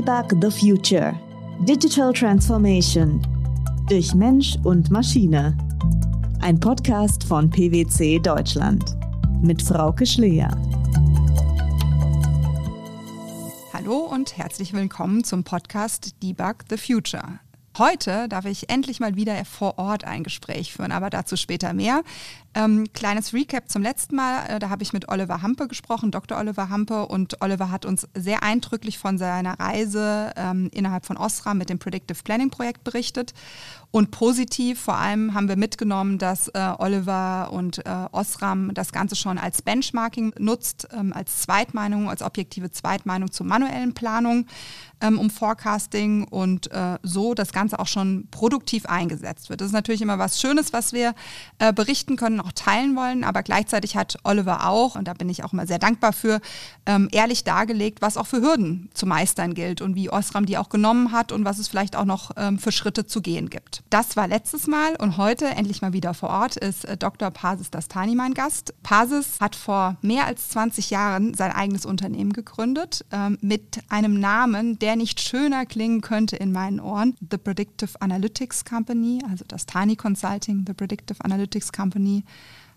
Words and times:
Debug 0.00 0.40
the 0.40 0.50
Future. 0.50 1.14
Digital 1.68 2.10
Transformation. 2.14 3.20
Durch 3.90 4.14
Mensch 4.14 4.56
und 4.64 4.90
Maschine. 4.90 5.54
Ein 6.40 6.58
Podcast 6.58 7.22
von 7.22 7.50
PwC 7.50 8.18
Deutschland. 8.18 8.82
Mit 9.42 9.60
Frauke 9.60 10.06
Schleer. 10.06 10.48
Hallo 13.74 13.98
und 14.10 14.38
herzlich 14.38 14.72
willkommen 14.72 15.22
zum 15.22 15.44
Podcast 15.44 16.14
Debug 16.22 16.64
the 16.70 16.78
Future. 16.78 17.40
Heute 17.76 18.26
darf 18.28 18.46
ich 18.46 18.70
endlich 18.70 19.00
mal 19.00 19.16
wieder 19.16 19.44
vor 19.44 19.78
Ort 19.78 20.04
ein 20.04 20.24
Gespräch 20.24 20.72
führen, 20.72 20.92
aber 20.92 21.10
dazu 21.10 21.36
später 21.36 21.74
mehr. 21.74 22.02
Ähm, 22.52 22.92
kleines 22.92 23.32
Recap 23.32 23.70
zum 23.70 23.82
letzten 23.82 24.16
Mal. 24.16 24.44
Äh, 24.48 24.58
da 24.58 24.70
habe 24.70 24.82
ich 24.82 24.92
mit 24.92 25.08
Oliver 25.08 25.40
Hampe 25.40 25.68
gesprochen, 25.68 26.10
Dr. 26.10 26.36
Oliver 26.36 26.68
Hampe. 26.68 27.06
Und 27.06 27.40
Oliver 27.42 27.70
hat 27.70 27.86
uns 27.86 28.08
sehr 28.14 28.42
eindrücklich 28.42 28.98
von 28.98 29.18
seiner 29.18 29.58
Reise 29.60 30.32
ähm, 30.36 30.68
innerhalb 30.72 31.06
von 31.06 31.16
Osram 31.16 31.58
mit 31.58 31.70
dem 31.70 31.78
Predictive 31.78 32.20
Planning 32.24 32.50
Projekt 32.50 32.82
berichtet. 32.82 33.34
Und 33.92 34.10
positiv 34.12 34.80
vor 34.80 34.96
allem 34.96 35.34
haben 35.34 35.48
wir 35.48 35.56
mitgenommen, 35.56 36.18
dass 36.18 36.48
äh, 36.48 36.72
Oliver 36.78 37.52
und 37.52 37.84
äh, 37.84 38.06
Osram 38.12 38.72
das 38.74 38.92
Ganze 38.92 39.16
schon 39.16 39.36
als 39.36 39.62
Benchmarking 39.62 40.32
nutzt, 40.38 40.88
ähm, 40.92 41.12
als 41.12 41.42
Zweitmeinung, 41.42 42.08
als 42.08 42.22
objektive 42.22 42.70
Zweitmeinung 42.70 43.32
zur 43.32 43.46
manuellen 43.46 43.94
Planung 43.94 44.46
ähm, 45.00 45.18
um 45.18 45.30
Forecasting 45.30 46.24
und 46.24 46.70
äh, 46.72 46.98
so 47.02 47.34
das 47.34 47.52
Ganze 47.52 47.78
auch 47.78 47.86
schon 47.86 48.28
produktiv 48.30 48.86
eingesetzt 48.86 49.48
wird. 49.48 49.60
Das 49.60 49.68
ist 49.68 49.72
natürlich 49.72 50.02
immer 50.02 50.18
was 50.18 50.40
Schönes, 50.40 50.72
was 50.72 50.92
wir 50.92 51.14
äh, 51.58 51.72
berichten 51.72 52.16
können, 52.16 52.39
auch 52.44 52.52
teilen 52.52 52.96
wollen, 52.96 53.24
aber 53.24 53.42
gleichzeitig 53.42 53.96
hat 53.96 54.18
Oliver 54.24 54.66
auch, 54.66 54.96
und 54.96 55.06
da 55.06 55.14
bin 55.14 55.28
ich 55.28 55.44
auch 55.44 55.52
immer 55.52 55.66
sehr 55.66 55.78
dankbar 55.78 56.12
für, 56.12 56.40
ähm, 56.86 57.08
ehrlich 57.12 57.44
dargelegt, 57.44 58.02
was 58.02 58.16
auch 58.16 58.26
für 58.26 58.40
Hürden 58.40 58.90
zu 58.94 59.06
meistern 59.06 59.54
gilt 59.54 59.80
und 59.80 59.94
wie 59.94 60.10
Osram 60.10 60.46
die 60.46 60.58
auch 60.58 60.68
genommen 60.68 61.12
hat 61.12 61.32
und 61.32 61.44
was 61.44 61.58
es 61.58 61.68
vielleicht 61.68 61.96
auch 61.96 62.04
noch 62.04 62.32
ähm, 62.36 62.58
für 62.58 62.72
Schritte 62.72 63.06
zu 63.06 63.20
gehen 63.22 63.50
gibt. 63.50 63.82
Das 63.90 64.16
war 64.16 64.28
letztes 64.28 64.66
Mal 64.66 64.96
und 64.96 65.16
heute 65.16 65.46
endlich 65.46 65.82
mal 65.82 65.92
wieder 65.92 66.14
vor 66.14 66.30
Ort 66.30 66.56
ist 66.56 66.84
äh, 66.84 66.96
Dr. 66.96 67.30
Pasis 67.30 67.70
Dastani 67.70 68.14
mein 68.14 68.34
Gast. 68.34 68.74
Pasis 68.82 69.40
hat 69.40 69.56
vor 69.56 69.96
mehr 70.02 70.26
als 70.26 70.48
20 70.50 70.90
Jahren 70.90 71.34
sein 71.34 71.52
eigenes 71.52 71.86
Unternehmen 71.86 72.32
gegründet 72.32 73.04
ähm, 73.10 73.38
mit 73.40 73.80
einem 73.88 74.18
Namen, 74.18 74.78
der 74.78 74.96
nicht 74.96 75.20
schöner 75.20 75.66
klingen 75.66 76.00
könnte 76.00 76.36
in 76.36 76.52
meinen 76.52 76.80
Ohren. 76.80 77.16
The 77.30 77.38
Predictive 77.38 78.00
Analytics 78.00 78.64
Company, 78.64 79.22
also 79.28 79.44
das 79.46 79.66
Tani 79.66 79.96
Consulting, 79.96 80.64
The 80.66 80.74
Predictive 80.74 81.24
Analytics 81.24 81.72
Company. 81.72 82.24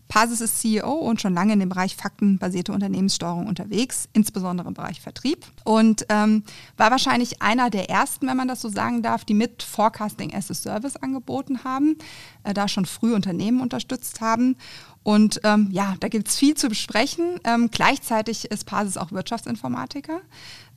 Pasis 0.08 0.42
ist 0.42 0.62
CEO 0.62 0.92
und 0.92 1.22
schon 1.22 1.34
lange 1.34 1.54
in 1.54 1.60
dem 1.60 1.70
Bereich 1.70 1.96
faktenbasierte 1.96 2.72
Unternehmenssteuerung 2.72 3.48
unterwegs, 3.48 4.10
insbesondere 4.14 4.68
im 4.68 4.74
Bereich 4.76 5.02
Vertrieb. 5.02 5.46
Und 5.64 6.06
ähm, 6.10 6.44
war 6.78 6.92
wahrscheinlich 6.92 7.42
einer 7.42 7.70
der 7.70 7.90
ersten, 7.90 8.28
wenn 8.28 8.38
man 8.38 8.48
das 8.48 8.62
so 8.62 8.70
sagen 8.70 9.02
darf, 9.02 9.26
die 9.26 9.34
mit 9.34 9.64
Forecasting 9.64 10.34
as 10.36 10.52
a 10.52 10.54
Service 10.54 10.98
angeboten 10.98 11.64
haben, 11.64 11.98
äh, 12.44 12.54
da 12.54 12.68
schon 12.68 12.86
früh 12.86 13.14
Unternehmen 13.14 13.62
unterstützt 13.62 14.22
haben. 14.22 14.56
Und 15.04 15.42
ähm, 15.44 15.68
ja, 15.72 15.96
da 16.00 16.08
gibt 16.08 16.30
es 16.30 16.38
viel 16.38 16.56
zu 16.56 16.70
besprechen. 16.70 17.40
Ähm, 17.44 17.70
gleichzeitig 17.70 18.46
ist 18.46 18.66
Pasis 18.66 18.96
auch 18.96 19.12
Wirtschaftsinformatiker 19.12 20.22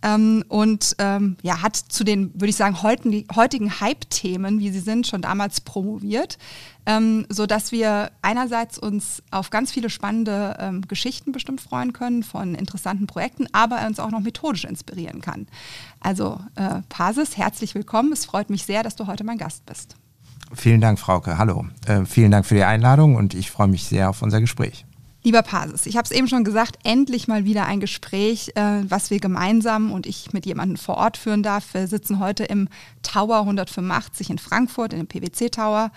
ähm, 0.02 0.44
und 0.48 0.96
ähm, 0.98 1.36
ja, 1.42 1.62
hat 1.62 1.76
zu 1.76 2.04
den, 2.04 2.32
würde 2.34 2.48
ich 2.48 2.56
sagen, 2.56 2.82
heutigen, 2.82 3.24
heutigen 3.34 3.80
Hype-Themen, 3.80 4.58
wie 4.60 4.70
sie 4.70 4.80
sind, 4.80 5.06
schon 5.06 5.22
damals 5.22 5.60
promoviert, 5.60 6.38
ähm, 6.86 7.26
sodass 7.28 7.72
wir 7.72 8.10
einerseits 8.20 8.78
uns 8.78 9.22
auf 9.30 9.50
ganz 9.50 9.72
viele 9.72 9.90
spannende 9.90 10.56
ähm, 10.60 10.82
Geschichten 10.82 11.32
bestimmt 11.32 11.60
freuen 11.60 11.92
können 11.92 12.22
von 12.22 12.54
interessanten 12.54 13.06
Projekten, 13.06 13.46
aber 13.52 13.76
er 13.76 13.86
uns 13.86 14.00
auch 14.00 14.10
noch 14.10 14.20
methodisch 14.20 14.64
inspirieren 14.64 15.20
kann. 15.20 15.46
Also 16.00 16.40
äh, 16.56 16.82
Pasis, 16.88 17.36
herzlich 17.36 17.74
willkommen. 17.74 18.12
Es 18.12 18.24
freut 18.26 18.50
mich 18.50 18.64
sehr, 18.64 18.82
dass 18.82 18.96
du 18.96 19.06
heute 19.06 19.24
mein 19.24 19.38
Gast 19.38 19.66
bist. 19.66 19.96
Vielen 20.52 20.80
Dank, 20.80 20.98
Frauke. 20.98 21.38
Hallo. 21.38 21.66
Äh, 21.86 22.04
vielen 22.04 22.30
Dank 22.30 22.46
für 22.46 22.54
die 22.54 22.64
Einladung 22.64 23.16
und 23.16 23.34
ich 23.34 23.50
freue 23.50 23.68
mich 23.68 23.84
sehr 23.84 24.10
auf 24.10 24.22
unser 24.22 24.40
Gespräch. 24.40 24.84
Lieber 25.26 25.42
Pasis, 25.42 25.86
ich 25.86 25.96
habe 25.96 26.04
es 26.04 26.12
eben 26.12 26.28
schon 26.28 26.44
gesagt, 26.44 26.78
endlich 26.84 27.26
mal 27.26 27.44
wieder 27.44 27.66
ein 27.66 27.80
Gespräch, 27.80 28.52
äh, 28.54 28.82
was 28.88 29.10
wir 29.10 29.18
gemeinsam 29.18 29.90
und 29.90 30.06
ich 30.06 30.32
mit 30.32 30.46
jemandem 30.46 30.76
vor 30.76 30.98
Ort 30.98 31.16
führen 31.16 31.42
darf. 31.42 31.74
Wir 31.74 31.88
sitzen 31.88 32.20
heute 32.20 32.44
im 32.44 32.68
Tower 33.02 33.40
185 33.40 34.30
in 34.30 34.38
Frankfurt, 34.38 34.92
in 34.92 35.00
dem 35.00 35.08
PwC 35.08 35.50
Tower. 35.50 35.90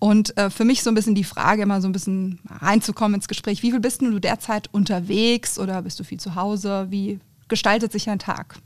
Und 0.00 0.36
äh, 0.36 0.50
für 0.50 0.64
mich 0.64 0.82
so 0.82 0.90
ein 0.90 0.96
bisschen 0.96 1.14
die 1.14 1.22
Frage, 1.22 1.62
immer 1.62 1.80
so 1.80 1.88
ein 1.88 1.92
bisschen 1.92 2.40
reinzukommen 2.48 3.14
ins 3.14 3.28
Gespräch. 3.28 3.62
Wie 3.62 3.70
viel 3.70 3.78
bist 3.78 4.02
du 4.02 4.18
derzeit 4.18 4.68
unterwegs 4.74 5.60
oder 5.60 5.82
bist 5.82 6.00
du 6.00 6.02
viel 6.02 6.18
zu 6.18 6.34
Hause? 6.34 6.88
Wie 6.90 7.20
gestaltet 7.46 7.92
sich 7.92 8.06
dein 8.06 8.18
Tag? 8.18 8.56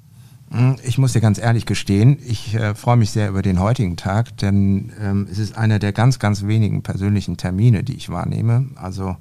Hm, 0.51 0.77
ich 0.85 0.99
muss 0.99 1.13
dir 1.13 1.21
ganz 1.21 1.39
ehrlich 1.39 1.67
gestehen, 1.67 2.19
ich 2.25 2.55
äh, 2.55 2.75
freue 2.75 2.97
mich 2.97 3.11
sehr 3.11 3.29
über 3.29 3.43
den 3.43 3.59
heutigen 3.61 3.97
Tag, 3.97 4.37
denn 4.39 4.93
ähm, 5.01 5.27
es 5.31 5.39
ist 5.39 5.57
einer 5.57 5.79
der 5.79 5.93
ganz, 5.93 6.19
ganz 6.19 6.47
wenigen 6.47 6.83
persönlichen 6.83 7.37
Termine, 7.37 7.83
die 7.83 7.95
ich 7.97 8.11
wahrnehme. 8.11 8.67
Also 8.77 9.17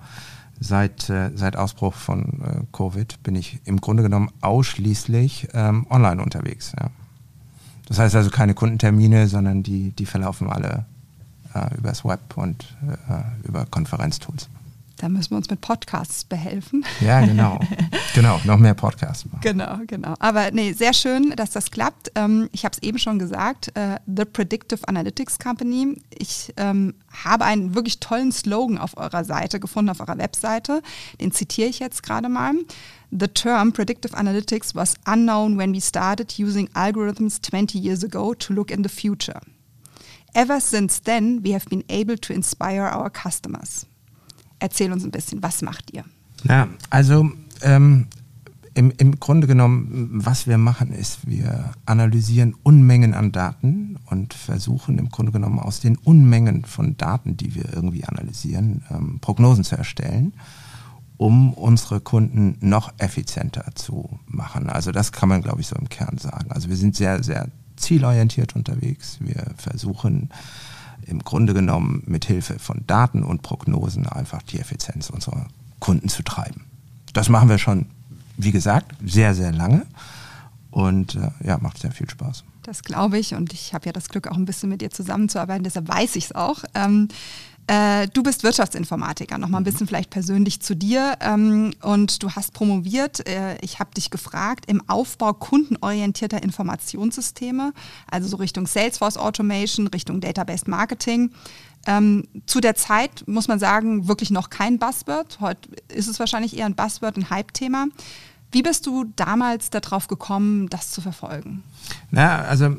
seit, 0.59 1.09
äh, 1.09 1.31
seit 1.35 1.55
Ausbruch 1.55 1.95
von 1.95 2.41
äh, 2.41 2.61
Covid 2.71 3.23
bin 3.23 3.35
ich 3.35 3.59
im 3.65 3.81
Grunde 3.81 4.03
genommen 4.03 4.29
ausschließlich 4.41 5.49
ähm, 5.53 5.87
online 5.89 6.21
unterwegs. 6.21 6.73
Ja. 6.79 6.89
Das 7.87 7.99
heißt 7.99 8.15
also 8.15 8.29
keine 8.29 8.53
Kundentermine, 8.53 9.27
sondern 9.27 9.63
die, 9.63 9.91
die 9.91 10.05
verlaufen 10.05 10.49
alle 10.49 10.85
äh, 11.53 11.75
übers 11.77 12.05
Web 12.05 12.37
und 12.37 12.75
äh, 13.09 13.47
über 13.47 13.65
Konferenztools. 13.65 14.49
Da 14.97 15.09
müssen 15.09 15.31
wir 15.31 15.37
uns 15.37 15.49
mit 15.49 15.59
Podcasts 15.59 16.23
behelfen. 16.23 16.85
Ja, 17.01 17.19
genau. 17.19 17.59
genau, 18.15 18.39
noch 18.45 18.57
mehr 18.57 18.73
Podcasts. 18.73 19.25
Machen. 19.25 19.41
Genau, 19.41 19.77
genau. 19.87 20.13
Aber 20.19 20.51
nee, 20.51 20.71
sehr 20.71 20.93
schön, 20.93 21.31
dass 21.35 21.51
das 21.51 21.69
klappt. 21.69 22.11
Ähm, 22.15 22.49
ich 22.53 22.63
habe 22.63 22.73
es 22.73 22.81
eben 22.81 22.97
schon 22.97 23.19
gesagt, 23.19 23.75
äh, 23.75 23.99
The 24.07 24.23
Predictive 24.23 24.87
Analytics 24.87 25.37
Company. 25.39 26.01
Ich 26.17 26.53
ähm, 26.55 26.93
habe 27.11 27.43
einen 27.43 27.75
wirklich 27.75 27.99
tollen 27.99 28.31
Slogan 28.31 28.77
auf 28.77 28.95
eurer 28.95 29.25
Seite 29.25 29.59
gefunden, 29.59 29.89
auf 29.89 29.99
eurer 29.99 30.17
Webseite. 30.17 30.81
Den 31.19 31.33
zitiere 31.33 31.69
ich 31.69 31.79
jetzt 31.79 32.01
gerade 32.03 32.29
mal. 32.29 32.53
The 33.11 33.27
term 33.27 33.73
predictive 33.73 34.15
analytics 34.15 34.75
was 34.75 34.95
unknown 35.05 35.57
when 35.57 35.73
we 35.73 35.81
started 35.81 36.33
using 36.39 36.69
algorithms 36.73 37.41
20 37.41 37.77
years 37.77 38.03
ago 38.03 38.33
to 38.33 38.53
look 38.53 38.71
in 38.71 38.83
the 38.83 38.89
future. 38.89 39.41
Ever 40.33 40.59
since 40.59 41.01
then, 41.01 41.43
we 41.43 41.53
have 41.53 41.65
been 41.69 41.83
able 41.89 42.17
to 42.17 42.33
inspire 42.33 42.87
our 42.87 43.09
customers. 43.09 43.85
Erzähl 44.59 44.91
uns 44.91 45.03
ein 45.03 45.11
bisschen, 45.11 45.43
was 45.43 45.61
macht 45.61 45.91
ihr? 45.93 46.03
Ja, 46.43 46.67
also 46.89 47.29
ähm, 47.61 48.07
im, 48.75 48.91
im 48.97 49.19
Grunde 49.19 49.47
genommen, 49.47 50.09
was 50.11 50.47
wir 50.47 50.57
machen, 50.57 50.91
ist, 50.91 51.27
wir 51.27 51.71
analysieren 51.85 52.55
Unmengen 52.61 53.13
an 53.13 53.31
Daten 53.31 53.97
und 54.07 54.33
versuchen 54.33 54.97
im 54.97 55.09
Grunde 55.09 55.31
genommen 55.31 55.59
aus 55.59 55.79
den 55.79 55.95
Unmengen 55.97 56.65
von 56.65 56.97
Daten, 56.97 57.37
die 57.37 57.55
wir 57.55 57.73
irgendwie 57.73 58.03
analysieren, 58.03 58.83
ähm, 58.91 59.19
Prognosen 59.21 59.63
zu 59.63 59.77
erstellen, 59.77 60.33
um 61.15 61.53
unsere 61.53 62.01
Kunden 62.01 62.57
noch 62.59 62.93
effizienter 62.97 63.63
zu 63.75 64.19
machen. 64.27 64.69
Also 64.69 64.91
das 64.91 65.13
kann 65.13 65.29
man, 65.29 65.41
glaube 65.41 65.61
ich, 65.61 65.67
so 65.67 65.77
im 65.77 65.87
Kern 65.87 66.17
sagen. 66.17 66.51
Also 66.51 66.67
wir 66.67 66.75
sind 66.75 66.97
sehr, 66.97 67.23
sehr 67.23 67.47
zielorientiert 67.77 68.57
unterwegs. 68.57 69.17
Wir 69.21 69.45
versuchen 69.55 70.29
im 71.03 71.19
Grunde 71.19 71.53
genommen 71.53 72.03
mit 72.05 72.25
Hilfe 72.25 72.59
von 72.59 72.83
Daten 72.87 73.23
und 73.23 73.41
Prognosen 73.41 74.07
einfach 74.07 74.41
die 74.41 74.59
Effizienz 74.59 75.09
unserer 75.09 75.47
Kunden 75.79 76.09
zu 76.09 76.23
treiben. 76.23 76.65
Das 77.13 77.29
machen 77.29 77.49
wir 77.49 77.57
schon, 77.57 77.85
wie 78.37 78.51
gesagt, 78.51 78.95
sehr, 79.05 79.33
sehr 79.35 79.51
lange 79.51 79.85
und 80.71 81.15
äh, 81.15 81.29
ja, 81.43 81.57
macht 81.59 81.77
sehr 81.77 81.91
viel 81.91 82.09
Spaß. 82.09 82.43
Das 82.63 82.83
glaube 82.83 83.19
ich 83.19 83.35
und 83.35 83.53
ich 83.53 83.73
habe 83.73 83.85
ja 83.85 83.91
das 83.91 84.09
Glück, 84.09 84.27
auch 84.27 84.35
ein 84.35 84.45
bisschen 84.45 84.69
mit 84.69 84.81
dir 84.81 84.89
zusammenzuarbeiten, 84.89 85.63
deshalb 85.63 85.87
weiß 85.87 86.15
ich 86.15 86.25
es 86.25 86.31
auch. 86.35 86.63
Ähm, 86.73 87.07
äh, 87.67 88.07
du 88.09 88.21
bist 88.21 88.43
Wirtschaftsinformatiker, 88.43 89.37
nochmal 89.37 89.61
ein 89.61 89.63
mhm. 89.63 89.65
bisschen 89.65 89.87
vielleicht 89.87 90.11
persönlich 90.11 90.61
zu 90.61 90.75
dir. 90.75 91.17
Ähm, 91.21 91.73
und 91.81 92.21
du 92.21 92.31
hast 92.31 92.53
promoviert, 92.53 93.27
äh, 93.27 93.57
ich 93.61 93.79
habe 93.79 93.91
dich 93.95 94.11
gefragt, 94.11 94.65
im 94.67 94.87
Aufbau 94.87 95.33
kundenorientierter 95.33 96.43
Informationssysteme, 96.43 97.73
also 98.09 98.27
so 98.27 98.37
Richtung 98.37 98.67
Salesforce 98.67 99.17
Automation, 99.17 99.87
Richtung 99.87 100.21
Database 100.21 100.69
Marketing. 100.69 101.31
Ähm, 101.87 102.27
zu 102.45 102.61
der 102.61 102.75
Zeit 102.75 103.27
muss 103.27 103.47
man 103.47 103.59
sagen, 103.59 104.07
wirklich 104.07 104.31
noch 104.31 104.49
kein 104.49 104.79
Buzzword. 104.79 105.39
Heute 105.39 105.69
ist 105.87 106.07
es 106.07 106.19
wahrscheinlich 106.19 106.57
eher 106.57 106.65
ein 106.65 106.75
Buzzword, 106.75 107.17
ein 107.17 107.29
Hype-Thema. 107.29 107.87
Wie 108.51 108.61
bist 108.61 108.85
du 108.85 109.05
damals 109.15 109.69
darauf 109.69 110.07
gekommen, 110.07 110.69
das 110.69 110.91
zu 110.91 111.01
verfolgen? 111.01 111.63
Na, 112.11 112.39
also 112.43 112.75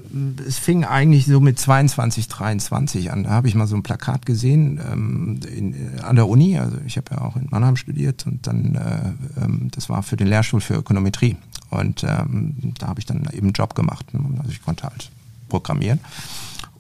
es 0.47 0.59
fing 0.59 0.85
eigentlich 0.85 1.27
so 1.27 1.39
mit 1.41 1.59
22, 1.59 2.29
23 2.29 3.13
an. 3.13 3.25
Da 3.25 3.31
habe 3.31 3.49
ich 3.49 3.55
mal 3.55 3.67
so 3.67 3.77
ein 3.77 3.83
Plakat 3.83 4.25
gesehen 4.25 4.81
ähm, 4.91 5.41
in, 5.55 6.01
an 6.01 6.17
der 6.17 6.29
Uni. 6.29 6.59
Also 6.59 6.79
ich 6.87 6.97
habe 6.97 7.15
ja 7.15 7.21
auch 7.21 7.37
in 7.37 7.49
Mannheim 7.51 7.77
studiert 7.77 8.27
und 8.27 8.47
dann, 8.47 8.75
äh, 8.75 9.45
ähm, 9.45 9.69
das 9.73 9.89
war 9.89 10.03
für 10.03 10.17
den 10.17 10.29
Lehrstuhl 10.29 10.61
für 10.61 10.75
Ökonometrie. 10.75 11.37
Und 11.71 12.05
ähm, 12.05 12.73
da 12.79 12.89
habe 12.89 13.01
ich 13.01 13.07
dann 13.07 13.29
eben 13.33 13.49
einen 13.49 13.53
Job 13.53 13.75
gemacht. 13.75 14.07
Also 14.39 14.51
ich 14.51 14.63
konnte 14.63 14.85
halt 14.85 15.11
programmieren. 15.49 16.01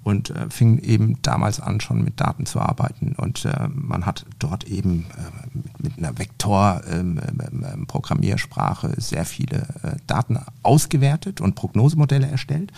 Und 0.06 0.30
äh, 0.30 0.48
fing 0.50 0.78
eben 0.78 1.20
damals 1.22 1.58
an, 1.58 1.80
schon 1.80 2.04
mit 2.04 2.20
Daten 2.20 2.46
zu 2.46 2.60
arbeiten. 2.60 3.16
Und 3.16 3.44
äh, 3.44 3.66
man 3.74 4.06
hat 4.06 4.24
dort 4.38 4.62
eben 4.62 5.06
äh, 5.16 5.22
mit, 5.82 5.98
einer 5.98 6.16
Vektor-Programmiersprache 6.16 8.86
ähm, 8.86 8.92
ähm, 8.92 9.00
sehr 9.00 9.24
viele 9.24 9.66
äh, 9.82 9.96
Daten 10.06 10.38
ausgewertet 10.62 11.40
und 11.40 11.56
Prognosemodelle 11.56 12.28
erstellt. 12.28 12.70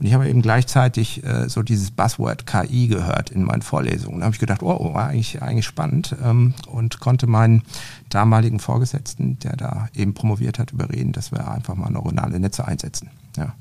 Und 0.00 0.06
ich 0.06 0.14
habe 0.14 0.28
eben 0.28 0.42
gleichzeitig 0.42 1.22
äh, 1.22 1.48
so 1.48 1.62
dieses 1.62 1.92
Buzzword 1.92 2.44
KI 2.44 2.88
gehört 2.88 3.30
in 3.30 3.44
meinen 3.44 3.62
Vorlesungen. 3.62 4.18
Da 4.18 4.24
habe 4.24 4.34
ich 4.34 4.40
gedacht, 4.40 4.64
oh, 4.64 4.76
oh, 4.80 4.94
war 4.94 5.10
eigentlich, 5.10 5.40
eigentlich 5.40 5.66
spannend 5.66 6.16
ähm, 6.24 6.54
und 6.66 6.98
konnte 6.98 7.28
meinen 7.28 7.62
damaligen 8.08 8.58
Vorgesetzten, 8.58 9.38
der 9.38 9.54
da 9.54 9.88
eben 9.94 10.12
promoviert 10.12 10.58
hat, 10.58 10.72
überreden, 10.72 11.12
dass 11.12 11.30
wir 11.30 11.48
einfach 11.48 11.76
mal 11.76 11.90
neuronale 11.90 12.40
Netze 12.40 12.66
einsetzen. 12.66 13.10
Ja. 13.36 13.54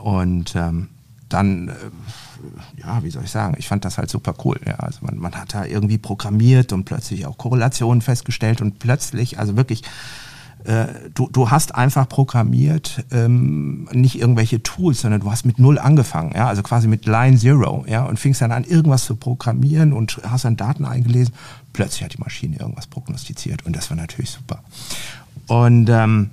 Und 0.00 0.54
ähm, 0.54 0.90
dann, 1.32 1.68
äh, 1.68 2.80
ja, 2.80 3.02
wie 3.02 3.10
soll 3.10 3.24
ich 3.24 3.30
sagen, 3.30 3.54
ich 3.58 3.68
fand 3.68 3.84
das 3.84 3.98
halt 3.98 4.10
super 4.10 4.34
cool. 4.44 4.60
Ja. 4.66 4.74
Also 4.74 5.00
man, 5.02 5.18
man 5.18 5.34
hat 5.34 5.54
da 5.54 5.64
irgendwie 5.64 5.98
programmiert 5.98 6.72
und 6.72 6.84
plötzlich 6.84 7.26
auch 7.26 7.38
Korrelationen 7.38 8.02
festgestellt 8.02 8.60
und 8.60 8.78
plötzlich, 8.78 9.38
also 9.38 9.56
wirklich, 9.56 9.82
äh, 10.64 10.86
du, 11.14 11.28
du 11.30 11.50
hast 11.50 11.74
einfach 11.74 12.08
programmiert, 12.08 13.04
ähm, 13.10 13.88
nicht 13.92 14.18
irgendwelche 14.18 14.62
Tools, 14.62 15.00
sondern 15.00 15.20
du 15.20 15.30
hast 15.30 15.46
mit 15.46 15.58
Null 15.58 15.78
angefangen, 15.78 16.32
ja, 16.34 16.48
also 16.48 16.62
quasi 16.62 16.86
mit 16.86 17.06
Line 17.06 17.38
Zero, 17.38 17.84
ja, 17.88 18.04
und 18.04 18.18
fingst 18.18 18.42
dann 18.42 18.52
an, 18.52 18.64
irgendwas 18.64 19.04
zu 19.04 19.16
programmieren 19.16 19.92
und 19.92 20.20
hast 20.28 20.44
dann 20.44 20.56
Daten 20.56 20.84
eingelesen. 20.84 21.34
Plötzlich 21.72 22.04
hat 22.04 22.12
die 22.12 22.18
Maschine 22.18 22.58
irgendwas 22.58 22.86
prognostiziert 22.86 23.64
und 23.64 23.74
das 23.74 23.88
war 23.90 23.96
natürlich 23.96 24.30
super. 24.30 24.62
Und 25.46 25.88
ähm, 25.88 26.30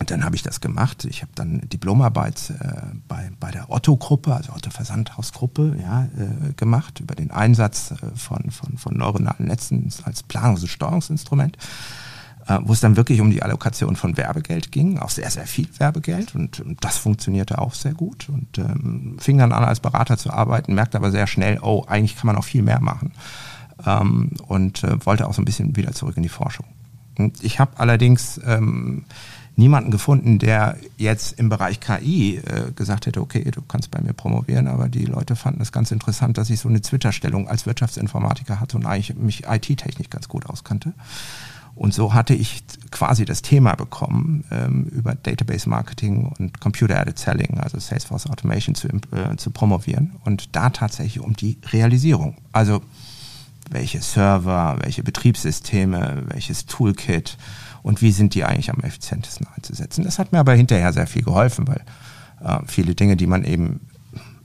und 0.00 0.10
dann 0.10 0.24
habe 0.24 0.36
ich 0.36 0.42
das 0.42 0.60
gemacht. 0.60 1.04
Ich 1.04 1.22
habe 1.22 1.32
dann 1.34 1.60
Diplomarbeit 1.68 2.50
äh, 2.60 2.94
bei, 3.08 3.30
bei 3.40 3.50
der 3.50 3.70
Otto-Gruppe, 3.70 4.34
also 4.34 4.52
Otto-Versandhaus-Gruppe, 4.52 5.76
ja, 5.80 6.04
äh, 6.04 6.52
gemacht 6.54 7.00
über 7.00 7.14
den 7.16 7.30
Einsatz 7.30 7.90
äh, 7.90 8.16
von, 8.16 8.50
von, 8.50 8.78
von 8.78 8.96
neuronalen 8.96 9.46
Netzen 9.46 9.92
als 10.04 10.22
Planungs- 10.22 10.60
und 10.60 10.68
Steuerungsinstrument, 10.68 11.58
äh, 12.46 12.58
wo 12.62 12.72
es 12.74 12.80
dann 12.80 12.96
wirklich 12.96 13.20
um 13.20 13.30
die 13.30 13.42
Allokation 13.42 13.96
von 13.96 14.16
Werbegeld 14.16 14.70
ging, 14.70 14.98
auch 14.98 15.10
sehr, 15.10 15.30
sehr 15.30 15.46
viel 15.46 15.68
Werbegeld. 15.78 16.36
Und, 16.36 16.60
und 16.60 16.84
das 16.84 16.96
funktionierte 16.96 17.58
auch 17.58 17.74
sehr 17.74 17.94
gut. 17.94 18.28
Und 18.28 18.58
ähm, 18.58 19.16
fing 19.18 19.38
dann 19.38 19.52
an, 19.52 19.64
als 19.64 19.80
Berater 19.80 20.16
zu 20.16 20.30
arbeiten, 20.32 20.74
merkte 20.74 20.96
aber 20.96 21.10
sehr 21.10 21.26
schnell, 21.26 21.58
oh, 21.60 21.84
eigentlich 21.88 22.16
kann 22.16 22.26
man 22.26 22.36
auch 22.36 22.44
viel 22.44 22.62
mehr 22.62 22.80
machen. 22.80 23.12
Ähm, 23.84 24.30
und 24.46 24.84
äh, 24.84 25.04
wollte 25.04 25.26
auch 25.26 25.34
so 25.34 25.42
ein 25.42 25.44
bisschen 25.44 25.74
wieder 25.74 25.92
zurück 25.92 26.16
in 26.16 26.22
die 26.22 26.28
Forschung. 26.28 26.66
Und 27.16 27.42
ich 27.42 27.58
habe 27.58 27.80
allerdings... 27.80 28.40
Ähm, 28.46 29.04
niemanden 29.58 29.90
gefunden, 29.90 30.38
der 30.38 30.76
jetzt 30.96 31.38
im 31.38 31.48
Bereich 31.48 31.80
KI 31.80 32.36
äh, 32.36 32.70
gesagt 32.76 33.06
hätte, 33.06 33.20
okay, 33.20 33.42
du 33.50 33.60
kannst 33.60 33.90
bei 33.90 34.00
mir 34.00 34.12
promovieren, 34.12 34.68
aber 34.68 34.88
die 34.88 35.04
Leute 35.04 35.34
fanden 35.34 35.60
es 35.60 35.72
ganz 35.72 35.90
interessant, 35.90 36.38
dass 36.38 36.48
ich 36.48 36.60
so 36.60 36.68
eine 36.68 36.80
Twitter-Stellung 36.80 37.48
als 37.48 37.66
Wirtschaftsinformatiker 37.66 38.60
hatte 38.60 38.76
und 38.76 38.86
eigentlich 38.86 39.16
mich 39.16 39.46
IT-technisch 39.48 40.10
ganz 40.10 40.28
gut 40.28 40.46
auskannte. 40.46 40.94
Und 41.74 41.92
so 41.92 42.14
hatte 42.14 42.34
ich 42.34 42.62
quasi 42.92 43.24
das 43.24 43.42
Thema 43.42 43.74
bekommen, 43.74 44.44
ähm, 44.52 44.84
über 44.84 45.16
Database 45.16 45.68
Marketing 45.68 46.32
und 46.38 46.60
Computer-Added 46.60 47.18
Selling, 47.18 47.58
also 47.58 47.78
Salesforce 47.80 48.28
Automation 48.28 48.76
zu, 48.76 48.88
äh, 48.88 49.36
zu 49.36 49.50
promovieren 49.50 50.12
und 50.24 50.54
da 50.54 50.70
tatsächlich 50.70 51.20
um 51.20 51.34
die 51.34 51.58
Realisierung. 51.72 52.36
Also 52.52 52.80
welche 53.70 54.00
Server, 54.00 54.78
welche 54.80 55.02
Betriebssysteme, 55.02 56.22
welches 56.28 56.66
Toolkit, 56.66 57.36
und 57.82 58.02
wie 58.02 58.12
sind 58.12 58.34
die 58.34 58.44
eigentlich 58.44 58.70
am 58.70 58.80
effizientesten 58.80 59.46
einzusetzen. 59.54 60.04
Das 60.04 60.18
hat 60.18 60.32
mir 60.32 60.38
aber 60.38 60.54
hinterher 60.54 60.92
sehr 60.92 61.06
viel 61.06 61.22
geholfen, 61.22 61.66
weil 61.68 61.82
äh, 62.42 62.60
viele 62.66 62.94
Dinge, 62.94 63.16
die 63.16 63.26
man 63.26 63.44
eben 63.44 63.80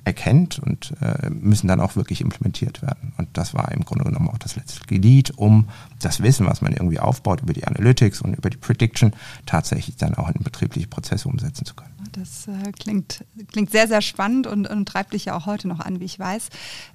erkennt 0.05 0.59
und 0.59 0.93
äh, 1.01 1.29
müssen 1.29 1.67
dann 1.67 1.79
auch 1.79 1.95
wirklich 1.95 2.21
implementiert 2.21 2.81
werden. 2.81 3.13
Und 3.17 3.29
das 3.33 3.53
war 3.53 3.71
im 3.71 3.85
Grunde 3.85 4.03
genommen 4.03 4.29
auch 4.29 4.37
das 4.37 4.55
letzte 4.55 4.85
Glied, 4.85 5.31
um 5.37 5.69
das 5.99 6.21
Wissen, 6.21 6.45
was 6.45 6.61
man 6.61 6.73
irgendwie 6.73 6.99
aufbaut 6.99 7.41
über 7.41 7.53
die 7.53 7.65
Analytics 7.65 8.21
und 8.21 8.33
über 8.33 8.49
die 8.49 8.57
Prediction, 8.57 9.13
tatsächlich 9.45 9.95
dann 9.95 10.15
auch 10.15 10.29
in 10.29 10.43
betriebliche 10.43 10.87
Prozesse 10.87 11.29
umsetzen 11.29 11.65
zu 11.65 11.75
können. 11.75 11.92
Das 12.13 12.47
äh, 12.47 12.71
klingt, 12.71 13.25
klingt 13.51 13.71
sehr, 13.71 13.87
sehr 13.87 14.01
spannend 14.01 14.45
und, 14.47 14.67
und, 14.67 14.87
treibt 14.87 15.13
dich 15.13 15.25
ja 15.25 15.35
auch 15.35 15.45
heute 15.47 15.67
noch 15.67 15.79
an, 15.79 15.99
wie 15.99 16.05
ich 16.05 16.19
weiß. 16.19 16.49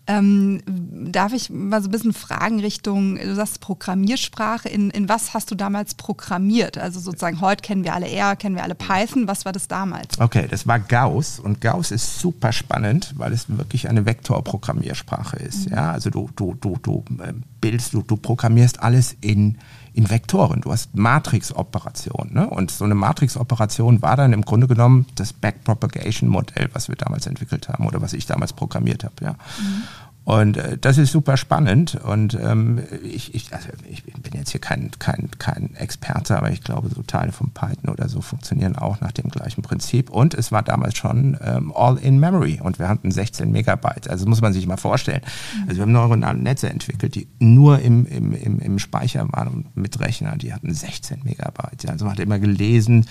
Ähm, 0.07 0.63
darf 0.67 1.33
ich 1.33 1.51
mal 1.51 1.83
so 1.83 1.89
ein 1.89 1.93
bisschen 1.93 2.13
fragen 2.13 2.61
Richtung, 2.61 3.17
du 3.17 3.35
sagst 3.35 3.61
Programmiersprache, 3.61 4.69
in, 4.69 4.91
in 4.91 5.09
was 5.09 5.35
hast 5.35 5.51
du 5.51 5.55
damals 5.55 5.95
programmiert? 5.95 6.79
Also 6.79 7.01
sozusagen 7.01 7.41
heute 7.41 7.63
kennen 7.63 7.85
wir 7.85 7.95
alle 7.95 8.09
R, 8.09 8.37
kennen 8.37 8.55
wir 8.55 8.63
alle 8.63 8.77
Python, 8.77 9.27
was 9.27 9.45
war 9.45 9.53
das 9.53 9.67
damals? 9.67 10.21
Okay, 10.21 10.47
das 10.49 10.67
war 10.67 10.79
Gauss 10.79 11.41
und 11.41 11.61
Gauss 11.61 11.91
ist 11.91 12.21
super 12.21 12.53
spannend, 12.53 13.15
weil 13.17 13.33
es 13.33 13.47
wirklich 13.49 13.89
eine 13.89 14.07
Vektorprogrammiersprache 14.07 15.37
ist. 15.37 15.67
Mhm. 15.67 15.75
Ja, 15.75 15.93
also 15.93 16.11
du, 16.11 16.31
du, 16.37 16.55
du, 16.55 16.79
du 16.81 17.05
äh, 17.21 17.33
bildest, 17.61 17.93
du, 17.93 18.03
du 18.03 18.17
programmierst 18.17 18.81
alles 18.81 19.17
in 19.21 19.59
in 19.99 20.09
Vektoren. 20.09 20.61
Du 20.61 20.71
hast 20.71 20.95
Matrix-Operationen. 20.95 22.33
Ne? 22.33 22.49
Und 22.49 22.71
so 22.71 22.85
eine 22.85 22.95
Matrix-Operation 22.95 24.01
war 24.01 24.17
dann 24.17 24.33
im 24.33 24.43
Grunde 24.43 24.69
genommen 24.69 25.07
das 25.17 25.33
Backpropagation-Modell, 25.33 26.71
was 26.73 26.89
wir 26.89 26.95
damals 26.95 27.27
entwickelt 27.27 27.69
haben 27.69 27.85
oder 27.85 28.01
was 28.01 28.13
ich 28.13 28.25
damals 28.25 28.53
programmiert 28.53 29.03
habe. 29.03 29.15
Ja. 29.21 29.33
Mhm. 29.33 29.83
Und 30.29 30.59
äh, 30.59 30.77
das 30.77 30.99
ist 30.99 31.11
super 31.11 31.39
spannend. 31.39 31.95
Und 31.95 32.35
ähm, 32.35 32.83
ich, 33.03 33.35
ich, 33.35 33.55
also 33.55 33.69
ich 33.89 34.05
bin 34.05 34.35
jetzt 34.35 34.51
hier 34.51 34.61
kein, 34.61 34.91
kein, 34.99 35.31
kein 35.39 35.75
Experte, 35.75 36.37
aber 36.37 36.51
ich 36.51 36.63
glaube, 36.63 36.91
so 36.95 37.01
Teile 37.01 37.33
von 37.33 37.49
Python 37.53 37.89
oder 37.89 38.11
so 38.11 38.21
funktionieren 38.21 38.77
auch 38.77 39.01
nach 39.01 39.13
dem 39.13 39.31
gleichen 39.31 39.63
Prinzip. 39.63 40.11
Und 40.11 40.35
es 40.35 40.53
war 40.53 40.63
damals 40.63 40.99
schon 40.99 41.39
ähm, 41.43 41.73
All-in-Memory 41.75 42.61
und 42.63 42.79
wir 42.79 42.91
hatten 42.91 43.11
16 43.11 43.51
Megabyte. 43.51 44.11
Also 44.11 44.27
das 44.27 44.29
muss 44.29 44.43
man 44.43 44.53
sich 44.53 44.67
mal 44.67 44.77
vorstellen. 44.77 45.23
Also 45.63 45.77
wir 45.77 45.83
haben 45.85 45.93
neuronale 45.93 46.39
Netze 46.39 46.69
entwickelt, 46.69 47.15
die 47.15 47.27
nur 47.39 47.79
im, 47.79 48.05
im, 48.05 48.35
im, 48.35 48.59
im 48.59 48.79
Speicher 48.79 49.27
waren 49.33 49.49
und 49.49 49.77
mit 49.79 49.99
Rechner, 49.99 50.37
die 50.37 50.53
hatten 50.53 50.75
16 50.75 51.21
Megabyte. 51.25 51.89
Also 51.89 52.05
man 52.05 52.13
hat 52.13 52.21
immer 52.21 52.39
gelesen, 52.39 53.07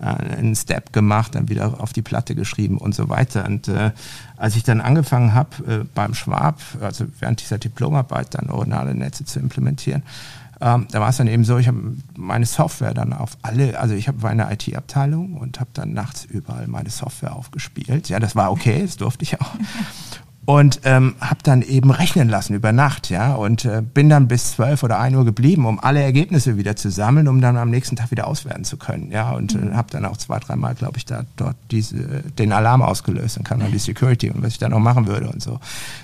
äh, 0.00 0.06
einen 0.06 0.56
Step 0.56 0.94
gemacht, 0.94 1.34
dann 1.34 1.50
wieder 1.50 1.82
auf 1.82 1.92
die 1.92 2.00
Platte 2.00 2.34
geschrieben 2.34 2.78
und 2.78 2.94
so 2.94 3.10
weiter. 3.10 3.44
Und 3.44 3.68
äh, 3.68 3.90
als 4.42 4.56
ich 4.56 4.64
dann 4.64 4.80
angefangen 4.80 5.34
habe, 5.34 5.82
äh, 5.82 5.84
beim 5.94 6.14
Schwab, 6.14 6.60
also 6.80 7.04
während 7.20 7.40
dieser 7.40 7.58
Diplomarbeit 7.58 8.34
dann 8.34 8.46
neuronale 8.46 8.92
Netze 8.92 9.24
zu 9.24 9.38
implementieren, 9.38 10.02
ähm, 10.60 10.88
da 10.90 11.00
war 11.00 11.10
es 11.10 11.16
dann 11.18 11.28
eben 11.28 11.44
so, 11.44 11.58
ich 11.58 11.68
habe 11.68 11.78
meine 12.16 12.44
Software 12.44 12.92
dann 12.92 13.12
auf 13.12 13.38
alle, 13.42 13.78
also 13.78 13.94
ich 13.94 14.08
habe 14.08 14.18
meine 14.20 14.52
IT-Abteilung 14.52 15.36
und 15.36 15.60
habe 15.60 15.70
dann 15.74 15.92
nachts 15.92 16.24
überall 16.24 16.66
meine 16.66 16.90
Software 16.90 17.36
aufgespielt. 17.36 18.08
Ja, 18.08 18.18
das 18.18 18.34
war 18.34 18.50
okay, 18.50 18.82
das 18.82 18.96
durfte 18.96 19.22
ich 19.22 19.40
auch. 19.40 19.54
Und 20.44 20.80
ähm, 20.84 21.14
habe 21.20 21.40
dann 21.42 21.62
eben 21.62 21.90
rechnen 21.90 22.28
lassen 22.28 22.54
über 22.54 22.72
Nacht, 22.72 23.10
ja, 23.10 23.34
und 23.34 23.64
äh, 23.64 23.82
bin 23.82 24.08
dann 24.08 24.28
bis 24.28 24.52
zwölf 24.52 24.82
oder 24.82 24.98
ein 24.98 25.14
Uhr 25.14 25.24
geblieben, 25.24 25.66
um 25.66 25.78
alle 25.78 26.02
Ergebnisse 26.02 26.56
wieder 26.56 26.74
zu 26.74 26.90
sammeln, 26.90 27.28
um 27.28 27.40
dann 27.40 27.56
am 27.56 27.70
nächsten 27.70 27.96
Tag 27.96 28.10
wieder 28.10 28.26
auswerten 28.26 28.64
zu 28.64 28.76
können, 28.76 29.12
ja, 29.12 29.32
und 29.32 29.54
äh, 29.54 29.58
mhm. 29.58 29.72
äh, 29.72 29.74
habe 29.74 29.90
dann 29.90 30.04
auch 30.04 30.16
zwei, 30.16 30.38
dreimal, 30.40 30.74
glaube 30.74 30.98
ich, 30.98 31.04
da 31.04 31.24
dort 31.36 31.56
diese 31.70 32.22
den 32.38 32.52
Alarm 32.52 32.82
ausgelöst, 32.82 33.36
dann 33.36 33.44
kam 33.44 33.60
dann 33.60 33.70
die 33.70 33.78
Security 33.78 34.30
und 34.30 34.42
was 34.42 34.52
ich 34.52 34.58
dann 34.58 34.72
noch 34.72 34.80
machen 34.80 35.06
würde 35.06 35.28
und 35.28 35.42
so. 35.42 35.60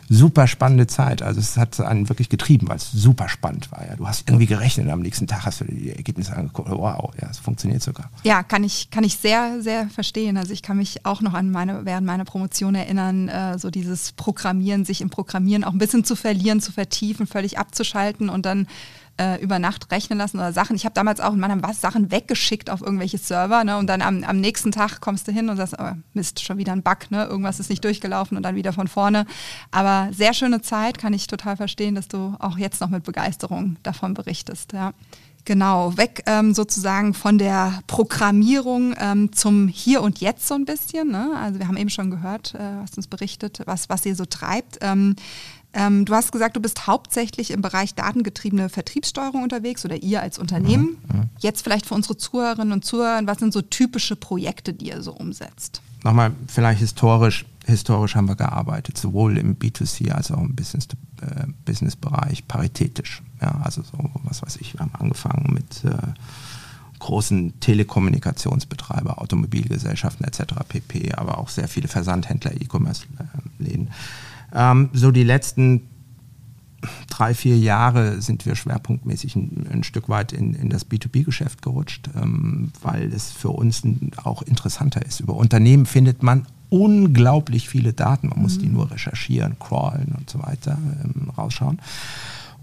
Super 0.08 0.46
spannende 0.46 0.86
Zeit, 0.86 1.22
also 1.22 1.40
es 1.40 1.56
hat 1.56 1.80
einen 1.80 2.08
wirklich 2.08 2.28
getrieben, 2.28 2.68
weil 2.68 2.76
es 2.76 2.92
super 2.92 3.28
spannend 3.28 3.72
war, 3.72 3.86
ja. 3.86 3.96
Du 3.96 4.06
hast 4.06 4.28
irgendwie 4.28 4.46
gerechnet, 4.46 4.86
und 4.86 4.92
am 4.92 5.00
nächsten 5.00 5.26
Tag 5.26 5.46
hast 5.46 5.60
du 5.60 5.64
die 5.64 5.90
Ergebnisse 5.90 6.36
angeguckt, 6.36 6.70
wow, 6.70 7.12
ja, 7.20 7.28
es 7.28 7.38
funktioniert 7.38 7.82
sogar. 7.82 8.10
Ja, 8.22 8.42
kann 8.42 8.62
ich 8.62 8.90
kann 8.90 9.04
ich 9.04 9.16
sehr 9.16 9.60
sehr 9.60 9.88
verstehen. 9.88 10.36
Also 10.36 10.52
ich 10.52 10.62
kann 10.62 10.76
mich 10.76 11.04
auch 11.04 11.20
noch 11.20 11.34
an 11.34 11.50
meine 11.50 11.84
während 11.84 12.06
meiner 12.06 12.24
Promotion 12.24 12.74
erinnern, 12.74 13.28
äh, 13.28 13.58
so 13.58 13.70
dieses 13.70 14.12
Programmieren, 14.28 14.84
sich 14.84 15.00
im 15.00 15.08
Programmieren 15.08 15.64
auch 15.64 15.72
ein 15.72 15.78
bisschen 15.78 16.04
zu 16.04 16.14
verlieren, 16.14 16.60
zu 16.60 16.70
vertiefen, 16.70 17.26
völlig 17.26 17.58
abzuschalten 17.58 18.28
und 18.28 18.44
dann 18.44 18.66
äh, 19.18 19.40
über 19.42 19.58
Nacht 19.58 19.90
rechnen 19.90 20.18
lassen 20.18 20.36
oder 20.36 20.52
Sachen. 20.52 20.76
Ich 20.76 20.84
habe 20.84 20.92
damals 20.92 21.18
auch 21.20 21.32
in 21.32 21.40
meinem 21.40 21.62
was 21.62 21.80
Sachen 21.80 22.10
weggeschickt 22.10 22.68
auf 22.68 22.82
irgendwelche 22.82 23.16
Server 23.16 23.64
ne, 23.64 23.78
und 23.78 23.86
dann 23.86 24.02
am, 24.02 24.22
am 24.24 24.38
nächsten 24.38 24.70
Tag 24.70 25.00
kommst 25.00 25.26
du 25.28 25.32
hin 25.32 25.48
und 25.48 25.56
sagst, 25.56 25.76
oh, 25.78 25.92
Mist, 26.12 26.44
schon 26.44 26.58
wieder 26.58 26.72
ein 26.72 26.82
Bug, 26.82 27.10
ne? 27.10 27.24
irgendwas 27.24 27.58
ist 27.58 27.70
nicht 27.70 27.82
durchgelaufen 27.82 28.36
und 28.36 28.42
dann 28.42 28.54
wieder 28.54 28.74
von 28.74 28.86
vorne. 28.86 29.24
Aber 29.70 30.10
sehr 30.12 30.34
schöne 30.34 30.60
Zeit, 30.60 30.98
kann 30.98 31.14
ich 31.14 31.26
total 31.26 31.56
verstehen, 31.56 31.94
dass 31.94 32.08
du 32.08 32.36
auch 32.38 32.58
jetzt 32.58 32.82
noch 32.82 32.90
mit 32.90 33.04
Begeisterung 33.04 33.78
davon 33.82 34.12
berichtest. 34.12 34.74
Ja. 34.74 34.92
Genau, 35.44 35.96
weg 35.96 36.22
ähm, 36.26 36.52
sozusagen 36.52 37.14
von 37.14 37.38
der 37.38 37.80
Programmierung 37.86 38.94
ähm, 38.98 39.32
zum 39.32 39.66
Hier 39.68 40.02
und 40.02 40.20
Jetzt 40.20 40.46
so 40.46 40.54
ein 40.54 40.66
bisschen. 40.66 41.10
Ne? 41.10 41.30
Also 41.40 41.58
wir 41.58 41.68
haben 41.68 41.76
eben 41.76 41.90
schon 41.90 42.10
gehört, 42.10 42.54
äh, 42.54 42.82
was 42.82 42.94
uns 42.96 43.06
berichtet, 43.06 43.62
was, 43.64 43.88
was 43.88 44.04
ihr 44.04 44.14
so 44.14 44.26
treibt. 44.26 44.78
Ähm, 44.82 45.16
ähm, 45.72 46.04
du 46.04 46.14
hast 46.14 46.32
gesagt, 46.32 46.56
du 46.56 46.60
bist 46.60 46.86
hauptsächlich 46.86 47.50
im 47.50 47.60
Bereich 47.60 47.94
datengetriebene 47.94 48.68
Vertriebssteuerung 48.68 49.42
unterwegs 49.42 49.84
oder 49.84 49.96
ihr 49.96 50.22
als 50.22 50.38
Unternehmen. 50.38 50.98
Mhm. 51.12 51.18
mhm. 51.18 51.24
Jetzt 51.38 51.62
vielleicht 51.62 51.86
für 51.86 51.94
unsere 51.94 52.16
Zuhörerinnen 52.16 52.72
und 52.72 52.84
Zuhörer, 52.84 53.20
was 53.24 53.38
sind 53.38 53.52
so 53.52 53.62
typische 53.62 54.16
Projekte, 54.16 54.72
die 54.72 54.88
ihr 54.88 55.02
so 55.02 55.12
umsetzt? 55.12 55.82
Nochmal 56.04 56.32
vielleicht 56.46 56.80
historisch 56.80 57.44
historisch 57.68 58.16
haben 58.16 58.28
wir 58.28 58.36
gearbeitet, 58.36 58.98
sowohl 58.98 59.38
im 59.38 59.56
B2C 59.56 60.10
als 60.10 60.30
auch 60.30 60.40
im 60.40 60.54
Business, 60.54 60.88
äh, 61.20 61.46
Business-Bereich 61.64 62.48
paritätisch. 62.48 63.22
Ja, 63.40 63.60
also 63.62 63.82
so, 63.82 63.98
was 64.24 64.42
weiß 64.42 64.56
ich, 64.56 64.74
wir 64.74 64.80
haben 64.80 64.94
angefangen 64.94 65.52
mit 65.52 65.84
äh, 65.84 65.96
großen 66.98 67.60
Telekommunikationsbetreiber, 67.60 69.20
Automobilgesellschaften 69.20 70.26
etc. 70.26 70.54
pp., 70.68 71.14
aber 71.14 71.38
auch 71.38 71.48
sehr 71.48 71.68
viele 71.68 71.88
Versandhändler, 71.88 72.52
E-Commerce-Läden. 72.60 73.90
Ähm, 74.52 74.90
so 74.92 75.10
die 75.10 75.24
letzten 75.24 75.82
drei, 77.08 77.34
vier 77.34 77.58
Jahre 77.58 78.20
sind 78.22 78.46
wir 78.46 78.54
schwerpunktmäßig 78.54 79.36
ein, 79.36 79.66
ein 79.70 79.84
Stück 79.84 80.08
weit 80.08 80.32
in, 80.32 80.54
in 80.54 80.70
das 80.70 80.88
B2B-Geschäft 80.88 81.62
gerutscht, 81.62 82.08
ähm, 82.16 82.72
weil 82.82 83.12
es 83.12 83.30
für 83.30 83.50
uns 83.50 83.82
auch 84.22 84.42
interessanter 84.42 85.04
ist. 85.04 85.20
Über 85.20 85.34
Unternehmen 85.34 85.86
findet 85.86 86.22
man 86.22 86.46
unglaublich 86.70 87.68
viele 87.68 87.92
Daten. 87.92 88.28
Man 88.28 88.42
muss 88.42 88.58
die 88.58 88.66
mhm. 88.66 88.74
nur 88.74 88.90
recherchieren, 88.90 89.58
crawlen 89.58 90.14
und 90.16 90.28
so 90.28 90.42
weiter, 90.42 90.78
ähm, 91.04 91.30
rausschauen. 91.36 91.80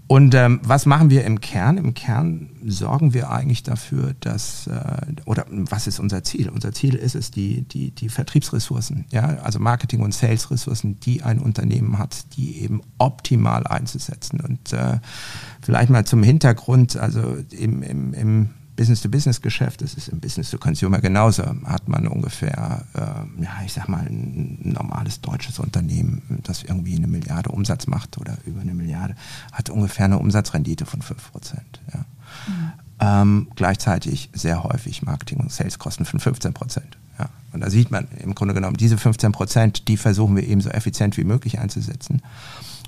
Und 0.08 0.36
ähm, 0.36 0.60
was 0.62 0.86
machen 0.86 1.10
wir 1.10 1.24
im 1.24 1.40
Kern? 1.40 1.78
Im 1.78 1.92
Kern 1.92 2.50
sorgen 2.64 3.12
wir 3.12 3.30
eigentlich 3.30 3.64
dafür, 3.64 4.14
dass, 4.20 4.68
äh, 4.68 4.98
oder 5.24 5.46
was 5.48 5.88
ist 5.88 5.98
unser 5.98 6.22
Ziel? 6.22 6.48
Unser 6.48 6.72
Ziel 6.72 6.94
ist 6.94 7.16
es, 7.16 7.32
die, 7.32 7.62
die, 7.62 7.90
die 7.90 8.08
Vertriebsressourcen, 8.08 9.04
ja, 9.10 9.38
also 9.42 9.58
Marketing- 9.58 10.02
und 10.02 10.14
Sales-Ressourcen, 10.14 11.00
die 11.00 11.24
ein 11.24 11.40
Unternehmen 11.40 11.98
hat, 11.98 12.36
die 12.36 12.60
eben 12.60 12.82
optimal 12.98 13.66
einzusetzen. 13.66 14.40
Und 14.40 14.72
äh, 14.72 15.00
vielleicht 15.60 15.90
mal 15.90 16.06
zum 16.06 16.22
Hintergrund, 16.22 16.96
also 16.96 17.38
im, 17.50 17.82
im, 17.82 18.14
im 18.14 18.50
Business-to-Business-Geschäft, 18.76 19.82
das 19.82 19.94
ist 19.94 20.08
im 20.08 20.20
Business-to-Consumer 20.20 21.00
genauso, 21.00 21.44
hat 21.64 21.88
man 21.88 22.06
ungefähr, 22.06 22.84
äh, 22.94 23.42
ja, 23.42 23.50
ich 23.64 23.72
sag 23.72 23.88
mal, 23.88 24.06
ein 24.06 24.58
normales 24.62 25.20
deutsches 25.20 25.58
Unternehmen, 25.58 26.22
das 26.44 26.62
irgendwie 26.62 26.96
eine 26.96 27.06
Milliarde 27.06 27.50
Umsatz 27.50 27.86
macht 27.86 28.18
oder 28.18 28.36
über 28.44 28.60
eine 28.60 28.74
Milliarde, 28.74 29.16
hat 29.52 29.70
ungefähr 29.70 30.04
eine 30.04 30.18
Umsatzrendite 30.18 30.86
von 30.86 31.00
5%. 31.00 31.58
Ja. 31.92 32.04
Mhm. 32.46 32.72
Ähm, 32.98 33.48
gleichzeitig 33.56 34.30
sehr 34.32 34.62
häufig 34.62 35.02
Marketing- 35.02 35.40
und 35.40 35.52
Saleskosten 35.52 36.06
von 36.06 36.20
15 36.20 36.54
Prozent. 36.54 36.96
Ja. 37.18 37.28
Und 37.52 37.60
da 37.60 37.70
sieht 37.70 37.90
man 37.90 38.08
im 38.22 38.34
Grunde 38.34 38.54
genommen, 38.54 38.76
diese 38.76 38.98
15 38.98 39.32
Prozent, 39.32 39.88
die 39.88 39.96
versuchen 39.96 40.36
wir 40.36 40.46
eben 40.46 40.60
so 40.60 40.70
effizient 40.70 41.16
wie 41.16 41.24
möglich 41.24 41.58
einzusetzen 41.58 42.22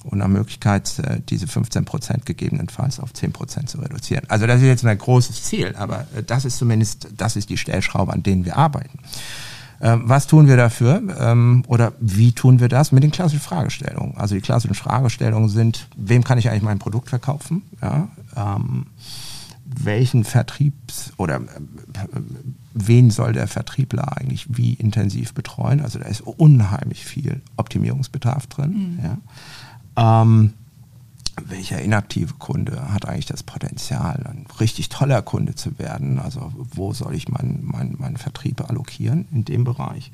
und 0.05 0.19
nach 0.19 0.29
Möglichkeit 0.29 0.99
äh, 1.01 1.21
diese 1.29 1.47
15 1.47 1.85
Prozent 1.85 2.27
gegebenenfalls 2.27 3.01
auf 3.01 3.13
10 3.13 3.33
Prozent 3.33 3.69
zu 3.69 3.79
reduzieren. 3.79 4.25
Also 4.29 4.47
das 4.47 4.61
ist 4.61 4.67
jetzt 4.67 4.85
ein 4.85 4.99
großes 4.99 5.43
Ziel, 5.45 5.75
aber 5.77 6.07
äh, 6.17 6.23
das 6.23 6.45
ist 6.45 6.59
zumindest, 6.59 7.09
das 7.17 7.37
ist 7.37 7.51
die 7.51 7.57
Stellschraube, 7.57 8.13
an 8.13 8.23
denen 8.23 8.45
wir 8.45 8.57
arbeiten. 8.57 8.99
Ähm, 9.81 10.03
was 10.07 10.27
tun 10.27 10.49
wir 10.49 10.57
dafür 10.57 11.03
ähm, 11.21 11.63
oder 11.69 11.93
wie 12.01 12.33
tun 12.33 12.59
wir 12.59 12.69
das? 12.69 12.91
Mit 12.91 13.05
den 13.05 13.13
klassischen 13.13 13.41
Fragestellungen. 13.41 14.17
Also 14.17 14.35
die 14.35 14.41
klassischen 14.41 14.75
Fragestellungen 14.75 15.49
sind, 15.49 15.87
wem 15.97 16.25
kann 16.25 16.39
ich 16.39 16.51
eigentlich 16.51 16.63
mein 16.63 16.81
Produkt 16.81 17.09
verkaufen? 17.09 17.63
Ja, 17.81 18.09
ähm, 18.37 18.87
welchen 19.65 20.25
Vertriebs- 20.25 21.13
oder 21.17 21.37
äh, 21.37 21.41
wen 22.75 23.11
soll 23.11 23.33
der 23.33 23.47
Vertriebler 23.47 24.17
eigentlich 24.17 24.47
wie 24.49 24.75
intensiv 24.75 25.35
betreuen? 25.35 25.81
Also 25.81 25.99
da 25.99 26.07
ist 26.07 26.23
unheimlich 26.23 27.05
viel 27.05 27.43
Optimierungsbedarf 27.57 28.47
drin. 28.47 28.97
Mhm. 28.97 29.05
Ja. 29.05 29.19
Ähm, 29.99 30.55
welcher 31.45 31.81
inaktive 31.81 32.35
Kunde 32.35 32.93
hat 32.93 33.07
eigentlich 33.07 33.27
das 33.27 33.43
Potenzial, 33.43 34.25
ein 34.27 34.47
richtig 34.61 34.89
toller 34.89 35.23
Kunde 35.23 35.55
zu 35.55 35.79
werden? 35.79 36.19
Also 36.19 36.53
wo 36.57 36.93
soll 36.93 37.15
ich 37.15 37.29
meinen 37.29 37.61
mein, 37.65 37.97
mein 37.99 38.17
Vertrieb 38.17 38.69
allokieren 38.69 39.27
in 39.33 39.45
dem 39.45 39.65
Bereich? 39.65 40.11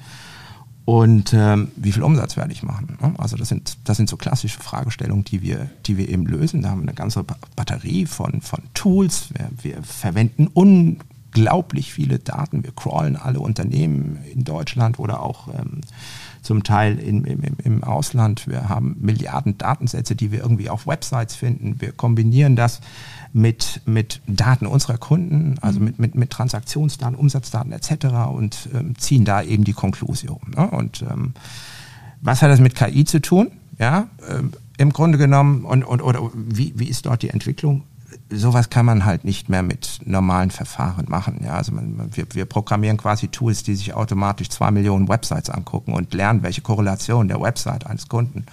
Und 0.84 1.32
ähm, 1.32 1.70
wie 1.76 1.92
viel 1.92 2.02
Umsatz 2.02 2.36
werde 2.36 2.52
ich 2.52 2.62
machen? 2.62 2.98
Ne? 3.00 3.14
Also 3.16 3.36
das 3.36 3.48
sind, 3.48 3.78
das 3.84 3.96
sind 3.96 4.08
so 4.08 4.16
klassische 4.18 4.60
Fragestellungen, 4.60 5.24
die 5.24 5.40
wir, 5.40 5.70
die 5.86 5.96
wir 5.96 6.08
eben 6.10 6.26
lösen. 6.26 6.60
Da 6.60 6.70
haben 6.70 6.80
wir 6.80 6.88
eine 6.88 6.94
ganze 6.94 7.24
Batterie 7.56 8.04
von, 8.04 8.42
von 8.42 8.60
Tools. 8.74 9.28
Wir, 9.32 9.48
wir 9.62 9.82
verwenden 9.82 10.48
unglaublich 10.52 11.90
viele 11.92 12.18
Daten. 12.18 12.64
Wir 12.64 12.72
crawlen 12.72 13.16
alle 13.16 13.40
Unternehmen 13.40 14.18
in 14.30 14.44
Deutschland 14.44 14.98
oder 14.98 15.22
auch 15.22 15.48
ähm, 15.48 15.80
zum 16.44 16.62
Teil 16.62 16.98
in, 16.98 17.24
im, 17.24 17.56
im 17.62 17.84
Ausland. 17.84 18.46
Wir 18.46 18.68
haben 18.68 18.96
Milliarden 19.00 19.58
Datensätze, 19.58 20.14
die 20.14 20.30
wir 20.30 20.40
irgendwie 20.40 20.70
auf 20.70 20.86
Websites 20.86 21.34
finden. 21.34 21.80
Wir 21.80 21.92
kombinieren 21.92 22.54
das 22.54 22.80
mit, 23.32 23.80
mit 23.86 24.20
Daten 24.26 24.66
unserer 24.66 24.98
Kunden, 24.98 25.56
also 25.60 25.80
mit, 25.80 25.98
mit, 25.98 26.14
mit 26.14 26.30
Transaktionsdaten, 26.30 27.16
Umsatzdaten 27.16 27.72
etc. 27.72 28.06
und 28.32 28.68
ähm, 28.74 28.96
ziehen 28.98 29.24
da 29.24 29.42
eben 29.42 29.64
die 29.64 29.72
Konklusion. 29.72 30.40
Ne? 30.54 30.70
Und 30.70 31.02
ähm, 31.02 31.32
was 32.20 32.42
hat 32.42 32.50
das 32.50 32.60
mit 32.60 32.74
KI 32.74 33.04
zu 33.04 33.20
tun? 33.20 33.50
Ja, 33.78 34.08
ähm, 34.30 34.52
im 34.76 34.92
Grunde 34.92 35.18
genommen 35.18 35.64
und, 35.64 35.82
und 35.82 36.02
oder 36.02 36.30
wie, 36.34 36.74
wie 36.76 36.88
ist 36.88 37.06
dort 37.06 37.22
die 37.22 37.30
Entwicklung? 37.30 37.82
Sowas 38.30 38.70
kann 38.70 38.86
man 38.86 39.04
halt 39.04 39.24
nicht 39.24 39.48
mehr 39.48 39.62
mit 39.62 40.00
normalen 40.04 40.50
Verfahren 40.50 41.06
machen. 41.08 41.40
Ja, 41.44 41.54
also 41.54 41.72
man, 41.72 42.10
wir, 42.14 42.26
wir 42.32 42.44
programmieren 42.46 42.96
quasi 42.96 43.28
Tools, 43.28 43.62
die 43.62 43.74
sich 43.74 43.94
automatisch 43.94 44.48
zwei 44.48 44.70
Millionen 44.70 45.08
Websites 45.08 45.50
angucken 45.50 45.92
und 45.92 46.14
lernen, 46.14 46.42
welche 46.42 46.62
Korrelation 46.62 47.28
der 47.28 47.40
Website 47.40 47.86
eines 47.86 48.08
Kunden 48.08 48.46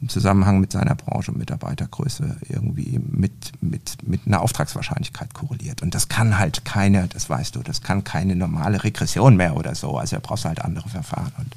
im 0.00 0.08
Zusammenhang 0.08 0.60
mit 0.60 0.72
seiner 0.72 0.94
Branche 0.94 1.32
und 1.32 1.38
Mitarbeitergröße 1.38 2.36
irgendwie 2.48 3.00
mit, 3.10 3.52
mit, 3.62 4.06
mit 4.06 4.26
einer 4.26 4.42
Auftragswahrscheinlichkeit 4.42 5.32
korreliert. 5.32 5.82
Und 5.82 5.94
das 5.94 6.08
kann 6.08 6.38
halt 6.38 6.64
keine, 6.64 7.08
das 7.08 7.30
weißt 7.30 7.56
du, 7.56 7.62
das 7.62 7.80
kann 7.80 8.04
keine 8.04 8.36
normale 8.36 8.84
Regression 8.84 9.36
mehr 9.36 9.56
oder 9.56 9.74
so. 9.74 9.96
Also 9.96 10.16
da 10.16 10.20
brauchst 10.22 10.44
du 10.44 10.48
halt 10.48 10.60
andere 10.60 10.88
Verfahren. 10.88 11.32
Und 11.38 11.54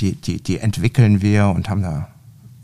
die, 0.00 0.14
die, 0.14 0.42
die 0.42 0.58
entwickeln 0.58 1.22
wir 1.22 1.48
und 1.48 1.68
haben 1.68 1.82
da 1.82 2.08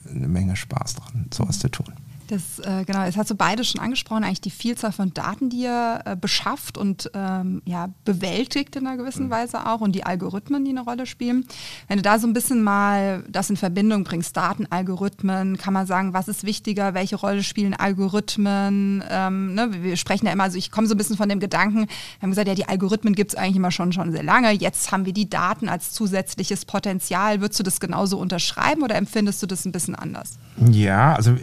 eine 0.09 0.29
Menge 0.29 0.57
Spaß 0.57 0.95
dran, 0.95 1.27
sowas 1.33 1.59
zu 1.59 1.69
tun. 1.69 1.93
Das, 2.33 2.61
äh, 2.61 2.87
genau, 2.87 3.03
es 3.03 3.19
hat 3.19 3.29
so 3.29 3.35
beide 3.35 3.63
schon 3.63 3.79
angesprochen, 3.79 4.25
eigentlich 4.25 4.41
die 4.41 4.49
Vielzahl 4.49 4.91
von 4.91 5.13
Daten, 5.13 5.51
die 5.51 5.65
ihr 5.65 6.01
äh, 6.07 6.17
beschafft 6.17 6.79
und 6.79 7.11
ähm, 7.13 7.61
ja, 7.67 7.91
bewältigt 8.07 8.75
in 8.75 8.87
einer 8.87 8.97
gewissen 8.97 9.27
mhm. 9.27 9.31
Weise 9.31 9.67
auch 9.67 9.83
und 9.83 9.93
die 9.93 10.05
Algorithmen, 10.05 10.65
die 10.65 10.71
eine 10.71 10.81
Rolle 10.81 11.05
spielen. 11.05 11.45
Wenn 11.89 11.99
du 11.99 12.03
da 12.03 12.19
so 12.19 12.27
ein 12.27 12.33
bisschen 12.33 12.63
mal 12.63 13.23
das 13.29 13.51
in 13.51 13.59
Verbindung 13.59 14.05
bringst, 14.05 14.35
Daten, 14.35 14.67
Algorithmen, 14.71 15.59
kann 15.59 15.75
man 15.75 15.87
sagen, 15.87 16.15
was 16.15 16.27
ist 16.27 16.45
wichtiger, 16.45 16.95
welche 16.95 17.17
Rolle 17.17 17.43
spielen 17.43 17.75
Algorithmen? 17.75 19.05
Ähm, 19.11 19.53
ne, 19.53 19.83
wir 19.83 19.99
sprechen 19.99 20.25
ja 20.25 20.33
immer, 20.33 20.45
also 20.45 20.57
ich 20.57 20.71
komme 20.71 20.87
so 20.87 20.95
ein 20.95 20.97
bisschen 20.97 21.19
von 21.19 21.29
dem 21.29 21.39
Gedanken, 21.39 21.81
wir 21.81 22.23
haben 22.23 22.31
gesagt, 22.31 22.49
ja, 22.49 22.55
die 22.55 22.67
Algorithmen 22.67 23.15
gibt 23.15 23.33
es 23.33 23.37
eigentlich 23.37 23.57
immer 23.57 23.73
schon, 23.73 23.93
schon 23.93 24.11
sehr 24.11 24.23
lange. 24.23 24.53
Jetzt 24.53 24.91
haben 24.91 25.05
wir 25.05 25.13
die 25.13 25.29
Daten 25.29 25.69
als 25.69 25.93
zusätzliches 25.93 26.65
Potenzial. 26.65 27.43
Würdest 27.43 27.61
du 27.61 27.63
das 27.63 27.79
genauso 27.79 28.19
unterschreiben 28.19 28.83
oder 28.83 28.95
empfindest 28.95 29.43
du 29.43 29.47
das 29.47 29.67
ein 29.67 29.73
bisschen 29.73 29.95
anders? 29.95 30.39
Ja, 30.57 31.15
also 31.15 31.37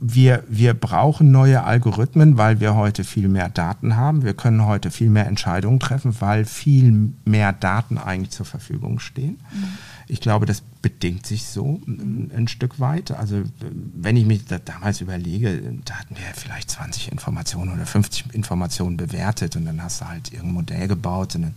wir, 0.00 0.44
wir 0.48 0.74
brauchen 0.74 1.32
neue 1.32 1.64
Algorithmen, 1.64 2.38
weil 2.38 2.60
wir 2.60 2.76
heute 2.76 3.02
viel 3.02 3.28
mehr 3.28 3.48
Daten 3.48 3.96
haben. 3.96 4.22
Wir 4.22 4.34
können 4.34 4.64
heute 4.64 4.92
viel 4.92 5.10
mehr 5.10 5.26
Entscheidungen 5.26 5.80
treffen, 5.80 6.14
weil 6.20 6.44
viel 6.44 7.12
mehr 7.24 7.52
Daten 7.52 7.98
eigentlich 7.98 8.30
zur 8.30 8.46
Verfügung 8.46 9.00
stehen. 9.00 9.40
Mhm. 9.52 9.64
Ich 10.06 10.20
glaube, 10.20 10.46
das 10.46 10.62
bedingt 10.80 11.26
sich 11.26 11.44
so 11.44 11.80
ein, 11.86 12.30
ein, 12.34 12.48
Stück 12.48 12.78
weit. 12.80 13.10
Also 13.10 13.42
wenn 13.60 14.16
ich 14.16 14.24
mich 14.24 14.46
da 14.46 14.58
damals 14.58 15.00
überlege, 15.00 15.60
da 15.84 15.94
hatten 15.94 16.16
wir 16.16 16.24
vielleicht 16.34 16.70
20 16.70 17.10
Informationen 17.10 17.72
oder 17.72 17.84
50 17.84 18.34
Informationen 18.34 18.96
bewertet 18.96 19.56
und 19.56 19.66
dann 19.66 19.82
hast 19.82 20.00
du 20.00 20.08
halt 20.08 20.32
irgendein 20.32 20.54
Modell 20.54 20.88
gebaut 20.88 21.34
und 21.34 21.42
dann 21.42 21.54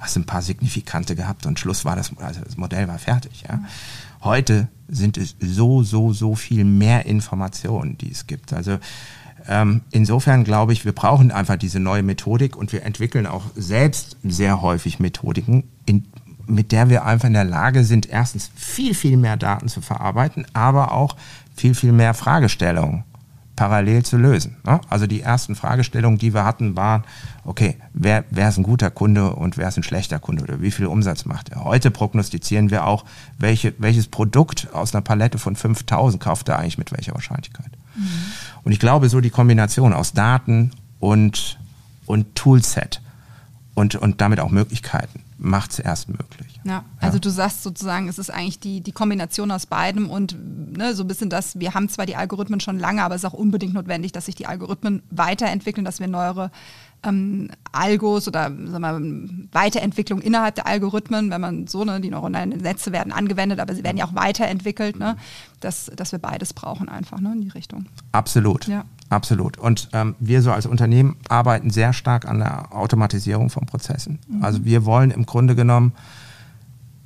hast 0.00 0.16
du 0.16 0.20
ein 0.20 0.26
paar 0.26 0.42
Signifikante 0.42 1.14
gehabt 1.14 1.46
und 1.46 1.58
Schluss 1.60 1.84
war 1.84 1.96
das, 1.96 2.10
also 2.18 2.40
das 2.40 2.56
Modell 2.56 2.88
war 2.88 2.98
fertig. 2.98 3.44
Ja. 3.48 3.56
Mhm. 3.56 3.66
Heute 4.24 4.68
sind 4.88 5.18
es 5.18 5.36
so, 5.38 5.82
so, 5.82 6.12
so 6.12 6.34
viel 6.34 6.64
mehr 6.64 7.06
Informationen, 7.06 7.98
die 7.98 8.10
es 8.10 8.26
gibt. 8.26 8.52
Also 8.52 8.78
ähm, 9.46 9.82
insofern 9.90 10.44
glaube 10.44 10.72
ich, 10.72 10.86
wir 10.86 10.92
brauchen 10.92 11.30
einfach 11.30 11.56
diese 11.56 11.78
neue 11.78 12.02
Methodik 12.02 12.56
und 12.56 12.72
wir 12.72 12.84
entwickeln 12.84 13.26
auch 13.26 13.44
selbst 13.54 14.16
sehr 14.24 14.62
häufig 14.62 14.98
Methodiken, 14.98 15.64
in, 15.84 16.06
mit 16.46 16.72
der 16.72 16.88
wir 16.88 17.04
einfach 17.04 17.28
in 17.28 17.34
der 17.34 17.44
Lage 17.44 17.84
sind, 17.84 18.08
erstens 18.08 18.50
viel, 18.54 18.94
viel 18.94 19.18
mehr 19.18 19.36
Daten 19.36 19.68
zu 19.68 19.82
verarbeiten, 19.82 20.46
aber 20.54 20.92
auch 20.92 21.16
viel, 21.54 21.74
viel 21.74 21.92
mehr 21.92 22.14
Fragestellungen 22.14 23.04
parallel 23.56 24.04
zu 24.04 24.16
lösen. 24.16 24.56
Ne? 24.64 24.80
Also 24.88 25.06
die 25.06 25.20
ersten 25.20 25.54
Fragestellungen, 25.54 26.18
die 26.18 26.34
wir 26.34 26.44
hatten, 26.44 26.76
waren, 26.76 27.04
okay, 27.44 27.76
wer, 27.92 28.24
wer 28.30 28.48
ist 28.48 28.58
ein 28.58 28.62
guter 28.62 28.90
Kunde 28.90 29.34
und 29.34 29.56
wer 29.56 29.68
ist 29.68 29.76
ein 29.76 29.82
schlechter 29.82 30.18
Kunde 30.18 30.42
oder 30.42 30.60
wie 30.60 30.70
viel 30.70 30.86
Umsatz 30.86 31.24
macht 31.24 31.50
er? 31.50 31.64
Heute 31.64 31.90
prognostizieren 31.90 32.70
wir 32.70 32.86
auch, 32.86 33.04
welche, 33.38 33.74
welches 33.78 34.08
Produkt 34.08 34.68
aus 34.72 34.94
einer 34.94 35.02
Palette 35.02 35.38
von 35.38 35.56
5000 35.56 36.22
kauft 36.22 36.48
er 36.48 36.58
eigentlich 36.58 36.78
mit 36.78 36.92
welcher 36.92 37.14
Wahrscheinlichkeit. 37.14 37.70
Mhm. 37.94 38.08
Und 38.64 38.72
ich 38.72 38.80
glaube, 38.80 39.08
so 39.08 39.20
die 39.20 39.30
Kombination 39.30 39.92
aus 39.92 40.12
Daten 40.12 40.70
und, 41.00 41.58
und 42.06 42.34
Toolset 42.34 43.00
und, 43.74 43.96
und 43.96 44.20
damit 44.20 44.40
auch 44.40 44.50
Möglichkeiten 44.50 45.20
macht 45.36 45.72
es 45.72 45.78
erst 45.78 46.08
möglich. 46.08 46.60
Ja, 46.64 46.84
also 47.00 47.16
ja. 47.16 47.20
du 47.20 47.28
sagst 47.28 47.62
sozusagen, 47.62 48.08
es 48.08 48.18
ist 48.18 48.30
eigentlich 48.30 48.60
die, 48.60 48.80
die 48.80 48.92
Kombination 48.92 49.50
aus 49.50 49.66
beidem 49.66 50.08
und 50.08 50.36
ne, 50.76 50.94
so 50.94 51.04
ein 51.04 51.08
bisschen 51.08 51.28
das, 51.28 51.58
wir 51.58 51.74
haben 51.74 51.88
zwar 51.88 52.06
die 52.06 52.16
Algorithmen 52.16 52.60
schon 52.60 52.78
lange, 52.78 53.02
aber 53.02 53.14
es 53.14 53.22
ist 53.22 53.30
auch 53.30 53.34
unbedingt 53.34 53.74
notwendig, 53.74 54.12
dass 54.12 54.26
sich 54.26 54.34
die 54.34 54.46
Algorithmen 54.46 55.02
weiterentwickeln, 55.10 55.84
dass 55.84 56.00
wir 56.00 56.06
neuere 56.06 56.50
ähm, 57.04 57.50
Algos 57.72 58.28
oder 58.28 58.50
sagen 58.50 58.80
wir, 58.80 59.48
Weiterentwicklung 59.52 60.20
innerhalb 60.20 60.54
der 60.54 60.66
Algorithmen, 60.66 61.30
wenn 61.30 61.40
man 61.40 61.66
so, 61.66 61.84
ne, 61.84 62.00
die 62.00 62.10
neuronalen 62.10 62.50
Netze 62.50 62.92
werden 62.92 63.12
angewendet, 63.12 63.60
aber 63.60 63.74
sie 63.74 63.84
werden 63.84 63.96
ja 63.96 64.06
auch 64.06 64.14
weiterentwickelt, 64.14 64.98
ne, 64.98 65.16
dass, 65.60 65.90
dass 65.96 66.12
wir 66.12 66.18
beides 66.18 66.52
brauchen 66.52 66.88
einfach 66.88 67.20
ne, 67.20 67.32
in 67.32 67.40
die 67.40 67.48
Richtung. 67.48 67.86
Absolut. 68.12 68.66
Ja. 68.66 68.84
Absolut. 69.10 69.58
Und 69.58 69.90
ähm, 69.92 70.16
wir 70.18 70.42
so 70.42 70.50
als 70.50 70.66
Unternehmen 70.66 71.16
arbeiten 71.28 71.70
sehr 71.70 71.92
stark 71.92 72.26
an 72.26 72.38
der 72.38 72.74
Automatisierung 72.74 73.50
von 73.50 73.66
Prozessen. 73.66 74.18
Mhm. 74.26 74.42
Also 74.42 74.64
wir 74.64 74.84
wollen 74.84 75.10
im 75.10 75.26
Grunde 75.26 75.54
genommen 75.54 75.92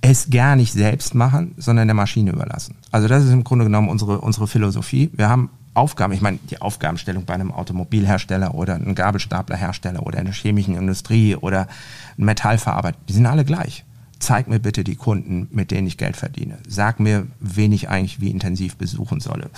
es 0.00 0.31
gar 0.31 0.57
nicht 0.57 0.73
selbst 0.73 1.14
machen, 1.14 1.55
sondern 1.59 1.88
der 1.88 1.95
Maschine 1.95 2.31
überlassen. 2.31 2.76
Also 2.93 3.09
das 3.09 3.25
ist 3.25 3.33
im 3.33 3.45
Grunde 3.45 3.64
genommen 3.64 3.88
unsere, 3.88 4.21
unsere 4.21 4.47
Philosophie. 4.47 5.11
Wir 5.12 5.28
haben 5.28 5.50
Aufgaben, 5.78 6.12
ich 6.12 6.20
meine, 6.20 6.38
die 6.50 6.61
Aufgabenstellung 6.61 7.25
bei 7.25 7.35
einem 7.35 7.52
Automobilhersteller 7.52 8.54
oder 8.54 8.75
einem 8.75 8.97
Gabelstaplerhersteller 8.97 10.04
oder 10.04 10.18
in 10.18 10.25
der 10.25 10.35
chemischen 10.35 10.76
Industrie 10.76 11.37
oder 11.37 11.68
ein 12.18 12.25
Metallverarbeiter, 12.25 12.99
die 13.08 13.12
sind 13.12 13.26
alle 13.26 13.44
gleich. 13.44 13.85
Zeig 14.18 14.49
mir 14.49 14.58
bitte 14.58 14.82
die 14.82 14.97
Kunden, 14.97 15.47
mit 15.52 15.70
denen 15.70 15.87
ich 15.87 15.97
Geld 15.97 16.16
verdiene. 16.16 16.58
Sag 16.66 16.99
mir, 16.99 17.28
wen 17.38 17.70
ich 17.70 17.88
eigentlich 17.88 18.20
wie 18.20 18.30
intensiv 18.30 18.76
besuchen 18.76 19.20
solle. 19.20 19.50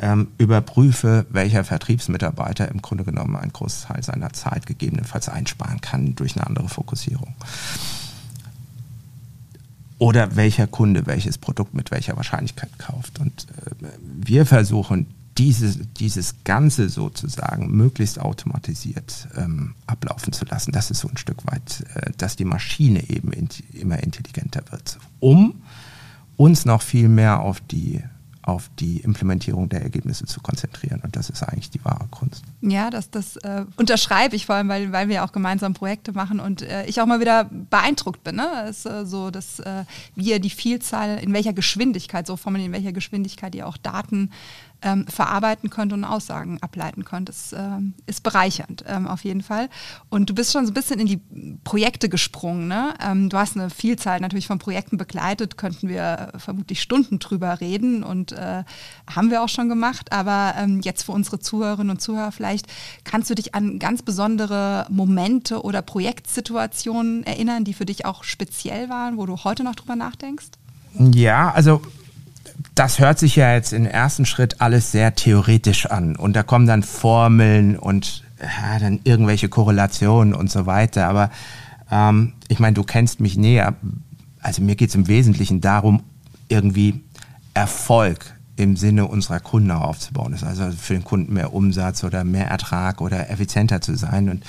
Ähm, 0.00 0.28
überprüfe, 0.38 1.26
welcher 1.30 1.64
Vertriebsmitarbeiter 1.64 2.68
im 2.68 2.80
Grunde 2.80 3.02
genommen 3.02 3.34
einen 3.34 3.52
Großteil 3.52 4.04
seiner 4.04 4.32
Zeit 4.32 4.64
gegebenenfalls 4.66 5.28
einsparen 5.28 5.80
kann 5.80 6.14
durch 6.14 6.36
eine 6.36 6.46
andere 6.46 6.68
Fokussierung. 6.68 7.34
Oder 9.98 10.36
welcher 10.36 10.68
Kunde 10.68 11.06
welches 11.06 11.36
Produkt 11.36 11.74
mit 11.74 11.90
welcher 11.90 12.16
Wahrscheinlichkeit 12.16 12.78
kauft. 12.78 13.18
Und 13.18 13.48
äh, 13.56 13.88
wir 14.02 14.46
versuchen 14.46 15.08
dieses, 15.38 15.78
dieses 15.94 16.34
Ganze 16.44 16.88
sozusagen 16.88 17.70
möglichst 17.70 18.20
automatisiert 18.20 19.28
ähm, 19.36 19.74
ablaufen 19.86 20.32
zu 20.32 20.44
lassen. 20.44 20.72
Das 20.72 20.90
ist 20.90 21.00
so 21.00 21.08
ein 21.08 21.16
Stück 21.16 21.46
weit, 21.46 21.84
äh, 21.94 22.10
dass 22.16 22.36
die 22.36 22.44
Maschine 22.44 23.08
eben 23.08 23.32
in, 23.32 23.48
immer 23.72 24.02
intelligenter 24.02 24.62
wird, 24.70 24.98
um 25.20 25.62
uns 26.36 26.64
noch 26.64 26.82
viel 26.82 27.08
mehr 27.08 27.40
auf 27.40 27.60
die 27.60 28.02
auf 28.48 28.70
die 28.78 29.00
Implementierung 29.00 29.68
der 29.68 29.82
Ergebnisse 29.82 30.24
zu 30.24 30.40
konzentrieren. 30.40 31.02
Und 31.04 31.16
das 31.16 31.28
ist 31.28 31.42
eigentlich 31.42 31.68
die 31.68 31.84
wahre 31.84 32.06
Kunst. 32.10 32.42
Ja, 32.62 32.88
das, 32.88 33.10
das 33.10 33.36
äh, 33.36 33.66
unterschreibe 33.76 34.34
ich 34.34 34.46
vor 34.46 34.54
allem, 34.54 34.68
weil, 34.68 34.90
weil 34.90 35.10
wir 35.10 35.22
auch 35.22 35.32
gemeinsam 35.32 35.74
Projekte 35.74 36.12
machen 36.12 36.40
und 36.40 36.62
äh, 36.62 36.86
ich 36.86 36.98
auch 37.02 37.06
mal 37.06 37.20
wieder 37.20 37.44
beeindruckt 37.44 38.24
bin. 38.24 38.36
Ne? 38.36 38.48
Es, 38.66 38.86
äh, 38.86 39.04
so, 39.04 39.30
dass 39.30 39.60
äh, 39.60 39.84
wir 40.14 40.40
die 40.40 40.48
Vielzahl, 40.48 41.18
in 41.18 41.34
welcher 41.34 41.52
Geschwindigkeit, 41.52 42.26
so 42.26 42.38
formulieren, 42.38 42.72
in 42.72 42.72
welcher 42.72 42.92
Geschwindigkeit 42.92 43.54
ihr 43.54 43.66
auch 43.66 43.76
Daten 43.76 44.30
ähm, 44.82 45.06
verarbeiten 45.06 45.70
könnt 45.70 45.92
und 45.92 46.04
Aussagen 46.04 46.58
ableiten 46.62 47.04
könnt. 47.04 47.28
Das 47.28 47.52
ähm, 47.52 47.94
ist 48.06 48.22
bereichernd 48.22 48.84
ähm, 48.86 49.06
auf 49.06 49.24
jeden 49.24 49.42
Fall. 49.42 49.68
Und 50.08 50.30
du 50.30 50.34
bist 50.34 50.52
schon 50.52 50.66
so 50.66 50.70
ein 50.70 50.74
bisschen 50.74 51.00
in 51.00 51.06
die 51.06 51.20
Projekte 51.64 52.08
gesprungen. 52.08 52.68
Ne? 52.68 52.94
Ähm, 53.04 53.28
du 53.28 53.36
hast 53.36 53.56
eine 53.56 53.70
Vielzahl 53.70 54.20
natürlich 54.20 54.46
von 54.46 54.58
Projekten 54.58 54.96
begleitet, 54.96 55.56
könnten 55.56 55.88
wir 55.88 56.32
vermutlich 56.38 56.80
Stunden 56.80 57.18
drüber 57.18 57.60
reden 57.60 58.02
und 58.02 58.32
äh, 58.32 58.64
haben 59.08 59.30
wir 59.30 59.42
auch 59.42 59.48
schon 59.48 59.68
gemacht. 59.68 60.12
Aber 60.12 60.54
ähm, 60.56 60.80
jetzt 60.82 61.02
für 61.02 61.12
unsere 61.12 61.40
Zuhörerinnen 61.40 61.90
und 61.90 62.00
Zuhörer 62.00 62.32
vielleicht, 62.32 62.66
kannst 63.04 63.30
du 63.30 63.34
dich 63.34 63.54
an 63.54 63.78
ganz 63.78 64.02
besondere 64.02 64.86
Momente 64.90 65.62
oder 65.62 65.82
Projektsituationen 65.82 67.24
erinnern, 67.24 67.64
die 67.64 67.74
für 67.74 67.86
dich 67.86 68.06
auch 68.06 68.24
speziell 68.24 68.88
waren, 68.88 69.16
wo 69.16 69.26
du 69.26 69.36
heute 69.44 69.64
noch 69.64 69.74
drüber 69.74 69.96
nachdenkst? 69.96 70.48
Ja, 70.94 71.50
also 71.52 71.82
das 72.78 73.00
hört 73.00 73.18
sich 73.18 73.34
ja 73.34 73.54
jetzt 73.54 73.72
im 73.72 73.86
ersten 73.86 74.24
Schritt 74.24 74.60
alles 74.60 74.92
sehr 74.92 75.16
theoretisch 75.16 75.86
an. 75.86 76.14
Und 76.14 76.36
da 76.36 76.44
kommen 76.44 76.68
dann 76.68 76.84
Formeln 76.84 77.76
und 77.76 78.22
ja, 78.40 78.78
dann 78.78 79.00
irgendwelche 79.02 79.48
Korrelationen 79.48 80.32
und 80.32 80.48
so 80.48 80.66
weiter. 80.66 81.08
Aber 81.08 81.30
ähm, 81.90 82.34
ich 82.46 82.60
meine, 82.60 82.74
du 82.74 82.84
kennst 82.84 83.18
mich 83.18 83.36
näher. 83.36 83.74
Also 84.40 84.62
mir 84.62 84.76
geht 84.76 84.90
es 84.90 84.94
im 84.94 85.08
Wesentlichen 85.08 85.60
darum, 85.60 86.04
irgendwie 86.48 87.02
Erfolg 87.52 88.32
im 88.54 88.76
Sinne 88.76 89.06
unserer 89.06 89.40
Kunden 89.40 89.72
aufzubauen. 89.72 90.30
Das 90.30 90.42
ist 90.42 90.48
also 90.48 90.70
für 90.70 90.94
den 90.94 91.04
Kunden 91.04 91.34
mehr 91.34 91.52
Umsatz 91.52 92.04
oder 92.04 92.22
mehr 92.22 92.46
Ertrag 92.46 93.00
oder 93.00 93.28
effizienter 93.28 93.80
zu 93.80 93.96
sein. 93.96 94.28
Und 94.28 94.44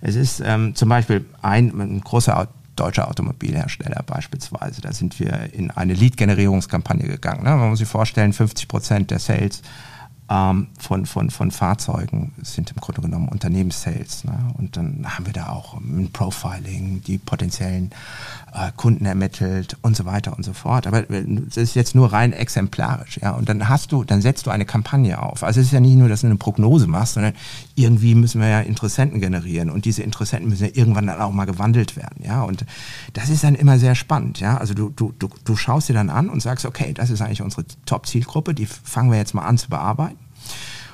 es 0.00 0.14
ist 0.14 0.40
ähm, 0.44 0.76
zum 0.76 0.88
Beispiel 0.88 1.24
ein, 1.42 1.72
ein 1.80 2.00
großer 2.00 2.48
deutsche 2.76 3.06
Automobilhersteller 3.06 4.02
beispielsweise. 4.06 4.80
Da 4.80 4.92
sind 4.92 5.18
wir 5.20 5.52
in 5.52 5.70
eine 5.70 5.94
Lead-Generierungskampagne 5.94 7.06
gegangen. 7.06 7.44
Ne? 7.44 7.50
Man 7.50 7.70
muss 7.70 7.78
sich 7.78 7.88
vorstellen, 7.88 8.32
50 8.32 8.68
Prozent 8.68 9.10
der 9.10 9.18
Sales 9.18 9.62
ähm, 10.30 10.68
von, 10.78 11.04
von, 11.04 11.30
von 11.30 11.50
Fahrzeugen 11.50 12.32
sind 12.42 12.70
im 12.70 12.78
Grunde 12.78 13.02
genommen 13.02 13.28
Unternehmenssales. 13.28 14.24
Ne? 14.24 14.32
Und 14.56 14.76
dann 14.76 15.04
haben 15.06 15.26
wir 15.26 15.34
da 15.34 15.50
auch 15.50 15.74
ein 15.74 16.10
Profiling, 16.12 17.02
die 17.02 17.18
potenziellen 17.18 17.90
äh, 18.54 18.72
Kunden 18.74 19.04
ermittelt 19.04 19.76
und 19.82 19.96
so 19.96 20.06
weiter 20.06 20.34
und 20.34 20.42
so 20.42 20.54
fort. 20.54 20.86
Aber 20.86 21.02
das 21.02 21.56
ist 21.58 21.74
jetzt 21.74 21.94
nur 21.94 22.12
rein 22.12 22.32
exemplarisch. 22.32 23.18
Ja? 23.20 23.32
Und 23.32 23.50
dann 23.50 23.68
hast 23.68 23.92
du, 23.92 24.02
dann 24.02 24.22
setzt 24.22 24.46
du 24.46 24.50
eine 24.50 24.64
Kampagne 24.64 25.20
auf. 25.20 25.42
Also 25.42 25.60
es 25.60 25.66
ist 25.66 25.72
ja 25.72 25.80
nicht 25.80 25.96
nur, 25.96 26.08
dass 26.08 26.22
du 26.22 26.26
eine 26.26 26.36
Prognose 26.36 26.86
machst, 26.86 27.14
sondern 27.14 27.34
irgendwie 27.74 28.14
müssen 28.14 28.40
wir 28.40 28.48
ja 28.48 28.60
Interessenten 28.60 29.20
generieren. 29.20 29.68
Und 29.68 29.84
diese 29.84 30.02
Interessenten 30.02 30.48
müssen 30.48 30.64
ja 30.64 30.70
irgendwann 30.72 31.06
dann 31.06 31.20
auch 31.20 31.32
mal 31.32 31.44
gewandelt 31.44 31.96
werden. 31.96 32.24
Ja? 32.24 32.42
Und 32.44 32.64
das 33.12 33.28
ist 33.28 33.44
dann 33.44 33.54
immer 33.54 33.78
sehr 33.78 33.94
spannend. 33.94 34.40
Ja? 34.40 34.56
Also 34.56 34.72
du, 34.72 34.88
du, 34.88 35.12
du, 35.18 35.28
du 35.44 35.54
schaust 35.54 35.90
dir 35.90 35.94
dann 35.94 36.08
an 36.08 36.30
und 36.30 36.40
sagst, 36.40 36.64
okay, 36.64 36.94
das 36.94 37.10
ist 37.10 37.20
eigentlich 37.20 37.42
unsere 37.42 37.66
Top-Zielgruppe, 37.84 38.54
die 38.54 38.64
fangen 38.66 39.10
wir 39.10 39.18
jetzt 39.18 39.34
mal 39.34 39.44
an 39.44 39.58
zu 39.58 39.68
bearbeiten. 39.68 40.23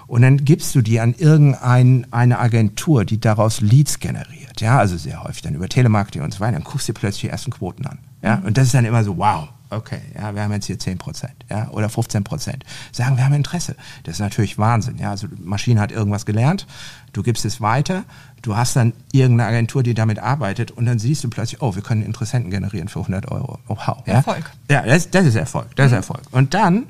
Und 0.06 0.22
dann 0.22 0.44
gibst 0.44 0.74
du 0.74 0.82
die 0.82 0.98
an 0.98 1.14
irgendeine 1.16 2.38
Agentur, 2.38 3.04
die 3.04 3.20
daraus 3.20 3.60
Leads 3.60 4.00
generiert. 4.00 4.60
Ja, 4.60 4.78
also 4.78 4.96
sehr 4.96 5.22
häufig 5.22 5.42
dann 5.42 5.54
über 5.54 5.68
Telemarketing 5.68 6.22
und 6.22 6.34
so 6.34 6.40
weiter. 6.40 6.54
Dann 6.54 6.64
guckst 6.64 6.88
du 6.88 6.92
dir 6.92 6.98
plötzlich 6.98 7.22
die 7.22 7.28
ersten 7.28 7.52
Quoten 7.52 7.86
an. 7.86 7.98
Ja, 8.22 8.42
und 8.44 8.58
das 8.58 8.66
ist 8.66 8.74
dann 8.74 8.84
immer 8.84 9.04
so, 9.04 9.16
wow, 9.16 9.48
okay, 9.70 10.00
ja, 10.14 10.34
wir 10.34 10.42
haben 10.42 10.52
jetzt 10.52 10.66
hier 10.66 10.78
10 10.78 10.98
Prozent, 10.98 11.34
ja, 11.48 11.68
oder 11.70 11.88
15 11.88 12.24
Prozent. 12.24 12.64
Sagen, 12.92 13.16
wir 13.16 13.24
haben 13.24 13.34
Interesse. 13.34 13.76
Das 14.02 14.14
ist 14.14 14.20
natürlich 14.20 14.58
Wahnsinn, 14.58 14.98
ja. 14.98 15.10
Also, 15.10 15.28
die 15.28 15.42
Maschine 15.42 15.80
hat 15.80 15.92
irgendwas 15.92 16.26
gelernt, 16.26 16.66
du 17.12 17.22
gibst 17.22 17.44
es 17.44 17.60
weiter, 17.60 18.04
du 18.42 18.56
hast 18.56 18.76
dann 18.76 18.92
irgendeine 19.12 19.48
Agentur, 19.48 19.82
die 19.82 19.94
damit 19.94 20.18
arbeitet 20.18 20.70
und 20.70 20.86
dann 20.86 20.98
siehst 20.98 21.24
du 21.24 21.30
plötzlich, 21.30 21.62
oh, 21.62 21.74
wir 21.74 21.82
können 21.82 22.02
Interessenten 22.02 22.50
generieren 22.50 22.88
für 22.88 23.00
100 23.00 23.30
Euro. 23.30 23.58
Oh, 23.68 23.76
wow. 23.76 24.02
Ja? 24.06 24.14
Erfolg. 24.14 24.50
Ja, 24.68 24.82
das, 24.82 25.10
das 25.10 25.26
ist 25.26 25.36
Erfolg, 25.36 25.74
das 25.76 25.86
mhm. 25.86 25.92
ist 25.92 25.96
Erfolg. 25.96 26.22
Und 26.32 26.54
dann 26.54 26.86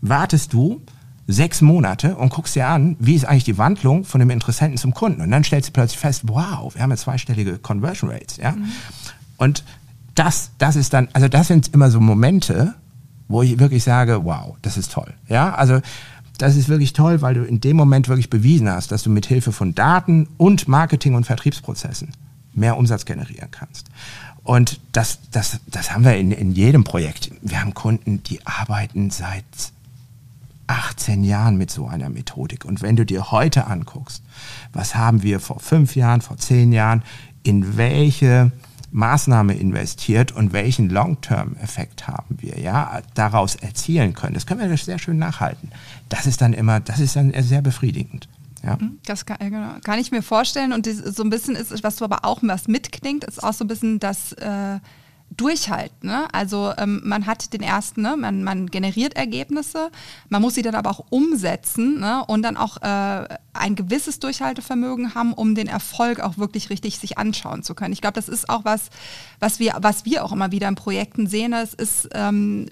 wartest 0.00 0.52
du, 0.52 0.80
sechs 1.26 1.60
Monate 1.60 2.16
und 2.16 2.30
guckst 2.30 2.54
dir 2.54 2.66
an, 2.66 2.96
wie 2.98 3.14
ist 3.14 3.24
eigentlich 3.24 3.44
die 3.44 3.56
Wandlung 3.58 4.04
von 4.04 4.18
dem 4.18 4.30
Interessenten 4.30 4.76
zum 4.76 4.92
Kunden. 4.92 5.22
Und 5.22 5.30
dann 5.30 5.44
stellst 5.44 5.68
du 5.68 5.72
plötzlich 5.72 5.98
fest, 5.98 6.22
wow, 6.26 6.74
wir 6.74 6.82
haben 6.82 6.90
ja 6.90 6.96
zweistellige 6.96 7.58
Conversion 7.58 8.10
Rates. 8.10 8.36
Ja? 8.36 8.52
Mhm. 8.52 8.72
Und 9.38 9.64
das, 10.14 10.50
das 10.58 10.76
ist 10.76 10.92
dann, 10.92 11.08
also 11.12 11.28
das 11.28 11.48
sind 11.48 11.72
immer 11.72 11.90
so 11.90 12.00
Momente, 12.00 12.74
wo 13.28 13.42
ich 13.42 13.58
wirklich 13.58 13.82
sage, 13.82 14.24
wow, 14.24 14.56
das 14.62 14.76
ist 14.76 14.92
toll. 14.92 15.12
Ja, 15.28 15.54
also 15.54 15.80
das 16.38 16.56
ist 16.56 16.68
wirklich 16.68 16.92
toll, 16.92 17.22
weil 17.22 17.34
du 17.34 17.44
in 17.44 17.60
dem 17.60 17.76
Moment 17.76 18.08
wirklich 18.08 18.28
bewiesen 18.28 18.68
hast, 18.68 18.92
dass 18.92 19.02
du 19.02 19.10
mit 19.10 19.26
Hilfe 19.26 19.52
von 19.52 19.74
Daten 19.74 20.28
und 20.36 20.68
Marketing- 20.68 21.14
und 21.14 21.24
Vertriebsprozessen 21.24 22.12
mehr 22.52 22.76
Umsatz 22.76 23.04
generieren 23.04 23.50
kannst. 23.50 23.88
Und 24.42 24.80
das, 24.92 25.18
das, 25.30 25.58
das 25.66 25.92
haben 25.92 26.04
wir 26.04 26.16
in, 26.16 26.30
in 26.30 26.52
jedem 26.52 26.84
Projekt. 26.84 27.30
Wir 27.40 27.60
haben 27.60 27.72
Kunden, 27.72 28.22
die 28.22 28.44
arbeiten 28.46 29.10
seit 29.10 29.44
18 30.66 31.24
Jahren 31.24 31.56
mit 31.56 31.70
so 31.70 31.86
einer 31.86 32.08
Methodik. 32.08 32.64
Und 32.64 32.82
wenn 32.82 32.96
du 32.96 33.04
dir 33.04 33.30
heute 33.30 33.66
anguckst, 33.66 34.22
was 34.72 34.94
haben 34.94 35.22
wir 35.22 35.40
vor 35.40 35.60
fünf 35.60 35.96
Jahren, 35.96 36.20
vor 36.20 36.36
zehn 36.36 36.72
Jahren, 36.72 37.02
in 37.42 37.76
welche 37.76 38.52
Maßnahme 38.94 39.54
investiert 39.54 40.30
und 40.32 40.52
welchen 40.52 40.88
Long-Term-Effekt 40.88 42.06
haben 42.06 42.36
wir 42.40 42.60
ja 42.60 43.02
daraus 43.14 43.56
erzielen 43.56 44.14
können. 44.14 44.34
Das 44.34 44.46
können 44.46 44.60
wir 44.60 44.76
sehr 44.76 45.00
schön 45.00 45.18
nachhalten. 45.18 45.70
Das 46.08 46.26
ist 46.26 46.40
dann 46.40 46.52
immer, 46.52 46.78
das 46.78 47.00
ist 47.00 47.16
dann 47.16 47.32
sehr 47.42 47.60
befriedigend. 47.60 48.28
Ja. 48.62 48.76
Mhm, 48.76 48.98
das 49.04 49.26
kann, 49.26 49.38
genau, 49.40 49.74
kann 49.82 49.98
ich 49.98 50.12
mir 50.12 50.22
vorstellen. 50.22 50.72
Und 50.72 50.86
so 50.86 51.22
ein 51.22 51.30
bisschen 51.30 51.56
ist, 51.56 51.82
was 51.82 51.96
du 51.96 52.04
aber 52.04 52.24
auch 52.24 52.38
was 52.42 52.68
mitklingt, 52.68 53.24
ist 53.24 53.42
auch 53.42 53.52
so 53.52 53.64
ein 53.64 53.68
bisschen 53.68 53.98
das 53.98 54.32
äh, 54.34 54.78
durchhalten. 55.30 56.08
Ne? 56.08 56.28
Also 56.32 56.72
ähm, 56.78 57.00
man 57.04 57.26
hat 57.26 57.52
den 57.52 57.62
ersten, 57.62 58.02
ne? 58.02 58.16
man, 58.16 58.44
man 58.44 58.66
generiert 58.66 59.14
Ergebnisse, 59.14 59.90
man 60.28 60.42
muss 60.42 60.54
sie 60.54 60.62
dann 60.62 60.74
aber 60.74 60.90
auch 60.90 61.04
umsetzen 61.10 62.00
ne? 62.00 62.24
und 62.26 62.42
dann 62.42 62.56
auch 62.56 62.80
äh, 62.82 63.26
ein 63.52 63.74
gewisses 63.74 64.18
Durchhaltevermögen 64.20 65.14
haben, 65.14 65.32
um 65.32 65.54
den 65.54 65.66
Erfolg 65.66 66.20
auch 66.20 66.38
wirklich 66.38 66.70
richtig 66.70 66.98
sich 66.98 67.18
anschauen 67.18 67.62
zu 67.62 67.74
können. 67.74 67.92
Ich 67.92 68.00
glaube, 68.00 68.14
das 68.14 68.28
ist 68.28 68.48
auch 68.48 68.64
was, 68.64 68.90
was 69.40 69.58
wir, 69.58 69.74
was 69.80 70.04
wir 70.04 70.24
auch 70.24 70.32
immer 70.32 70.52
wieder 70.52 70.68
in 70.68 70.74
Projekten 70.74 71.26
sehen. 71.26 71.52
Es 71.52 71.74
ist, 71.74 72.08
ähm, 72.12 72.66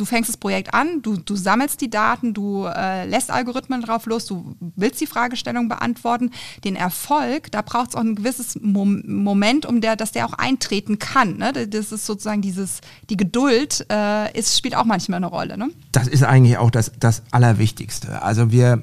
du 0.00 0.06
fängst 0.06 0.30
das 0.30 0.36
Projekt 0.36 0.72
an, 0.72 1.02
du, 1.02 1.16
du 1.18 1.36
sammelst 1.36 1.80
die 1.80 1.90
Daten, 1.90 2.32
du 2.32 2.64
äh, 2.64 3.06
lässt 3.06 3.30
Algorithmen 3.30 3.82
drauf 3.82 4.06
los, 4.06 4.24
du 4.24 4.56
willst 4.76 5.00
die 5.00 5.06
Fragestellung 5.06 5.68
beantworten. 5.68 6.30
Den 6.64 6.74
Erfolg, 6.74 7.52
da 7.52 7.60
braucht 7.62 7.90
es 7.90 7.94
auch 7.94 8.00
ein 8.00 8.14
gewisses 8.14 8.58
Mom 8.60 9.02
Moment, 9.06 9.66
um 9.66 9.80
der, 9.80 9.96
dass 9.96 10.12
der 10.12 10.26
auch 10.26 10.32
eintreten 10.32 10.98
kann. 10.98 11.36
Ne? 11.36 11.52
Das 11.52 11.92
ist 11.92 12.06
sozusagen 12.06 12.40
dieses, 12.40 12.80
die 13.10 13.16
Geduld 13.16 13.86
äh, 13.90 14.36
ist, 14.38 14.56
spielt 14.56 14.74
auch 14.74 14.84
manchmal 14.84 15.18
eine 15.18 15.26
Rolle. 15.26 15.58
Ne? 15.58 15.70
Das 15.92 16.08
ist 16.08 16.22
eigentlich 16.22 16.56
auch 16.56 16.70
das, 16.70 16.92
das 16.98 17.22
Allerwichtigste. 17.30 18.22
Also 18.22 18.50
wir 18.50 18.82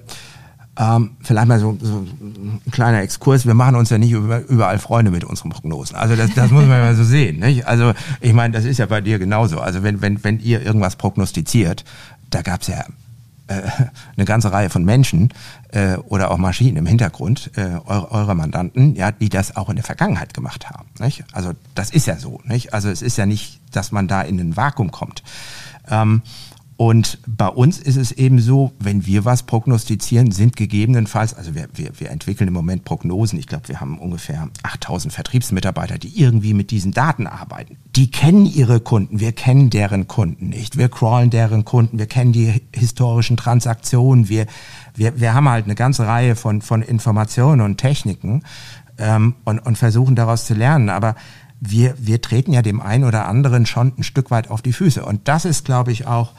Ähm, 0.80 1.12
vielleicht 1.22 1.48
mal 1.48 1.60
so, 1.60 1.76
so 1.82 1.98
ein 1.98 2.62
kleiner 2.72 3.02
Exkurs. 3.02 3.48
Wir 3.48 3.56
machen 3.56 3.76
uns 3.76 3.90
ja 3.90 3.98
nicht 3.98 4.12
überall 4.12 4.78
Freunde 4.78 5.10
mit 5.10 5.24
unseren 5.24 5.50
Prognosen. 5.50 5.96
Also 5.96 6.16
das, 6.16 6.34
das 6.36 6.52
muss 6.52 6.66
man 6.66 6.80
mal 6.80 6.96
so 6.96 7.04
sehen. 7.04 7.40
Nicht? 7.40 7.66
Also 7.66 7.94
ich 8.22 8.34
meine, 8.34 8.54
das 8.54 8.63
ist 8.66 8.78
ja 8.78 8.86
bei 8.86 9.02
dir 9.02 9.18
genauso. 9.18 9.60
Also 9.60 9.82
wenn, 9.82 10.02
wenn, 10.02 10.24
wenn 10.24 10.40
ihr 10.40 10.62
irgendwas 10.62 10.96
prognostiziert, 10.96 11.84
da 12.30 12.44
gab 12.44 12.62
es 12.62 12.68
ja 12.68 12.86
äh, 13.48 13.62
eine 14.16 14.26
ganze 14.26 14.52
Reihe 14.52 14.70
von 14.70 14.86
Menschen 14.86 15.34
äh, 15.72 15.96
oder 15.96 16.30
auch 16.30 16.38
Maschinen 16.38 16.78
im 16.78 16.86
Hintergrund, 16.86 17.50
äh, 17.56 17.80
eure, 17.86 18.12
eure 18.12 18.36
Mandanten, 18.36 18.96
ja, 18.96 19.12
die 19.12 19.30
das 19.30 19.56
auch 19.56 19.70
in 19.70 19.78
der 19.78 19.86
Vergangenheit 19.86 20.34
gemacht 20.34 20.70
haben. 20.70 20.90
Nicht? 21.00 21.24
Also 21.32 21.54
das 21.74 21.90
ist 21.90 22.06
ja 22.06 22.18
so. 22.18 22.42
Nicht? 22.44 22.74
Also 22.74 22.90
es 22.90 23.02
ist 23.02 23.18
ja 23.18 23.26
nicht, 23.26 23.62
dass 23.72 23.92
man 23.92 24.08
da 24.08 24.22
in 24.22 24.40
ein 24.40 24.58
Vakuum 24.58 24.92
kommt. 24.92 25.24
Ähm, 25.90 26.22
und 26.78 27.18
bei 27.26 27.48
uns 27.48 27.80
ist 27.80 27.96
es 27.96 28.12
eben 28.12 28.40
so, 28.40 28.72
wenn 28.78 29.08
wir 29.08 29.26
was 29.26 29.42
prognostizieren, 29.44 30.30
sind 30.30 30.56
gegebenenfalls, 30.56 31.34
also 31.34 31.56
wir, 31.56 31.68
wir, 31.74 31.90
wir 31.98 32.12
entwickeln 32.12 32.48
im 32.48 32.54
Moment 32.54 32.86
Prognosen, 32.86 33.40
ich 33.40 33.48
glaube, 33.48 33.68
wir 33.68 33.82
haben 33.82 33.98
ungefähr 33.98 34.48
8000 34.62 35.12
Vertriebsmitarbeiter, 35.12 35.98
die 35.98 36.22
irgendwie 36.22 36.54
mit 36.54 36.70
diesen 36.70 36.92
Daten 36.92 37.26
arbeiten. 37.26 37.78
Die 37.96 38.12
kennen 38.12 38.46
ihre 38.46 38.80
Kunden, 38.80 39.20
wir 39.20 39.32
kennen 39.32 39.72
deren 39.72 40.08
Kunden 40.08 40.50
nicht, 40.50 40.78
wir 40.78 40.88
crawlen 40.88 41.32
deren 41.32 41.66
Kunden, 41.66 41.98
wir 41.98 42.06
kennen 42.06 42.32
die 42.32 42.62
historischen 42.72 43.38
Transaktionen, 43.38 44.30
wir, 44.30 44.46
wir, 44.94 45.20
wir 45.20 45.34
haben 45.34 45.50
halt 45.50 45.66
eine 45.66 45.76
ganze 45.76 46.06
Reihe 46.06 46.36
von, 46.36 46.62
von 46.62 46.84
Informationen 46.84 47.62
und 47.62 47.78
Techniken 47.78 48.44
ähm, 49.00 49.34
und, 49.46 49.58
und 49.58 49.80
versuchen 49.80 50.16
daraus 50.16 50.46
zu 50.46 50.54
lernen. 50.54 50.90
Aber 50.90 51.16
wir, 51.60 51.96
wir 51.98 52.22
treten 52.22 52.54
ja 52.54 52.62
dem 52.62 52.82
einen 52.82 53.04
oder 53.04 53.28
anderen 53.28 53.66
schon 53.66 53.94
ein 53.98 54.04
Stück 54.04 54.30
weit 54.30 54.52
auf 54.52 54.62
die 54.62 54.74
Füße. 54.74 55.04
Und 55.04 55.28
das 55.28 55.44
ist, 55.44 55.66
glaube 55.66 55.92
ich, 55.92 56.06
auch 56.06 56.34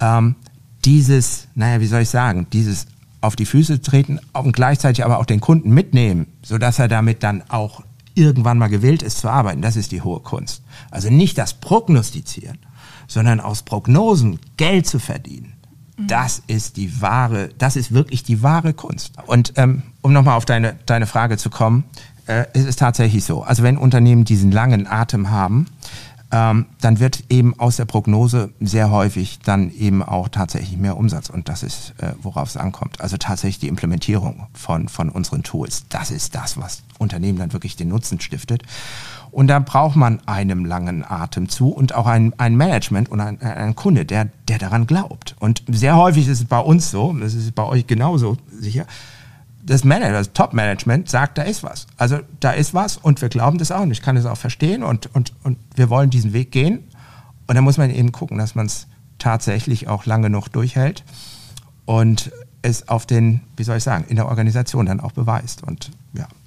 ähm, 0.00 0.36
dieses, 0.84 1.48
naja, 1.54 1.80
wie 1.80 1.86
soll 1.86 2.02
ich 2.02 2.10
sagen, 2.10 2.46
dieses 2.52 2.86
auf 3.20 3.36
die 3.36 3.46
Füße 3.46 3.82
treten 3.82 4.18
und 4.32 4.52
gleichzeitig 4.52 5.04
aber 5.04 5.18
auch 5.18 5.26
den 5.26 5.40
Kunden 5.40 5.74
mitnehmen, 5.74 6.26
sodass 6.42 6.78
er 6.78 6.88
damit 6.88 7.22
dann 7.22 7.42
auch 7.48 7.82
irgendwann 8.14 8.58
mal 8.58 8.68
gewillt 8.68 9.02
ist 9.02 9.18
zu 9.18 9.28
arbeiten, 9.28 9.62
das 9.62 9.76
ist 9.76 9.92
die 9.92 10.02
hohe 10.02 10.20
Kunst. 10.20 10.62
Also 10.90 11.10
nicht 11.10 11.38
das 11.38 11.54
Prognostizieren, 11.54 12.58
sondern 13.06 13.40
aus 13.40 13.62
Prognosen 13.62 14.40
Geld 14.56 14.86
zu 14.86 14.98
verdienen. 14.98 15.52
Mhm. 15.96 16.06
Das 16.06 16.42
ist 16.46 16.76
die 16.76 17.00
wahre, 17.00 17.50
das 17.58 17.76
ist 17.76 17.92
wirklich 17.92 18.22
die 18.22 18.42
wahre 18.42 18.72
Kunst. 18.72 19.12
Und 19.26 19.52
ähm, 19.56 19.82
um 20.00 20.12
nochmal 20.12 20.36
auf 20.36 20.44
deine, 20.44 20.76
deine 20.86 21.06
Frage 21.06 21.36
zu 21.36 21.50
kommen, 21.50 21.84
äh, 22.26 22.46
ist 22.54 22.66
es 22.66 22.76
tatsächlich 22.76 23.24
so. 23.24 23.42
Also 23.42 23.62
wenn 23.62 23.76
Unternehmen 23.76 24.24
diesen 24.24 24.50
langen 24.50 24.86
Atem 24.86 25.30
haben, 25.30 25.66
ähm, 26.32 26.66
dann 26.80 27.00
wird 27.00 27.24
eben 27.28 27.58
aus 27.58 27.76
der 27.76 27.86
Prognose 27.86 28.52
sehr 28.60 28.90
häufig 28.90 29.40
dann 29.40 29.70
eben 29.70 30.02
auch 30.02 30.28
tatsächlich 30.28 30.76
mehr 30.78 30.96
Umsatz. 30.96 31.28
Und 31.28 31.48
das 31.48 31.62
ist, 31.62 31.94
äh, 31.98 32.12
worauf 32.22 32.48
es 32.48 32.56
ankommt. 32.56 33.00
Also 33.00 33.16
tatsächlich 33.16 33.58
die 33.58 33.68
Implementierung 33.68 34.46
von, 34.52 34.88
von 34.88 35.08
unseren 35.08 35.42
Tools. 35.42 35.84
Das 35.88 36.10
ist 36.10 36.34
das, 36.34 36.56
was 36.56 36.82
Unternehmen 36.98 37.38
dann 37.38 37.52
wirklich 37.52 37.76
den 37.76 37.88
Nutzen 37.88 38.20
stiftet. 38.20 38.62
Und 39.32 39.48
da 39.48 39.58
braucht 39.58 39.96
man 39.96 40.20
einem 40.26 40.64
langen 40.64 41.04
Atem 41.04 41.48
zu 41.48 41.70
und 41.70 41.94
auch 41.94 42.06
ein, 42.06 42.32
ein 42.38 42.56
Management 42.56 43.10
und 43.10 43.20
ein, 43.20 43.40
ein 43.40 43.74
Kunde, 43.74 44.04
der, 44.04 44.28
der 44.48 44.58
daran 44.58 44.86
glaubt. 44.86 45.36
Und 45.38 45.62
sehr 45.68 45.96
häufig 45.96 46.26
ist 46.28 46.40
es 46.40 46.44
bei 46.46 46.58
uns 46.58 46.90
so, 46.90 47.12
das 47.12 47.34
ist 47.34 47.54
bei 47.54 47.64
euch 47.64 47.86
genauso 47.86 48.36
sicher, 48.58 48.86
das 49.62 49.84
Manager, 49.84 50.12
das 50.12 50.32
Top-Management 50.32 51.08
sagt, 51.08 51.38
da 51.38 51.42
ist 51.42 51.62
was. 51.62 51.86
Also 51.96 52.18
da 52.40 52.52
ist 52.52 52.74
was 52.74 52.96
und 52.96 53.20
wir 53.20 53.28
glauben 53.28 53.58
das 53.58 53.70
auch 53.70 53.82
und 53.82 53.90
ich 53.90 54.02
kann 54.02 54.16
das 54.16 54.26
auch 54.26 54.36
verstehen 54.36 54.82
und, 54.82 55.14
und, 55.14 55.32
und 55.42 55.58
wir 55.74 55.90
wollen 55.90 56.10
diesen 56.10 56.32
Weg 56.32 56.50
gehen. 56.52 56.84
Und 57.46 57.56
da 57.56 57.62
muss 57.62 57.78
man 57.78 57.90
eben 57.90 58.12
gucken, 58.12 58.38
dass 58.38 58.54
man 58.54 58.66
es 58.66 58.86
tatsächlich 59.18 59.88
auch 59.88 60.06
lange 60.06 60.28
genug 60.28 60.48
durchhält 60.48 61.04
und 61.84 62.32
es 62.62 62.88
auf 62.88 63.06
den, 63.06 63.40
wie 63.56 63.64
soll 63.64 63.78
ich 63.78 63.84
sagen, 63.84 64.04
in 64.08 64.16
der 64.16 64.26
Organisation 64.26 64.86
dann 64.86 65.00
auch 65.00 65.12
beweist. 65.12 65.62
Und 65.62 65.90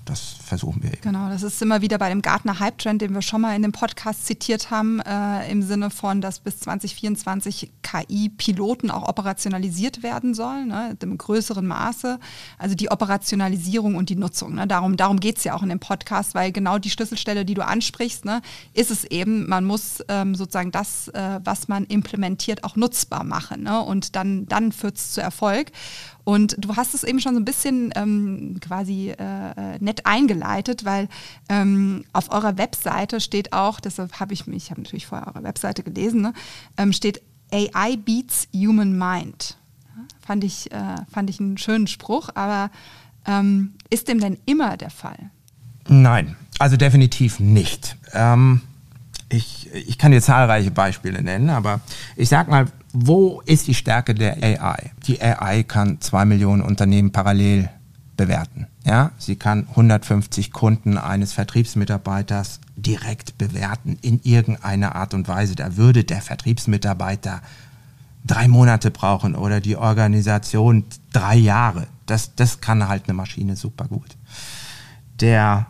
das 0.05 0.35
versuchen 0.43 0.83
wir 0.83 0.91
eben. 0.91 1.01
Genau, 1.01 1.29
das 1.29 1.43
ist 1.43 1.61
immer 1.61 1.81
wieder 1.81 1.97
bei 1.97 2.09
dem 2.09 2.21
Gartner 2.21 2.59
Hype 2.59 2.77
Trend, 2.77 3.01
den 3.01 3.13
wir 3.13 3.21
schon 3.21 3.41
mal 3.41 3.55
in 3.55 3.61
dem 3.61 3.71
Podcast 3.71 4.25
zitiert 4.25 4.69
haben, 4.69 4.99
äh, 4.99 5.49
im 5.49 5.61
Sinne 5.61 5.89
von, 5.89 6.19
dass 6.19 6.39
bis 6.39 6.59
2024 6.59 7.71
KI-Piloten 7.81 8.91
auch 8.91 9.07
operationalisiert 9.07 10.03
werden 10.03 10.33
sollen, 10.33 10.67
ne, 10.67 10.97
im 11.01 11.17
größeren 11.17 11.65
Maße. 11.65 12.19
Also 12.57 12.75
die 12.75 12.91
Operationalisierung 12.91 13.95
und 13.95 14.09
die 14.09 14.15
Nutzung. 14.15 14.55
Ne, 14.55 14.67
darum 14.67 14.97
darum 14.97 15.19
geht 15.19 15.37
es 15.37 15.43
ja 15.43 15.55
auch 15.55 15.63
in 15.63 15.69
dem 15.69 15.79
Podcast, 15.79 16.35
weil 16.35 16.51
genau 16.51 16.79
die 16.79 16.89
Schlüsselstelle, 16.89 17.45
die 17.45 17.53
du 17.53 17.65
ansprichst, 17.65 18.25
ne, 18.25 18.41
ist 18.73 18.91
es 18.91 19.05
eben, 19.05 19.47
man 19.47 19.63
muss 19.63 20.03
ähm, 20.09 20.35
sozusagen 20.35 20.71
das, 20.71 21.07
äh, 21.09 21.39
was 21.43 21.67
man 21.67 21.85
implementiert, 21.85 22.63
auch 22.63 22.75
nutzbar 22.75 23.23
machen. 23.23 23.63
Ne, 23.63 23.81
und 23.81 24.15
dann, 24.15 24.47
dann 24.47 24.71
führt 24.71 24.97
es 24.97 25.13
zu 25.13 25.21
Erfolg. 25.21 25.71
Und 26.23 26.55
du 26.57 26.75
hast 26.75 26.93
es 26.93 27.03
eben 27.03 27.19
schon 27.19 27.33
so 27.33 27.39
ein 27.39 27.45
bisschen 27.45 27.91
ähm, 27.95 28.57
quasi 28.61 29.09
äh, 29.09 29.77
nett 29.79 30.05
eingeleitet, 30.05 30.85
weil 30.85 31.09
ähm, 31.49 32.05
auf 32.13 32.31
eurer 32.31 32.57
Webseite 32.57 33.19
steht 33.19 33.51
auch, 33.51 33.79
deshalb 33.79 34.19
habe 34.19 34.33
ich 34.33 34.47
mich, 34.47 34.65
ich 34.65 34.71
habe 34.71 34.81
natürlich 34.81 35.05
vorher 35.05 35.27
eure 35.27 35.43
Webseite 35.43 35.83
gelesen, 35.83 36.21
ne, 36.21 36.33
ähm, 36.77 36.93
steht 36.93 37.21
AI 37.51 37.97
beats 37.97 38.47
Human 38.53 38.97
Mind. 38.97 39.57
fand, 40.25 40.43
ich, 40.43 40.71
äh, 40.71 40.95
fand 41.11 41.29
ich 41.29 41.39
einen 41.39 41.57
schönen 41.57 41.87
Spruch, 41.87 42.29
aber 42.35 42.71
ähm, 43.25 43.73
ist 43.89 44.07
dem 44.07 44.19
denn 44.19 44.37
immer 44.45 44.77
der 44.77 44.89
Fall? 44.89 45.29
Nein, 45.87 46.37
also 46.59 46.77
definitiv 46.77 47.39
nicht. 47.39 47.97
Ähm, 48.13 48.61
ich, 49.33 49.69
ich 49.73 49.97
kann 49.97 50.11
dir 50.11 50.21
zahlreiche 50.21 50.71
Beispiele 50.71 51.21
nennen, 51.21 51.49
aber 51.49 51.81
ich 52.15 52.29
sag 52.29 52.47
mal, 52.47 52.67
wo 52.93 53.41
ist 53.45 53.67
die 53.67 53.73
Stärke 53.73 54.13
der 54.13 54.37
AI? 54.43 54.91
Die 55.07 55.21
AI 55.21 55.63
kann 55.63 55.99
zwei 56.01 56.25
Millionen 56.25 56.61
Unternehmen 56.61 57.11
parallel 57.11 57.69
bewerten. 58.15 58.67
Ja, 58.85 59.11
sie 59.17 59.35
kann 59.35 59.67
150 59.69 60.51
Kunden 60.51 60.99
eines 60.99 61.33
Vertriebsmitarbeiters 61.33 62.59
direkt 62.75 63.37
bewerten 63.39 63.97
in 64.01 64.19
irgendeiner 64.23 64.95
Art 64.95 65.15
und 65.15 65.27
Weise. 65.27 65.55
Da 65.55 65.77
würde 65.77 66.03
der 66.03 66.21
Vertriebsmitarbeiter 66.21 67.41
drei 68.25 68.47
Monate 68.47 68.91
brauchen 68.91 69.35
oder 69.35 69.61
die 69.61 69.77
Organisation 69.77 70.85
drei 71.11 71.35
Jahre. 71.35 71.87
Das, 72.05 72.35
das 72.35 72.61
kann 72.61 72.87
halt 72.87 73.05
eine 73.05 73.15
Maschine 73.15 73.55
super 73.55 73.85
gut. 73.85 74.15
Der 75.19 75.67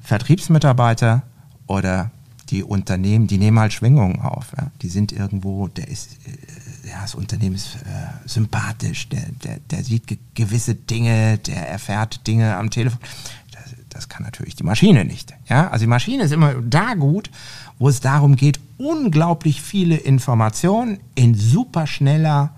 Vertriebsmitarbeiter 0.00 1.22
oder 1.66 2.10
die 2.52 2.62
Unternehmen, 2.62 3.26
die 3.26 3.38
nehmen 3.38 3.58
halt 3.58 3.72
Schwingungen 3.72 4.20
auf. 4.20 4.52
Ja. 4.56 4.70
Die 4.82 4.88
sind 4.88 5.10
irgendwo, 5.10 5.68
der 5.68 5.88
ist, 5.88 6.18
äh, 6.26 6.88
ja, 6.88 7.00
das 7.00 7.14
Unternehmen 7.14 7.56
ist 7.56 7.76
äh, 7.76 8.28
sympathisch, 8.28 9.08
der, 9.08 9.24
der, 9.42 9.58
der 9.70 9.82
sieht 9.82 10.06
ge 10.06 10.18
gewisse 10.34 10.74
Dinge, 10.74 11.38
der 11.38 11.68
erfährt 11.68 12.26
Dinge 12.26 12.56
am 12.56 12.70
Telefon. 12.70 13.00
Das, 13.52 13.74
das 13.88 14.08
kann 14.08 14.22
natürlich 14.22 14.54
die 14.54 14.64
Maschine 14.64 15.04
nicht. 15.04 15.32
Ja, 15.48 15.68
also 15.68 15.84
die 15.84 15.88
Maschine 15.88 16.24
ist 16.24 16.32
immer 16.32 16.54
da 16.54 16.94
gut, 16.94 17.30
wo 17.78 17.88
es 17.88 18.00
darum 18.00 18.36
geht, 18.36 18.60
unglaublich 18.76 19.62
viele 19.62 19.96
Informationen 19.96 20.98
in 21.14 21.34
super 21.34 21.86
schneller 21.86 22.54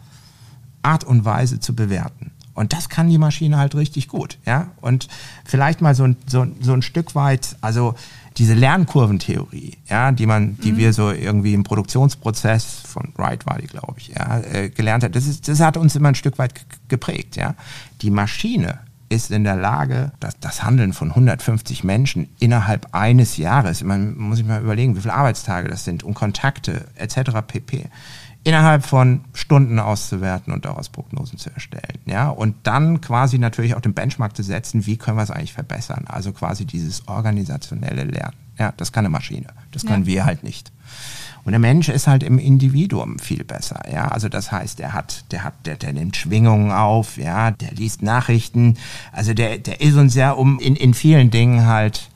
Art 0.82 1.04
und 1.04 1.24
Weise 1.24 1.60
zu 1.60 1.74
bewerten. 1.74 2.32
Und 2.54 2.72
das 2.72 2.88
kann 2.88 3.08
die 3.08 3.18
Maschine 3.18 3.58
halt 3.58 3.74
richtig 3.74 4.08
gut, 4.08 4.38
ja. 4.46 4.68
Und 4.80 5.08
vielleicht 5.44 5.80
mal 5.80 5.94
so 5.94 6.04
ein, 6.04 6.16
so, 6.26 6.46
so 6.60 6.72
ein 6.72 6.82
Stück 6.82 7.14
weit, 7.14 7.56
also 7.60 7.94
diese 8.36 8.54
Lernkurventheorie, 8.54 9.76
ja, 9.88 10.12
die 10.12 10.26
man, 10.26 10.58
die 10.58 10.72
mhm. 10.72 10.76
wir 10.76 10.92
so 10.92 11.10
irgendwie 11.10 11.54
im 11.54 11.64
Produktionsprozess 11.64 12.82
von 12.86 13.12
Wright 13.16 13.46
war 13.46 13.58
die, 13.58 13.66
glaube 13.66 13.94
ich, 13.98 14.08
ja, 14.08 14.38
äh, 14.40 14.70
gelernt 14.70 15.04
hat, 15.04 15.14
das 15.14 15.26
ist, 15.26 15.48
das 15.48 15.60
hat 15.60 15.76
uns 15.76 15.94
immer 15.96 16.08
ein 16.08 16.14
Stück 16.14 16.38
weit 16.38 16.54
geprägt, 16.88 17.36
ja. 17.36 17.54
Die 18.02 18.10
Maschine 18.10 18.78
ist 19.08 19.30
in 19.30 19.44
der 19.44 19.56
Lage, 19.56 20.12
das, 20.20 20.38
das 20.40 20.62
Handeln 20.62 20.92
von 20.92 21.10
150 21.10 21.84
Menschen 21.84 22.28
innerhalb 22.38 22.88
eines 22.92 23.36
Jahres, 23.36 23.82
man 23.82 24.16
muss 24.16 24.38
sich 24.38 24.46
mal 24.46 24.62
überlegen, 24.62 24.96
wie 24.96 25.00
viele 25.00 25.14
Arbeitstage 25.14 25.68
das 25.68 25.84
sind 25.84 26.02
und 26.02 26.14
Kontakte 26.14 26.86
etc. 26.96 27.30
pp 27.46 27.86
innerhalb 28.44 28.84
von 28.84 29.24
Stunden 29.32 29.78
auszuwerten 29.78 30.52
und 30.52 30.66
daraus 30.66 30.90
Prognosen 30.90 31.38
zu 31.38 31.50
erstellen. 31.50 31.98
Ja, 32.04 32.28
und 32.28 32.54
dann 32.62 33.00
quasi 33.00 33.38
natürlich 33.38 33.74
auch 33.74 33.80
den 33.80 33.94
Benchmark 33.94 34.36
zu 34.36 34.42
setzen, 34.42 34.86
wie 34.86 34.98
können 34.98 35.16
wir 35.16 35.22
es 35.22 35.30
eigentlich 35.30 35.54
verbessern? 35.54 36.04
Also 36.06 36.32
quasi 36.32 36.66
dieses 36.66 37.08
organisationelle 37.08 38.04
Lernen. 38.04 38.36
Ja, 38.58 38.72
das 38.76 38.92
kann 38.92 39.04
eine 39.04 39.10
Maschine. 39.10 39.48
Das 39.72 39.84
können 39.84 40.04
ja. 40.04 40.08
wir 40.08 40.26
halt 40.26 40.44
nicht. 40.44 40.70
Und 41.44 41.52
der 41.52 41.58
Mensch 41.58 41.88
ist 41.88 42.06
halt 42.06 42.22
im 42.22 42.38
Individuum 42.38 43.18
viel 43.18 43.44
besser, 43.44 43.80
ja. 43.92 44.08
Also 44.08 44.28
das 44.28 44.50
heißt, 44.50 44.78
der 44.78 44.92
hat, 44.92 45.30
der 45.30 45.44
hat, 45.44 45.54
der, 45.66 45.76
der 45.76 45.92
nimmt 45.92 46.16
Schwingungen 46.16 46.70
auf, 46.70 47.16
ja, 47.16 47.50
der 47.50 47.72
liest 47.72 48.02
Nachrichten. 48.02 48.76
Also 49.12 49.34
der, 49.34 49.58
der 49.58 49.80
ist 49.80 49.94
uns 49.96 50.14
ja 50.14 50.32
um 50.32 50.58
in, 50.58 50.76
in 50.76 50.94
vielen 50.94 51.30
Dingen 51.30 51.66
halt 51.66 52.08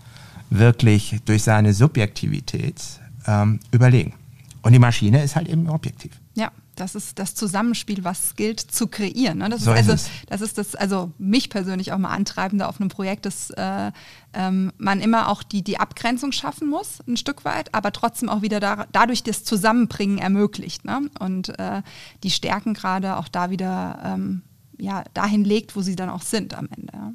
wirklich 0.51 1.21
durch 1.27 1.43
seine 1.43 1.75
Subjektivität 1.75 2.83
ähm, 3.27 3.61
überlegen. 3.71 4.15
Und 4.63 4.73
die 4.73 4.79
Maschine 4.79 5.23
ist 5.23 5.37
halt 5.37 5.49
eben 5.49 5.69
objektiv. 5.69 6.13
Ja, 6.35 6.51
das 6.77 6.95
ist 6.95 7.19
das 7.19 7.35
Zusammenspiel, 7.35 8.05
was 8.05 8.37
gilt 8.37 8.61
zu 8.61 8.87
kreieren. 8.87 9.39
Ne? 9.39 9.49
Das 9.49 9.63
so 9.63 9.73
ist 9.73 9.79
also, 9.79 9.93
es. 9.93 10.11
das 10.29 10.41
ist 10.41 10.59
das, 10.59 10.75
also 10.75 11.13
mich 11.19 11.51
persönlich 11.51 11.93
auch 11.93 11.99
mal 11.99 12.11
antreibende 12.11 12.69
auf 12.69 12.81
einem 12.81 12.89
Projekt, 12.89 13.27
dass 13.27 13.51
äh, 13.51 13.93
ähm, 14.33 14.73
man 14.79 15.01
immer 15.01 15.29
auch 15.29 15.43
die, 15.43 15.63
die 15.63 15.79
Abgrenzung 15.79 16.33
schaffen 16.33 16.69
muss, 16.69 17.01
ein 17.07 17.17
Stück 17.17 17.45
weit, 17.45 17.75
aber 17.75 17.93
trotzdem 17.93 18.29
auch 18.29 18.43
wieder 18.43 18.61
da, 18.61 18.87
dadurch 18.93 19.23
das 19.23 19.45
Zusammenbringen 19.45 20.19
ermöglicht. 20.19 20.85
Ne? 20.85 21.09
Und 21.19 21.59
äh, 21.59 21.83
die 22.23 22.31
Stärken 22.31 22.75
gerade 22.75 23.17
auch 23.17 23.29
da 23.29 23.51
wieder 23.51 24.01
ähm, 24.05 24.43
ja, 24.79 25.05
dahin 25.15 25.45
legt, 25.45 25.77
wo 25.77 25.83
sie 25.83 25.97
dann 25.97 26.11
auch 26.11 26.23
sind 26.23 26.55
am 26.55 26.69
Ende. 26.75 26.93
Ja. 26.93 27.13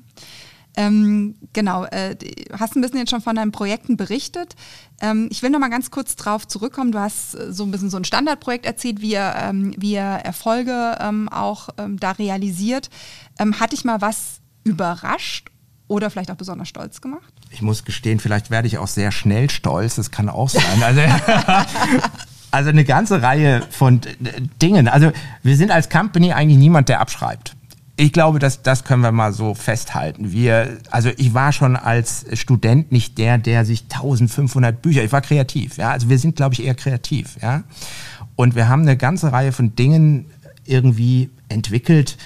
Ähm, 0.76 1.36
genau, 1.54 1.86
äh, 1.86 2.16
hast 2.58 2.76
ein 2.76 2.82
bisschen 2.82 2.98
jetzt 2.98 3.12
schon 3.12 3.22
von 3.22 3.36
deinen 3.36 3.52
Projekten 3.52 3.96
berichtet. 3.96 4.56
Ähm, 5.02 5.28
ich 5.32 5.44
will 5.44 5.52
noch 5.52 5.60
mal 5.60 5.70
ganz 5.70 5.92
kurz 5.92 6.16
drauf 6.16 6.48
zurückkommen. 6.48 6.92
Du 6.92 7.00
hast 7.00 7.36
äh, 7.36 7.54
so 7.54 7.64
ein 7.64 7.72
bisschen 7.72 7.90
so 7.90 7.98
ein 7.98 8.06
Standardprojekt 8.06 8.66
erzählt, 8.66 9.02
wie 9.02 9.12
ihr, 9.12 9.34
ähm, 9.38 9.74
wie 9.78 9.94
ihr 9.94 10.02
Erfolge 10.02 10.98
ähm, 11.00 11.30
auch 11.30 11.70
ähm, 11.78 12.00
da 12.00 12.12
realisiert. 12.12 12.90
Ähm, 13.38 13.60
hat 13.60 13.72
dich 13.72 13.86
mal 13.86 14.02
was 14.02 14.40
überrascht 14.64 15.50
oder 15.88 16.10
vielleicht 16.10 16.32
auch 16.32 16.36
besonders 16.36 16.70
stolz 16.70 17.02
gemacht? 17.02 17.32
Ich 17.52 17.62
muss 17.62 17.86
gestehen, 17.86 18.20
vielleicht 18.20 18.50
werde 18.50 18.68
ich 18.68 18.80
auch 18.80 18.88
sehr 18.88 19.12
schnell 19.12 19.52
stolz. 19.52 19.96
Das 19.96 20.10
kann 20.10 20.28
auch 20.28 20.50
sein. 20.50 20.82
Also, 20.82 21.02
also 22.52 22.70
eine 22.70 22.84
ganze 22.84 23.22
Reihe 23.22 23.62
von 23.70 24.02
Dingen. 24.60 24.88
Also 24.88 25.12
wir 25.44 25.56
sind 25.56 25.70
als 25.70 25.90
Company 25.90 26.34
eigentlich 26.34 26.58
niemand, 26.58 26.90
der 26.90 27.00
abschreibt 27.00 27.56
ich 27.96 28.12
glaube, 28.12 28.40
das, 28.40 28.64
das 28.64 28.84
können 28.84 29.04
wir 29.04 29.12
mal 29.12 29.34
so 29.34 29.54
festhalten. 29.54 30.32
Wir, 30.32 30.80
also 30.90 31.10
ich 31.18 31.34
war 31.34 31.52
schon 31.52 31.76
als 31.76 32.26
Student 32.34 32.92
nicht 32.92 33.18
der, 33.18 33.38
der 33.38 33.66
sich 33.66 33.84
1500 33.84 34.82
Bücher, 34.82 35.04
ich 35.04 35.12
war 35.12 35.22
kreativ, 35.22 35.78
ja, 35.78 35.92
also 35.92 36.10
wir 36.10 36.18
sind, 36.18 36.36
glaube 36.36 36.54
ich, 36.54 36.64
eher 36.64 36.76
kreativ, 36.76 37.38
ja. 37.42 37.64
Und 38.36 38.56
wir 38.56 38.68
haben 38.68 38.82
eine 38.82 38.98
ganze 38.98 39.32
Reihe 39.32 39.52
von 39.52 39.76
Dingen 39.76 40.26
irgendwie 40.66 41.30
entwickelt. 41.50 42.18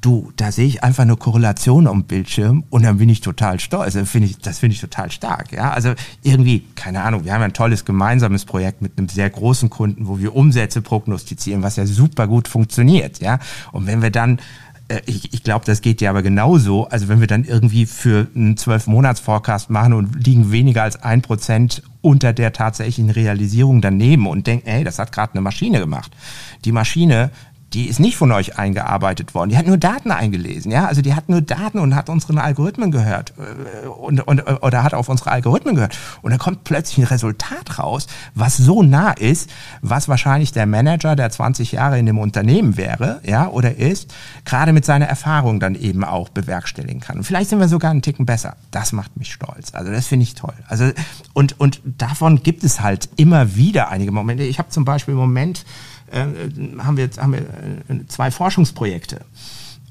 Du, 0.00 0.32
da 0.36 0.50
sehe 0.52 0.66
ich 0.66 0.82
einfach 0.84 1.02
eine 1.02 1.16
Korrelation 1.16 1.86
am 1.86 2.04
Bildschirm 2.04 2.64
und 2.70 2.84
dann 2.84 2.98
bin 2.98 3.08
ich 3.08 3.20
total 3.20 3.60
stolz. 3.60 3.94
Das 3.94 4.08
finde 4.08 4.28
ich, 4.28 4.38
das 4.38 4.60
finde 4.60 4.74
ich 4.74 4.80
total 4.80 5.10
stark, 5.10 5.52
ja. 5.52 5.72
Also 5.72 5.92
irgendwie, 6.22 6.60
keine 6.76 7.02
Ahnung, 7.02 7.24
wir 7.24 7.34
haben 7.34 7.42
ein 7.42 7.52
tolles 7.52 7.84
gemeinsames 7.84 8.44
Projekt 8.44 8.80
mit 8.80 8.96
einem 8.96 9.08
sehr 9.08 9.28
großen 9.28 9.70
Kunden, 9.70 10.06
wo 10.06 10.20
wir 10.20 10.36
Umsätze 10.36 10.80
prognostizieren, 10.80 11.62
was 11.62 11.76
ja 11.76 11.84
super 11.84 12.28
gut 12.28 12.46
funktioniert, 12.46 13.20
ja. 13.20 13.40
Und 13.72 13.88
wenn 13.88 14.00
wir 14.02 14.10
dann 14.10 14.38
ich, 15.06 15.32
ich 15.32 15.42
glaube, 15.42 15.64
das 15.64 15.82
geht 15.82 16.00
dir 16.00 16.10
aber 16.10 16.22
genauso. 16.22 16.86
Also 16.88 17.08
wenn 17.08 17.20
wir 17.20 17.26
dann 17.26 17.44
irgendwie 17.44 17.86
für 17.86 18.26
einen 18.34 18.56
zwölf-Monats-Forecast 18.56 19.70
machen 19.70 19.92
und 19.92 20.26
liegen 20.26 20.50
weniger 20.50 20.82
als 20.82 21.02
ein 21.02 21.22
Prozent 21.22 21.82
unter 22.02 22.32
der 22.32 22.52
tatsächlichen 22.52 23.10
Realisierung 23.10 23.80
daneben 23.80 24.26
und 24.26 24.46
denken, 24.46 24.68
ey, 24.68 24.84
das 24.84 24.98
hat 24.98 25.12
gerade 25.12 25.34
eine 25.34 25.42
Maschine 25.42 25.78
gemacht. 25.78 26.10
Die 26.64 26.72
Maschine 26.72 27.30
die 27.72 27.88
ist 27.88 28.00
nicht 28.00 28.16
von 28.16 28.32
euch 28.32 28.58
eingearbeitet 28.58 29.34
worden. 29.34 29.50
Die 29.50 29.56
hat 29.56 29.66
nur 29.66 29.76
Daten 29.76 30.10
eingelesen, 30.10 30.72
ja. 30.72 30.86
Also 30.86 31.02
die 31.02 31.14
hat 31.14 31.28
nur 31.28 31.40
Daten 31.40 31.78
und 31.78 31.94
hat 31.94 32.08
unseren 32.08 32.38
Algorithmen 32.38 32.90
gehört 32.90 33.32
äh, 33.38 33.86
und, 33.86 34.26
und 34.26 34.40
oder 34.62 34.82
hat 34.82 34.92
auf 34.92 35.08
unsere 35.08 35.30
Algorithmen 35.30 35.76
gehört. 35.76 35.96
Und 36.22 36.32
da 36.32 36.38
kommt 36.38 36.64
plötzlich 36.64 36.98
ein 36.98 37.04
Resultat 37.04 37.78
raus, 37.78 38.08
was 38.34 38.56
so 38.56 38.82
nah 38.82 39.12
ist, 39.12 39.50
was 39.82 40.08
wahrscheinlich 40.08 40.52
der 40.52 40.66
Manager, 40.66 41.14
der 41.14 41.30
20 41.30 41.72
Jahre 41.72 41.98
in 41.98 42.06
dem 42.06 42.18
Unternehmen 42.18 42.76
wäre, 42.76 43.20
ja, 43.24 43.48
oder 43.48 43.76
ist, 43.76 44.12
gerade 44.44 44.72
mit 44.72 44.84
seiner 44.84 45.06
Erfahrung 45.06 45.60
dann 45.60 45.76
eben 45.76 46.02
auch 46.02 46.28
bewerkstelligen 46.28 47.00
kann. 47.00 47.18
Und 47.18 47.24
vielleicht 47.24 47.50
sind 47.50 47.60
wir 47.60 47.68
sogar 47.68 47.92
einen 47.92 48.02
Ticken 48.02 48.26
besser. 48.26 48.56
Das 48.72 48.92
macht 48.92 49.16
mich 49.16 49.32
stolz. 49.32 49.74
Also 49.74 49.92
das 49.92 50.06
finde 50.06 50.24
ich 50.24 50.34
toll. 50.34 50.54
Also 50.66 50.90
und 51.34 51.60
und 51.60 51.80
davon 51.84 52.42
gibt 52.42 52.64
es 52.64 52.80
halt 52.80 53.08
immer 53.16 53.54
wieder 53.54 53.90
einige 53.90 54.10
Momente. 54.10 54.42
Ich 54.42 54.58
habe 54.58 54.70
zum 54.70 54.84
Beispiel 54.84 55.12
im 55.12 55.20
Moment 55.20 55.64
äh, 56.10 56.26
haben 56.78 56.96
wir, 56.96 57.08
haben 57.18 57.32
wir 57.32 57.40
äh, 57.40 58.06
zwei 58.08 58.30
Forschungsprojekte. 58.30 59.20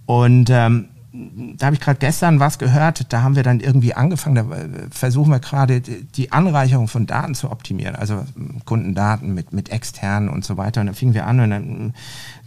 Und 0.06 0.50
ähm, 0.50 0.90
da 1.12 1.68
habe 1.68 1.76
ich 1.76 1.82
gerade 1.82 1.98
gestern 1.98 2.40
was 2.40 2.60
gehört, 2.60 3.12
da 3.12 3.24
haben 3.24 3.36
wir 3.36 3.42
dann 3.42 3.60
irgendwie 3.60 3.96
angefangen, 3.96 4.36
da 4.36 4.42
äh, 4.56 4.68
versuchen 4.92 5.32
wir 5.32 5.40
gerade 5.40 5.82
die 5.82 6.32
Anreicherung 6.32 6.88
von 6.88 7.08
Daten 7.08 7.34
zu 7.34 7.52
optimieren, 7.52 7.96
also 7.96 8.26
Kundendaten 8.66 9.34
mit, 9.34 9.52
mit 9.52 9.70
externen 9.70 10.30
und 10.30 10.46
so 10.46 10.58
weiter. 10.58 10.82
Und 10.82 10.88
dann 10.88 10.96
fingen 10.96 11.16
wir 11.16 11.26
an 11.26 11.40
und 11.40 11.50
dann 11.50 11.94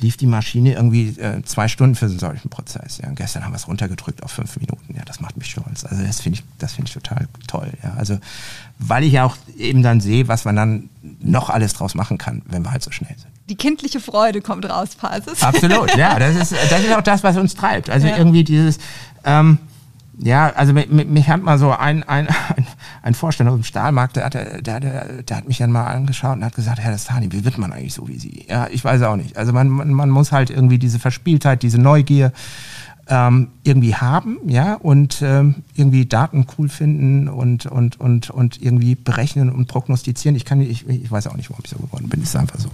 lief 0.01 0.17
die 0.17 0.27
Maschine 0.27 0.75
irgendwie 0.75 1.09
äh, 1.21 1.43
zwei 1.43 1.67
Stunden 1.67 1.97
für 1.97 2.09
so 2.09 2.13
einen 2.13 2.21
solchen 2.21 2.51
Prozess. 2.51 2.99
Ja. 2.99 3.09
Und 3.09 3.17
gestern 3.17 3.45
haben 3.45 3.53
wir 3.53 3.57
es 3.57 3.67
runtergedrückt 3.67 4.23
auf 4.23 4.31
fünf 4.31 4.57
Minuten. 4.57 4.95
Ja, 4.95 5.05
das 5.05 5.21
macht 5.21 5.37
mich 5.37 5.51
stolz. 5.51 5.85
Also 5.85 6.05
das 6.05 6.21
finde 6.21 6.39
ich, 6.39 6.45
das 6.59 6.79
ich 6.79 6.93
total 6.93 7.27
toll. 7.49 7.73
Ja. 7.83 7.95
Also 7.95 8.19
weil 8.79 9.03
ich 9.03 9.13
ja 9.13 9.25
auch 9.25 9.37
eben 9.57 9.83
dann 9.83 10.01
sehe, 10.01 10.29
was 10.29 10.45
man 10.45 10.55
dann 10.55 10.89
noch 11.21 11.51
alles 11.51 11.75
draus 11.75 11.95
machen 11.95 12.17
kann, 12.17 12.43
wenn 12.47 12.63
wir 12.63 12.71
halt 12.71 12.83
so 12.83 12.91
schnell 12.93 13.17
sind 13.19 13.32
die 13.49 13.57
kindliche 13.57 14.01
Freude 14.01 14.41
kommt 14.41 14.69
raus, 14.69 14.95
Pasis. 14.95 15.43
Absolut, 15.43 15.97
ja. 15.97 16.19
Das 16.19 16.37
ist, 16.37 16.53
das 16.71 16.81
ist 16.81 16.97
auch 16.97 17.03
das, 17.03 17.23
was 17.25 17.37
uns 17.37 17.55
treibt. 17.55 17.91
Also 17.91 18.07
ja. 18.07 18.17
irgendwie 18.17 18.45
dieses, 18.45 18.79
ähm, 19.25 19.59
ja, 20.19 20.53
also 20.55 20.73
mich, 20.73 20.89
mich 20.89 21.29
hat 21.29 21.43
mal 21.43 21.59
so 21.59 21.71
ein, 21.73 22.03
ein, 22.05 22.29
ein, 22.29 22.67
ein 23.03 23.15
Vorstand 23.15 23.49
aus 23.51 23.57
dem 23.57 23.65
Stahlmarkt, 23.65 24.17
der 24.17 24.27
hat, 24.27 24.35
der, 24.35 24.61
der, 24.61 25.23
der 25.23 25.37
hat 25.37 25.49
mich 25.49 25.59
dann 25.59 25.73
mal 25.73 25.87
angeschaut 25.87 26.37
und 26.37 26.45
hat 26.45 26.55
gesagt, 26.55 26.79
Herr 26.81 26.93
Destani, 26.93 27.33
wie 27.33 27.45
wird 27.45 27.59
man 27.59 27.73
eigentlich 27.73 27.95
so 27.95 28.09
wie 28.09 28.19
Sie? 28.19 28.47
Ja, 28.49 28.69
ich 28.71 28.85
weiß 28.85 29.03
auch 29.03 29.17
nicht. 29.17 29.37
Also 29.37 29.53
man, 29.53 29.69
man, 29.69 29.93
man 29.93 30.11
muss 30.11 30.31
halt 30.31 30.51
irgendwie 30.51 30.79
diese 30.79 30.99
Verspieltheit, 30.99 31.63
diese 31.63 31.79
Neugier, 31.79 32.33
ähm, 33.09 33.49
irgendwie 33.65 33.95
haben, 33.95 34.39
ja, 34.47 34.75
und 34.75 35.23
ähm, 35.23 35.57
irgendwie 35.75 36.07
Daten 36.07 36.47
cool 36.57 36.69
finden 36.69 37.29
und, 37.29 37.67
und, 37.67 37.99
und, 38.01 38.31
und 38.31 38.63
irgendwie 38.63 38.95
berechnen 38.95 39.51
und 39.51 39.67
prognostizieren. 39.67 40.37
Ich 40.37 40.45
kann, 40.45 40.61
ich, 40.61 40.89
ich 40.89 41.11
weiß 41.11 41.27
auch 41.27 41.37
nicht, 41.37 41.51
warum 41.51 41.65
ich 41.65 41.71
so 41.71 41.79
geworden 41.79 42.09
bin. 42.09 42.23
ist 42.23 42.37
einfach 42.37 42.59
so. 42.59 42.71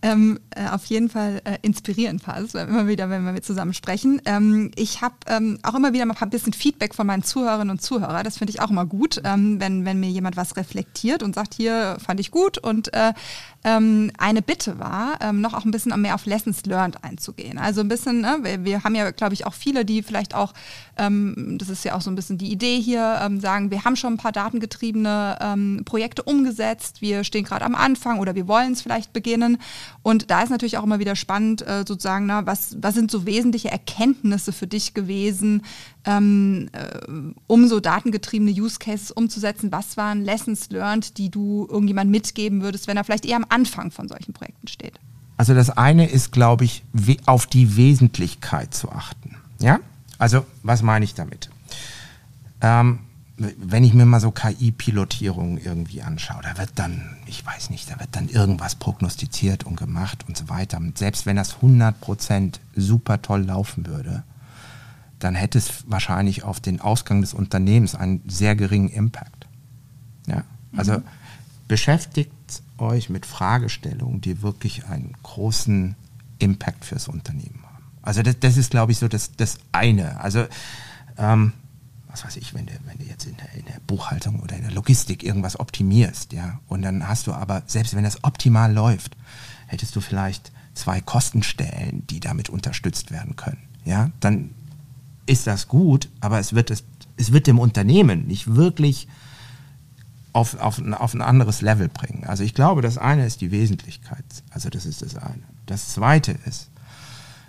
Ähm, 0.00 0.38
äh, 0.50 0.68
auf 0.68 0.84
jeden 0.84 1.08
Fall 1.08 1.40
äh, 1.44 1.58
inspirierend 1.62 2.22
fast, 2.22 2.54
immer 2.54 2.86
wieder, 2.86 3.10
wenn 3.10 3.24
wir 3.24 3.42
zusammen 3.42 3.74
sprechen. 3.74 4.22
Ähm, 4.26 4.70
ich 4.76 5.02
habe 5.02 5.16
ähm, 5.26 5.58
auch 5.64 5.74
immer 5.74 5.92
wieder 5.92 6.06
mal 6.06 6.14
ein 6.20 6.30
bisschen 6.30 6.52
Feedback 6.52 6.94
von 6.94 7.04
meinen 7.04 7.24
Zuhörerinnen 7.24 7.70
und 7.70 7.82
Zuhörern. 7.82 8.22
Das 8.22 8.38
finde 8.38 8.52
ich 8.52 8.60
auch 8.60 8.70
immer 8.70 8.86
gut, 8.86 9.20
ähm, 9.24 9.60
wenn, 9.60 9.84
wenn 9.84 9.98
mir 9.98 10.08
jemand 10.08 10.36
was 10.36 10.56
reflektiert 10.56 11.24
und 11.24 11.34
sagt, 11.34 11.54
hier 11.54 11.96
fand 11.98 12.20
ich 12.20 12.30
gut 12.30 12.58
und 12.58 12.94
äh, 12.94 13.12
ähm, 13.68 14.10
eine 14.16 14.40
Bitte 14.40 14.78
war, 14.78 15.18
ähm, 15.20 15.40
noch 15.40 15.52
auch 15.52 15.64
ein 15.64 15.70
bisschen 15.70 15.98
mehr 16.00 16.14
auf 16.14 16.24
Lessons 16.24 16.64
learned 16.64 17.04
einzugehen. 17.04 17.58
Also 17.58 17.80
ein 17.82 17.88
bisschen, 17.88 18.22
ne, 18.22 18.38
wir, 18.42 18.64
wir, 18.64 18.84
haben 18.84 18.94
ja, 18.94 19.10
glaube 19.10 19.34
ich, 19.34 19.46
auch 19.46 19.52
viele, 19.52 19.84
die 19.84 20.02
vielleicht 20.02 20.34
auch, 20.34 20.54
ähm, 20.96 21.56
das 21.58 21.68
ist 21.68 21.84
ja 21.84 21.94
auch 21.94 22.00
so 22.00 22.10
ein 22.10 22.14
bisschen 22.14 22.38
die 22.38 22.50
Idee 22.50 22.80
hier, 22.80 23.18
ähm, 23.22 23.40
sagen, 23.40 23.70
wir 23.70 23.84
haben 23.84 23.96
schon 23.96 24.14
ein 24.14 24.16
paar 24.18 24.32
datengetriebene 24.32 25.38
ähm, 25.40 25.82
Projekte 25.84 26.22
umgesetzt, 26.22 27.02
wir 27.02 27.24
stehen 27.24 27.44
gerade 27.44 27.64
am 27.64 27.74
Anfang 27.74 28.20
oder 28.20 28.34
wir 28.34 28.48
wollen 28.48 28.72
es 28.72 28.80
vielleicht 28.80 29.12
beginnen. 29.12 29.58
Und 30.02 30.30
da 30.30 30.42
ist 30.42 30.50
natürlich 30.50 30.78
auch 30.78 30.84
immer 30.84 30.98
wieder 30.98 31.16
spannend, 31.16 31.66
äh, 31.66 31.84
sozusagen, 31.86 32.26
na, 32.26 32.46
was, 32.46 32.76
was 32.80 32.94
sind 32.94 33.10
so 33.10 33.26
wesentliche 33.26 33.70
Erkenntnisse 33.70 34.52
für 34.52 34.66
dich 34.66 34.94
gewesen, 34.94 35.62
ähm, 36.08 36.70
äh, 36.72 36.98
um 37.46 37.68
so 37.68 37.80
datengetriebene 37.80 38.50
Use 38.50 38.78
Cases 38.78 39.10
umzusetzen? 39.10 39.70
Was 39.70 39.96
waren 39.98 40.24
Lessons 40.24 40.70
learned, 40.70 41.18
die 41.18 41.30
du 41.30 41.68
irgendjemand 41.70 42.10
mitgeben 42.10 42.62
würdest, 42.62 42.88
wenn 42.88 42.96
er 42.96 43.04
vielleicht 43.04 43.26
eher 43.26 43.36
am 43.36 43.44
Anfang 43.50 43.90
von 43.90 44.08
solchen 44.08 44.32
Projekten 44.32 44.68
steht? 44.68 44.98
Also 45.36 45.54
das 45.54 45.70
eine 45.70 46.08
ist, 46.08 46.32
glaube 46.32 46.64
ich, 46.64 46.82
auf 47.26 47.46
die 47.46 47.76
Wesentlichkeit 47.76 48.74
zu 48.74 48.90
achten. 48.90 49.36
Ja? 49.60 49.80
Also 50.16 50.46
was 50.62 50.82
meine 50.82 51.04
ich 51.04 51.14
damit? 51.14 51.50
Ähm, 52.60 53.00
wenn 53.36 53.84
ich 53.84 53.94
mir 53.94 54.04
mal 54.04 54.18
so 54.18 54.32
KI-Pilotierungen 54.32 55.58
irgendwie 55.58 56.02
anschaue, 56.02 56.40
da 56.42 56.58
wird 56.58 56.70
dann, 56.74 57.16
ich 57.26 57.46
weiß 57.46 57.70
nicht, 57.70 57.88
da 57.88 58.00
wird 58.00 58.08
dann 58.12 58.28
irgendwas 58.28 58.74
prognostiziert 58.74 59.64
und 59.64 59.76
gemacht 59.76 60.24
und 60.26 60.36
so 60.36 60.48
weiter. 60.48 60.78
Und 60.78 60.98
selbst 60.98 61.24
wenn 61.26 61.36
das 61.36 61.58
100% 61.58 62.54
super 62.74 63.22
toll 63.22 63.42
laufen 63.42 63.86
würde, 63.86 64.24
dann 65.18 65.34
hätte 65.34 65.58
es 65.58 65.84
wahrscheinlich 65.86 66.44
auf 66.44 66.60
den 66.60 66.80
Ausgang 66.80 67.20
des 67.20 67.34
Unternehmens 67.34 67.94
einen 67.94 68.22
sehr 68.28 68.56
geringen 68.56 68.88
Impact. 68.88 69.46
Ja? 70.26 70.44
Also 70.76 70.98
mhm. 70.98 71.04
beschäftigt 71.66 72.32
euch 72.78 73.10
mit 73.10 73.26
Fragestellungen, 73.26 74.20
die 74.20 74.42
wirklich 74.42 74.86
einen 74.86 75.14
großen 75.22 75.96
Impact 76.38 76.84
fürs 76.84 77.08
Unternehmen 77.08 77.62
haben. 77.64 77.84
Also 78.02 78.22
das, 78.22 78.38
das 78.40 78.56
ist, 78.56 78.70
glaube 78.70 78.92
ich, 78.92 78.98
so 78.98 79.08
das, 79.08 79.32
das 79.36 79.58
eine. 79.72 80.20
Also 80.20 80.46
ähm, 81.16 81.52
was 82.08 82.24
weiß 82.24 82.36
ich, 82.36 82.54
wenn 82.54 82.66
du, 82.66 82.72
wenn 82.86 82.98
du 82.98 83.04
jetzt 83.04 83.26
in 83.26 83.36
der, 83.36 83.52
in 83.54 83.64
der, 83.66 83.80
Buchhaltung 83.86 84.40
oder 84.40 84.56
in 84.56 84.62
der 84.62 84.72
Logistik 84.72 85.22
irgendwas 85.22 85.60
optimierst, 85.60 86.32
ja, 86.32 86.58
und 86.66 86.82
dann 86.82 87.06
hast 87.06 87.26
du 87.26 87.32
aber, 87.32 87.62
selbst 87.66 87.94
wenn 87.94 88.04
das 88.04 88.24
optimal 88.24 88.72
läuft, 88.72 89.16
hättest 89.66 89.94
du 89.94 90.00
vielleicht 90.00 90.52
zwei 90.74 91.00
Kostenstellen, 91.00 92.06
die 92.06 92.20
damit 92.20 92.48
unterstützt 92.48 93.10
werden 93.10 93.36
können. 93.36 93.62
Ja, 93.84 94.10
dann 94.20 94.50
ist 95.28 95.46
das 95.46 95.68
gut, 95.68 96.08
aber 96.20 96.38
es 96.38 96.54
wird, 96.54 96.70
es, 96.70 96.84
es 97.16 97.32
wird 97.32 97.46
dem 97.46 97.58
Unternehmen 97.58 98.26
nicht 98.26 98.54
wirklich 98.54 99.08
auf, 100.32 100.58
auf, 100.60 100.80
auf 100.92 101.14
ein 101.14 101.22
anderes 101.22 101.60
Level 101.60 101.88
bringen. 101.88 102.24
Also 102.24 102.44
ich 102.44 102.54
glaube, 102.54 102.82
das 102.82 102.98
eine 102.98 103.26
ist 103.26 103.40
die 103.40 103.50
Wesentlichkeit. 103.50 104.24
Also 104.50 104.70
das 104.70 104.86
ist 104.86 105.02
das 105.02 105.16
eine. 105.16 105.42
Das 105.66 105.88
zweite 105.90 106.36
ist, 106.46 106.68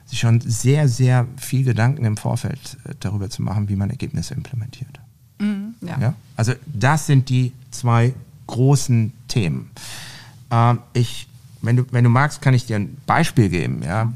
sich 0.06 0.20
schon 0.20 0.42
sehr, 0.42 0.90
sehr 0.90 1.28
viel 1.38 1.64
Gedanken 1.64 2.04
im 2.04 2.18
Vorfeld 2.18 2.78
äh, 2.86 2.96
darüber 3.00 3.30
zu 3.30 3.44
machen, 3.44 3.70
wie 3.70 3.76
man 3.76 3.90
Ergebnisse 3.90 4.34
implementiert. 4.34 5.00
Mhm, 5.40 5.76
ja. 5.82 6.00
ja. 6.00 6.14
Also 6.36 6.54
das 6.66 7.06
sind 7.06 7.30
die 7.30 7.54
zwei 7.70 8.14
großen 8.48 9.14
Themen. 9.28 9.70
Ähm, 10.50 10.80
ich, 10.94 11.28
wenn 11.62 11.76
du, 11.76 11.86
wenn 11.92 12.04
du 12.04 12.10
magst, 12.10 12.42
kann 12.42 12.54
ich 12.54 12.66
dir 12.66 12.78
ein 12.78 12.98
Beispiel 13.06 13.50
geben. 13.50 13.84
Ja. 13.84 14.12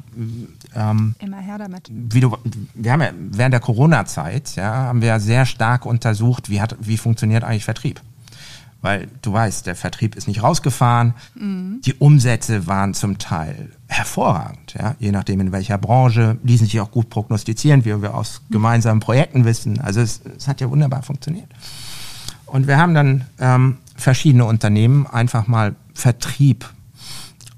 Ähm, 0.76 1.16
Immer 1.20 1.40
her 1.40 1.58
damit. 1.58 1.90
Wie 1.92 2.20
du, 2.20 2.38
wir 2.74 2.92
haben 2.92 3.02
ja 3.02 3.12
während 3.16 3.54
der 3.54 3.60
Corona-Zeit 3.62 4.56
ja, 4.56 4.74
haben 4.74 5.02
wir 5.02 5.20
sehr 5.20 5.46
stark 5.46 5.86
untersucht, 5.86 6.50
wie, 6.50 6.62
hat, 6.62 6.76
wie 6.80 6.98
funktioniert 6.98 7.44
eigentlich 7.44 7.66
Vertrieb. 7.66 8.02
weil 8.82 9.08
du 9.22 9.32
weißt, 9.32 9.66
der 9.66 9.76
Vertrieb 9.76 10.16
ist 10.16 10.28
nicht 10.28 10.44
rausgefahren. 10.44 11.14
Mhm. 11.36 11.80
Die 11.86 11.94
Umsätze 11.94 12.68
waren 12.68 12.94
zum 12.94 13.18
Teil 13.18 13.72
hervorragend, 13.88 14.76
ja, 14.78 14.96
je 15.00 15.12
nachdem 15.12 15.40
in 15.40 15.52
welcher 15.52 15.78
Branche, 15.78 16.38
ließen 16.44 16.68
sich 16.68 16.80
auch 16.82 16.92
gut 16.92 17.10
prognostizieren, 17.10 17.86
wie 17.86 18.02
wir 18.02 18.14
aus 18.14 18.42
gemeinsamen 18.50 19.00
Projekten 19.00 19.46
wissen. 19.46 19.80
Also 19.80 20.02
es, 20.02 20.22
es 20.38 20.48
hat 20.48 20.60
ja 20.60 20.70
wunderbar 20.70 21.02
funktioniert. 21.02 21.48
Und 22.46 22.68
wir 22.68 22.78
haben 22.78 22.94
dann 22.94 23.26
ähm, 23.40 23.78
verschiedene 23.96 24.46
Unternehmen 24.46 25.08
einfach 25.08 25.48
mal 25.48 25.76
Vertrieb 25.94 26.66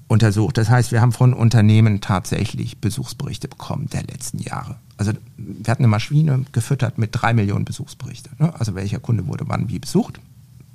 untersucht. 0.07 0.57
Das 0.57 0.69
heißt, 0.69 0.91
wir 0.91 1.01
haben 1.01 1.11
von 1.11 1.33
Unternehmen 1.33 2.01
tatsächlich 2.01 2.77
Besuchsberichte 2.77 3.47
bekommen 3.47 3.89
der 3.91 4.03
letzten 4.03 4.39
Jahre. 4.39 4.77
Also 4.97 5.13
wir 5.37 5.71
hatten 5.71 5.83
eine 5.83 5.89
Maschine 5.89 6.45
gefüttert 6.51 6.97
mit 6.97 7.09
drei 7.13 7.33
Millionen 7.33 7.65
Besuchsberichte. 7.65 8.29
Ne? 8.37 8.53
Also 8.57 8.75
welcher 8.75 8.99
Kunde 8.99 9.27
wurde 9.27 9.45
wann 9.47 9.67
wie 9.69 9.79
besucht 9.79 10.19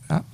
ja? 0.08 0.24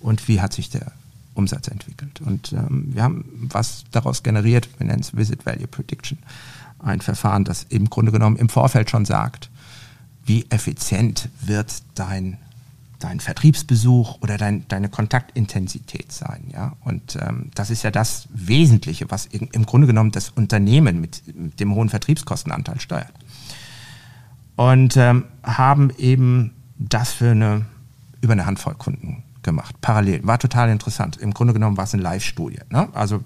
und 0.00 0.28
wie 0.28 0.40
hat 0.40 0.52
sich 0.52 0.70
der 0.70 0.92
Umsatz 1.34 1.68
entwickelt. 1.68 2.20
Und 2.20 2.52
ähm, 2.52 2.88
wir 2.94 3.02
haben 3.02 3.24
was 3.48 3.84
daraus 3.92 4.22
generiert, 4.22 4.68
wir 4.78 4.86
nennen 4.86 5.00
es 5.00 5.16
Visit 5.16 5.46
Value 5.46 5.68
Prediction. 5.68 6.18
Ein 6.80 7.00
Verfahren, 7.00 7.44
das 7.44 7.66
im 7.68 7.88
Grunde 7.90 8.12
genommen 8.12 8.36
im 8.36 8.48
Vorfeld 8.48 8.90
schon 8.90 9.04
sagt, 9.04 9.50
wie 10.24 10.46
effizient 10.50 11.28
wird 11.40 11.82
dein 11.94 12.38
dein 12.98 13.20
Vertriebsbesuch 13.20 14.20
oder 14.22 14.38
dein, 14.38 14.66
deine 14.68 14.88
Kontaktintensität 14.88 16.12
sein. 16.12 16.48
Ja? 16.52 16.76
Und 16.80 17.16
ähm, 17.20 17.50
das 17.54 17.70
ist 17.70 17.82
ja 17.82 17.90
das 17.90 18.28
Wesentliche, 18.32 19.10
was 19.10 19.26
im 19.26 19.66
Grunde 19.66 19.86
genommen 19.86 20.10
das 20.10 20.30
Unternehmen 20.30 21.00
mit, 21.00 21.22
mit 21.36 21.60
dem 21.60 21.74
hohen 21.74 21.88
Vertriebskostenanteil 21.88 22.80
steuert. 22.80 23.12
Und 24.56 24.96
ähm, 24.96 25.24
haben 25.44 25.90
eben 25.98 26.52
das 26.78 27.12
für 27.12 27.30
eine, 27.30 27.66
über 28.20 28.32
eine 28.32 28.46
Handvoll 28.46 28.74
Kunden 28.74 29.22
gemacht, 29.42 29.76
parallel. 29.80 30.26
War 30.26 30.38
total 30.38 30.68
interessant. 30.68 31.16
Im 31.16 31.32
Grunde 31.32 31.52
genommen 31.52 31.76
war 31.76 31.84
es 31.84 31.94
eine 31.94 32.02
Live-Studie. 32.02 32.60
Ne? 32.70 32.88
Also 32.92 33.22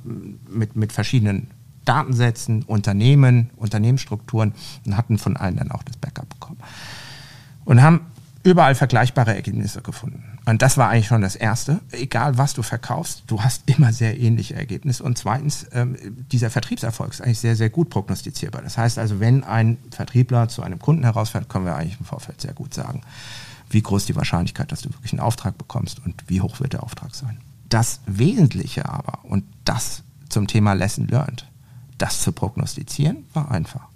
mit, 0.51 0.77
mit 0.77 0.93
verschiedenen 0.93 1.49
Datensätzen, 1.85 2.63
Unternehmen, 2.63 3.51
Unternehmensstrukturen 3.57 4.53
und 4.87 4.97
hatten 4.97 5.19
von 5.19 5.37
allen 5.37 5.57
dann 5.57 5.71
auch 5.71 5.83
das 5.83 5.97
Backup 5.97 6.29
bekommen. 6.29 6.59
Und 7.65 7.83
haben 7.83 8.01
überall 8.43 8.75
vergleichbare 8.75 9.35
Ergebnisse 9.35 9.83
gefunden. 9.83 10.39
Und 10.45 10.63
das 10.63 10.77
war 10.77 10.89
eigentlich 10.89 11.07
schon 11.07 11.23
das 11.23 11.37
Erste. 11.37 11.81
Egal, 11.93 12.39
was 12.39 12.55
du 12.55 12.63
verkaufst, 12.63 13.25
du 13.29 13.43
hast 13.43 13.63
immer 13.67 13.93
sehr 13.93 14.19
ähnliche 14.19 14.55
Ergebnisse. 14.55 15.05
Und 15.05 15.17
zweitens, 15.17 15.67
ähm, 15.73 15.97
dieser 16.33 16.51
Vertriebserfolg 16.51 17.13
ist 17.13 17.21
eigentlich 17.21 17.39
sehr, 17.39 17.55
sehr 17.55 17.71
gut 17.71 17.91
prognostizierbar. 17.91 18.63
Das 18.63 18.77
heißt 18.77 18.99
also, 18.99 19.21
wenn 19.21 19.45
ein 19.45 19.79
Vertriebler 19.91 20.49
zu 20.49 20.63
einem 20.63 20.81
Kunden 20.81 21.05
herausfällt, 21.05 21.49
können 21.49 21.67
wir 21.67 21.77
eigentlich 21.77 22.01
im 22.01 22.07
Vorfeld 22.07 22.41
sehr 22.41 22.53
gut 22.53 22.75
sagen, 22.75 23.03
wie 23.71 23.83
groß 23.83 24.07
die 24.07 24.17
Wahrscheinlichkeit, 24.17 24.73
dass 24.73 24.83
du 24.83 24.91
wirklich 24.91 25.13
einen 25.13 25.21
Auftrag 25.21 25.57
bekommst 25.57 26.05
und 26.05 26.25
wie 26.27 26.41
hoch 26.41 26.59
wird 26.61 26.73
der 26.73 26.83
Auftrag 26.83 27.15
sein. 27.15 27.39
Das 27.69 28.01
Wesentliche 28.07 28.89
aber, 28.89 29.25
und 29.25 29.45
das 29.65 30.03
zum 30.29 30.47
Thema 30.47 30.73
Lesson 30.73 31.07
Learned, 31.07 31.47
das 31.97 32.21
zu 32.21 32.33
prognostizieren, 32.33 33.25
war 33.33 33.51
einfach. 33.51 33.89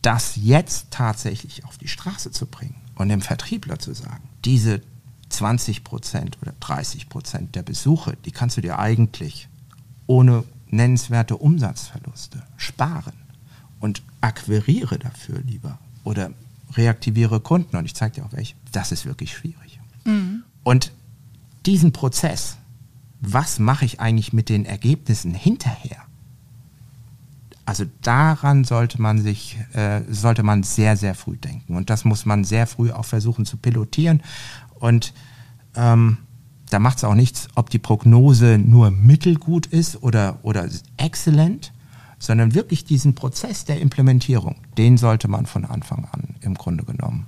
Das 0.00 0.36
jetzt 0.36 0.90
tatsächlich 0.90 1.64
auf 1.64 1.76
die 1.76 1.88
Straße 1.88 2.30
zu 2.30 2.46
bringen 2.46 2.81
und 2.96 3.08
dem 3.08 3.20
Vertriebler 3.20 3.78
zu 3.78 3.94
sagen, 3.94 4.28
diese 4.44 4.82
20 5.28 5.84
Prozent 5.84 6.38
oder 6.42 6.52
30 6.60 7.08
Prozent 7.08 7.54
der 7.54 7.62
Besuche, 7.62 8.16
die 8.24 8.30
kannst 8.30 8.56
du 8.56 8.60
dir 8.60 8.78
eigentlich 8.78 9.48
ohne 10.06 10.44
nennenswerte 10.68 11.36
Umsatzverluste 11.36 12.42
sparen 12.56 13.14
und 13.80 14.02
akquiriere 14.20 14.98
dafür 14.98 15.40
lieber 15.40 15.78
oder 16.04 16.32
reaktiviere 16.74 17.40
Kunden 17.40 17.76
und 17.76 17.84
ich 17.84 17.94
zeige 17.94 18.16
dir 18.16 18.26
auch 18.26 18.32
welche. 18.32 18.54
Das 18.72 18.92
ist 18.92 19.04
wirklich 19.04 19.36
schwierig. 19.36 19.80
Mhm. 20.04 20.42
Und 20.62 20.92
diesen 21.66 21.92
Prozess, 21.92 22.56
was 23.20 23.58
mache 23.58 23.84
ich 23.84 24.00
eigentlich 24.00 24.32
mit 24.32 24.48
den 24.48 24.64
Ergebnissen 24.64 25.34
hinterher? 25.34 26.01
Also 27.64 27.84
daran 28.02 28.64
sollte 28.64 29.00
man 29.00 29.20
sich, 29.22 29.58
äh, 29.72 30.00
sollte 30.08 30.42
man 30.42 30.62
sehr, 30.62 30.96
sehr 30.96 31.14
früh 31.14 31.36
denken. 31.36 31.76
Und 31.76 31.90
das 31.90 32.04
muss 32.04 32.26
man 32.26 32.44
sehr 32.44 32.66
früh 32.66 32.90
auch 32.90 33.04
versuchen 33.04 33.46
zu 33.46 33.56
pilotieren. 33.56 34.22
Und 34.80 35.12
ähm, 35.76 36.18
da 36.70 36.78
macht 36.78 36.98
es 36.98 37.04
auch 37.04 37.14
nichts, 37.14 37.48
ob 37.54 37.70
die 37.70 37.78
Prognose 37.78 38.58
nur 38.58 38.90
mittelgut 38.90 39.66
ist 39.66 40.02
oder, 40.02 40.38
oder 40.42 40.68
exzellent, 40.96 41.72
sondern 42.18 42.54
wirklich 42.54 42.84
diesen 42.84 43.14
Prozess 43.14 43.64
der 43.64 43.80
Implementierung, 43.80 44.56
den 44.78 44.96
sollte 44.96 45.28
man 45.28 45.46
von 45.46 45.64
Anfang 45.64 46.06
an 46.12 46.34
im 46.40 46.54
Grunde 46.54 46.84
genommen 46.84 47.26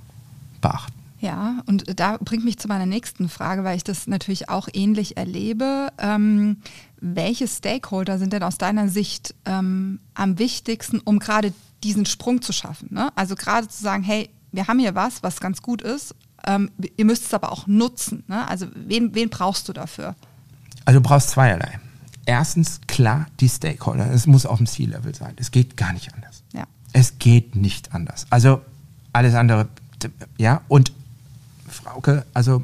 beachten. 0.61 0.94
Ja, 1.19 1.61
und 1.65 1.99
da 1.99 2.17
bringt 2.17 2.43
mich 2.43 2.59
zu 2.59 2.67
meiner 2.67 2.85
nächsten 2.85 3.29
Frage, 3.29 3.63
weil 3.63 3.77
ich 3.77 3.83
das 3.83 4.05
natürlich 4.07 4.49
auch 4.49 4.67
ähnlich 4.73 5.17
erlebe. 5.17 5.89
Ähm, 5.97 6.57
welche 6.99 7.47
Stakeholder 7.47 8.19
sind 8.19 8.33
denn 8.33 8.43
aus 8.43 8.57
deiner 8.57 8.89
Sicht 8.89 9.33
ähm, 9.45 9.99
am 10.13 10.37
wichtigsten, 10.39 10.99
um 10.99 11.19
gerade 11.19 11.53
diesen 11.83 12.05
Sprung 12.05 12.41
zu 12.41 12.51
schaffen? 12.51 12.89
Ne? 12.91 13.09
Also 13.15 13.35
gerade 13.35 13.67
zu 13.67 13.81
sagen, 13.81 14.03
hey, 14.03 14.29
wir 14.51 14.67
haben 14.67 14.79
hier 14.79 14.95
was, 14.95 15.23
was 15.23 15.39
ganz 15.39 15.61
gut 15.61 15.81
ist, 15.81 16.15
ähm, 16.45 16.69
ihr 16.97 17.05
müsst 17.05 17.25
es 17.25 17.33
aber 17.33 17.51
auch 17.51 17.65
nutzen. 17.67 18.23
Ne? 18.27 18.47
Also 18.47 18.67
wen, 18.75 19.15
wen 19.15 19.29
brauchst 19.29 19.67
du 19.69 19.73
dafür? 19.73 20.15
Also 20.83 20.99
du 20.99 21.07
brauchst 21.07 21.29
zweierlei. 21.29 21.79
Erstens, 22.25 22.81
klar, 22.87 23.27
die 23.39 23.49
Stakeholder. 23.49 24.11
Es 24.11 24.27
muss 24.27 24.45
auf 24.45 24.57
dem 24.57 24.67
C-Level 24.67 25.13
sein. 25.13 25.33
Es 25.37 25.51
geht 25.51 25.77
gar 25.77 25.93
nicht 25.93 26.13
anders. 26.13 26.43
Ja. 26.53 26.65
Es 26.91 27.19
geht 27.19 27.55
nicht 27.55 27.93
anders. 27.93 28.25
Also 28.29 28.61
alles 29.13 29.35
andere, 29.35 29.67
ja, 30.37 30.61
und 30.67 30.91
Frauke, 31.67 32.25
also 32.33 32.63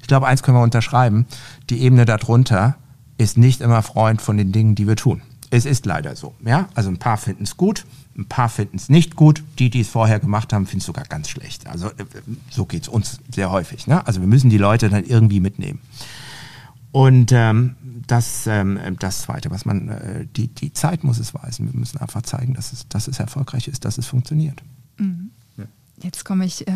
ich 0.00 0.08
glaube, 0.08 0.26
eins 0.28 0.42
können 0.42 0.56
wir 0.56 0.62
unterschreiben. 0.62 1.26
Die 1.68 1.80
Ebene 1.80 2.04
darunter 2.04 2.76
ist 3.18 3.36
nicht 3.36 3.60
immer 3.60 3.82
Freund 3.82 4.22
von 4.22 4.36
den 4.36 4.52
Dingen, 4.52 4.74
die 4.74 4.86
wir 4.86 4.96
tun. 4.96 5.22
Es 5.50 5.64
ist 5.64 5.86
leider 5.86 6.16
so. 6.16 6.34
Ja? 6.44 6.68
Also 6.74 6.90
ein 6.90 6.98
paar 6.98 7.16
finden 7.16 7.44
es 7.44 7.56
gut, 7.56 7.84
ein 8.16 8.26
paar 8.26 8.48
finden 8.48 8.76
es 8.76 8.88
nicht 8.88 9.16
gut. 9.16 9.42
Die, 9.58 9.70
die 9.70 9.80
es 9.80 9.88
vorher 9.88 10.20
gemacht 10.20 10.52
haben, 10.52 10.66
finden 10.66 10.80
es 10.80 10.86
sogar 10.86 11.04
ganz 11.04 11.28
schlecht. 11.28 11.66
Also 11.66 11.88
äh, 11.88 12.04
so 12.50 12.66
geht 12.66 12.82
es 12.82 12.88
uns 12.88 13.18
sehr 13.34 13.50
häufig. 13.50 13.86
Ne? 13.86 14.06
Also 14.06 14.20
wir 14.20 14.28
müssen 14.28 14.50
die 14.50 14.58
Leute 14.58 14.88
dann 14.88 15.04
irgendwie 15.04 15.40
mitnehmen. 15.40 15.80
Und 16.92 17.32
ähm, 17.32 17.76
das, 18.06 18.46
ähm, 18.46 18.78
das 18.98 19.22
Zweite, 19.22 19.50
was 19.50 19.64
man, 19.64 19.88
äh, 19.88 20.26
die, 20.36 20.48
die 20.48 20.72
Zeit 20.72 21.04
muss 21.04 21.18
es 21.18 21.34
weisen. 21.34 21.70
Wir 21.72 21.78
müssen 21.78 21.98
einfach 21.98 22.22
zeigen, 22.22 22.54
dass 22.54 22.72
es, 22.72 22.88
dass 22.88 23.08
es 23.08 23.18
erfolgreich 23.18 23.68
ist, 23.68 23.84
dass 23.84 23.98
es 23.98 24.06
funktioniert. 24.06 24.62
Mhm. 24.98 25.30
Ja. 25.56 25.64
Jetzt 26.02 26.24
komme 26.24 26.44
ich 26.46 26.66
äh, 26.68 26.72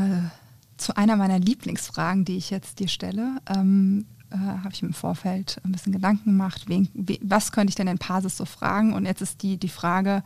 zu 0.81 0.97
einer 0.97 1.17
meiner 1.17 1.39
Lieblingsfragen, 1.39 2.25
die 2.25 2.37
ich 2.37 2.51
jetzt 2.51 2.81
dir 2.81 2.89
stelle. 2.89 3.39
Ähm, 3.47 4.07
äh, 4.31 4.37
Habe 4.37 4.71
ich 4.73 4.83
im 4.83 4.93
Vorfeld 4.93 5.61
ein 5.65 5.73
bisschen 5.73 5.93
Gedanken 5.93 6.31
gemacht, 6.31 6.65
wen, 6.69 6.89
we, 6.95 7.19
was 7.23 7.53
könnte 7.53 7.71
ich 7.71 7.75
denn 7.77 7.89
in 7.89 7.99
Pasis 7.99 8.37
so 8.37 8.45
fragen? 8.45 8.93
Und 8.93 9.05
jetzt 9.05 9.23
ist 9.23 9.43
die, 9.43 9.57
die 9.57 9.69
Frage, 9.69 10.23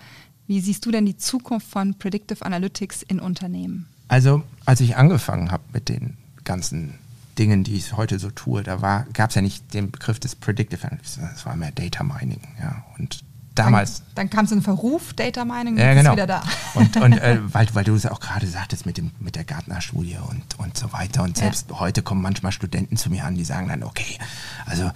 wie 0.47 0.61
siehst 0.61 0.85
du 0.87 0.90
denn 0.90 1.07
die 1.07 1.17
Zukunft 1.17 1.67
von 1.67 1.95
Predictive 1.95 2.45
Analytics 2.45 3.03
in 3.03 3.21
Unternehmen? 3.21 3.87
Also, 4.09 4.43
als 4.67 4.81
ich 4.81 4.97
angefangen 4.97 5.51
habe 5.51 5.62
mit 5.73 5.88
den 5.88 6.19
ganzen 6.45 6.95
Dingen, 7.38 7.64
die 7.64 7.75
ich 7.75 7.97
heute 7.97 8.19
so 8.19 8.31
tue, 8.31 8.62
da 8.62 9.07
gab 9.12 9.31
es 9.31 9.37
ja 9.37 9.43
nicht 9.43 9.75
den 9.75 9.90
Begriff 9.90 10.21
des 10.21 10.35
Predictive 10.37 10.87
Analytics, 10.87 11.19
es 11.35 11.47
war 11.47 11.57
mehr 11.57 11.73
Data 11.73 12.05
Mining. 12.05 12.40
Ja. 12.61 12.85
Und 12.99 13.25
damals. 13.55 13.99
Dann, 13.99 14.07
dann 14.14 14.31
kam 14.31 14.45
es 14.45 14.53
in 14.53 14.62
Verruf, 14.62 15.14
Data 15.14 15.45
Mining, 15.45 15.79
ja, 15.79 15.95
genau. 15.95 16.11
ist 16.11 16.17
wieder 16.17 16.27
da. 16.27 16.43
Und, 16.75 16.97
und 16.97 17.12
äh, 17.19 17.38
weil, 17.53 17.67
weil 17.73 17.85
du 17.85 17.95
es 17.95 18.07
auch 18.07 18.21
gerade 18.21 18.47
sagtest 18.47 18.87
mit, 18.87 18.97
dem, 18.97 19.12
mit 19.19 19.37
der 19.37 19.45
Gartner-Studie 19.45 20.19
und, 20.29 20.59
und 20.59 20.77
so 20.77 20.93
weiter. 20.93 21.23
Und 21.23 21.37
selbst 21.37 21.71
ja. 21.71 21.81
heute 21.81 22.03
kommen 22.03 22.23
manchmal 22.23 22.53
Studenten 22.53 22.97
zu 22.97 23.11
mir 23.11 23.25
an, 23.25 23.35
die 23.35 23.45
sagen 23.45 23.69
dann, 23.69 23.83
okay, 23.83 24.19
also 24.67 24.90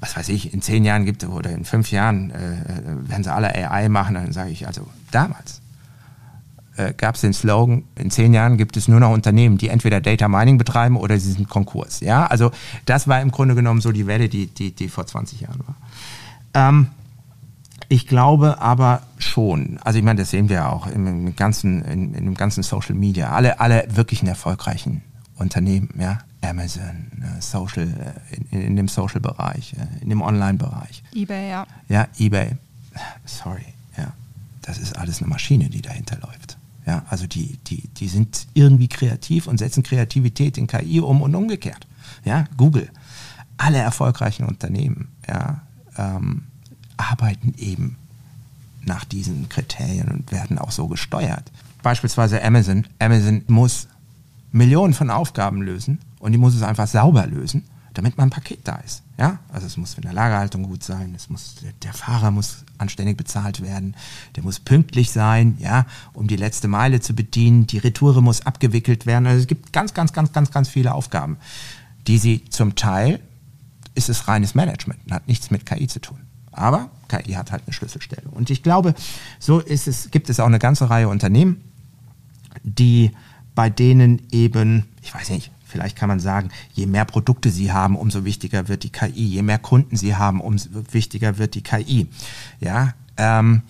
was 0.00 0.16
weiß 0.16 0.30
ich, 0.30 0.52
in 0.52 0.60
zehn 0.62 0.84
Jahren 0.84 1.04
gibt 1.04 1.22
es 1.22 1.28
oder 1.28 1.50
in 1.50 1.64
fünf 1.64 1.92
Jahren 1.92 2.30
äh, 2.30 2.54
äh 2.54 3.08
werden 3.08 3.22
sie 3.22 3.32
alle 3.32 3.54
AI 3.54 3.88
machen. 3.88 4.14
Dann 4.14 4.32
sage 4.32 4.50
ich, 4.50 4.66
also 4.66 4.88
damals 5.12 5.62
äh, 6.76 6.92
gab 6.92 7.14
es 7.14 7.20
den 7.20 7.32
Slogan, 7.32 7.84
in 7.94 8.10
zehn 8.10 8.34
Jahren 8.34 8.56
gibt 8.56 8.76
es 8.76 8.88
nur 8.88 8.98
noch 8.98 9.10
Unternehmen, 9.10 9.58
die 9.58 9.68
entweder 9.68 10.00
Data 10.00 10.26
Mining 10.28 10.58
betreiben 10.58 10.96
oder 10.96 11.18
sie 11.18 11.32
sind 11.32 11.48
Konkurs. 11.48 12.00
Ja, 12.00 12.26
also 12.26 12.50
das 12.84 13.06
war 13.08 13.20
im 13.20 13.30
Grunde 13.30 13.54
genommen 13.54 13.80
so 13.80 13.92
die 13.92 14.06
Welle, 14.06 14.28
die, 14.28 14.46
die, 14.48 14.72
die 14.72 14.88
vor 14.88 15.06
20 15.06 15.40
Jahren 15.40 15.60
war. 15.66 15.76
Ähm, 16.54 16.88
ich 17.92 18.06
glaube 18.06 18.58
aber 18.58 19.02
schon, 19.18 19.78
also 19.84 19.98
ich 19.98 20.04
meine, 20.04 20.22
das 20.22 20.30
sehen 20.30 20.48
wir 20.48 20.56
ja 20.56 20.70
auch 20.70 20.86
im, 20.86 21.06
im 21.06 21.36
ganzen, 21.36 21.82
in, 21.82 22.14
in, 22.14 22.24
dem 22.24 22.34
ganzen 22.34 22.62
Social 22.62 22.94
Media, 22.94 23.32
alle, 23.32 23.60
alle 23.60 23.86
wirklichen 23.90 24.26
erfolgreichen 24.26 25.02
Unternehmen, 25.36 25.90
ja, 25.98 26.20
Amazon, 26.40 27.10
ne, 27.14 27.36
Social, 27.40 28.14
äh, 28.30 28.36
in, 28.50 28.62
in 28.62 28.76
dem 28.76 28.88
Social-Bereich, 28.88 29.74
äh, 29.74 30.02
in 30.02 30.08
dem 30.08 30.22
Online-Bereich. 30.22 31.02
eBay, 31.14 31.50
ja. 31.50 31.66
Ja, 31.90 32.08
eBay. 32.18 32.56
Sorry, 33.26 33.66
ja. 33.98 34.14
Das 34.62 34.78
ist 34.78 34.96
alles 34.96 35.20
eine 35.20 35.28
Maschine, 35.28 35.68
die 35.68 35.82
dahinter 35.82 36.16
läuft. 36.22 36.56
Ja, 36.86 37.04
also 37.10 37.26
die, 37.26 37.58
die, 37.66 37.88
die 37.88 38.08
sind 38.08 38.46
irgendwie 38.54 38.88
kreativ 38.88 39.46
und 39.46 39.58
setzen 39.58 39.82
Kreativität 39.82 40.56
in 40.56 40.66
KI 40.66 41.00
um 41.00 41.20
und 41.20 41.34
umgekehrt. 41.34 41.86
Ja, 42.24 42.46
Google. 42.56 42.88
Alle 43.58 43.78
erfolgreichen 43.78 44.46
Unternehmen, 44.46 45.08
ja, 45.28 45.60
ähm, 45.98 46.44
arbeiten 46.96 47.54
eben 47.58 47.96
nach 48.84 49.04
diesen 49.04 49.48
Kriterien 49.48 50.08
und 50.08 50.32
werden 50.32 50.58
auch 50.58 50.70
so 50.70 50.88
gesteuert. 50.88 51.50
Beispielsweise 51.82 52.42
Amazon. 52.42 52.86
Amazon 52.98 53.42
muss 53.48 53.88
Millionen 54.50 54.94
von 54.94 55.10
Aufgaben 55.10 55.62
lösen 55.62 55.98
und 56.18 56.32
die 56.32 56.38
muss 56.38 56.54
es 56.54 56.62
einfach 56.62 56.86
sauber 56.86 57.26
lösen, 57.26 57.64
damit 57.94 58.18
mein 58.18 58.30
Paket 58.30 58.60
da 58.64 58.76
ist. 58.76 59.02
Ja, 59.18 59.38
also 59.52 59.66
es 59.66 59.76
muss 59.76 59.94
in 59.94 60.02
der 60.02 60.12
Lagerhaltung 60.12 60.64
gut 60.64 60.82
sein, 60.82 61.14
es 61.14 61.30
muss, 61.30 61.56
der 61.82 61.92
Fahrer 61.92 62.30
muss 62.30 62.64
anständig 62.78 63.16
bezahlt 63.16 63.62
werden, 63.62 63.94
der 64.36 64.42
muss 64.42 64.58
pünktlich 64.58 65.10
sein, 65.10 65.56
ja, 65.58 65.86
um 66.12 66.26
die 66.26 66.36
letzte 66.36 66.68
Meile 66.68 67.00
zu 67.00 67.14
bedienen, 67.14 67.66
die 67.66 67.78
Retoure 67.78 68.22
muss 68.22 68.44
abgewickelt 68.46 69.06
werden. 69.06 69.26
Also 69.26 69.40
es 69.40 69.46
gibt 69.46 69.72
ganz, 69.72 69.94
ganz, 69.94 70.12
ganz, 70.12 70.32
ganz, 70.32 70.50
ganz 70.50 70.68
viele 70.68 70.92
Aufgaben, 70.92 71.36
die 72.06 72.18
sie 72.18 72.44
zum 72.46 72.74
Teil 72.74 73.20
ist 73.94 74.08
es 74.08 74.28
reines 74.28 74.54
Management 74.54 75.00
hat 75.10 75.28
nichts 75.28 75.50
mit 75.50 75.66
KI 75.66 75.86
zu 75.86 76.00
tun. 76.00 76.18
Aber 76.52 76.90
KI 77.08 77.32
hat 77.32 77.50
halt 77.50 77.62
eine 77.66 77.72
Schlüsselstelle. 77.72 78.28
Und 78.30 78.50
ich 78.50 78.62
glaube, 78.62 78.94
so 79.38 79.60
ist 79.60 79.88
es, 79.88 80.10
gibt 80.10 80.30
es 80.30 80.40
auch 80.40 80.46
eine 80.46 80.58
ganze 80.58 80.90
Reihe 80.90 81.08
Unternehmen, 81.08 81.60
die 82.62 83.10
bei 83.54 83.70
denen 83.70 84.22
eben, 84.30 84.84
ich 85.02 85.14
weiß 85.14 85.30
nicht, 85.30 85.50
vielleicht 85.64 85.96
kann 85.96 86.08
man 86.08 86.20
sagen, 86.20 86.50
je 86.74 86.86
mehr 86.86 87.04
Produkte 87.04 87.50
sie 87.50 87.72
haben, 87.72 87.96
umso 87.96 88.24
wichtiger 88.24 88.68
wird 88.68 88.82
die 88.82 88.90
KI. 88.90 89.26
Je 89.26 89.42
mehr 89.42 89.58
Kunden 89.58 89.96
sie 89.96 90.14
haben, 90.14 90.40
umso 90.40 90.68
wichtiger 90.92 91.38
wird 91.38 91.54
die 91.54 91.62
KI. 91.62 92.08
Ja, 92.60 92.94
ähm, 93.16 93.62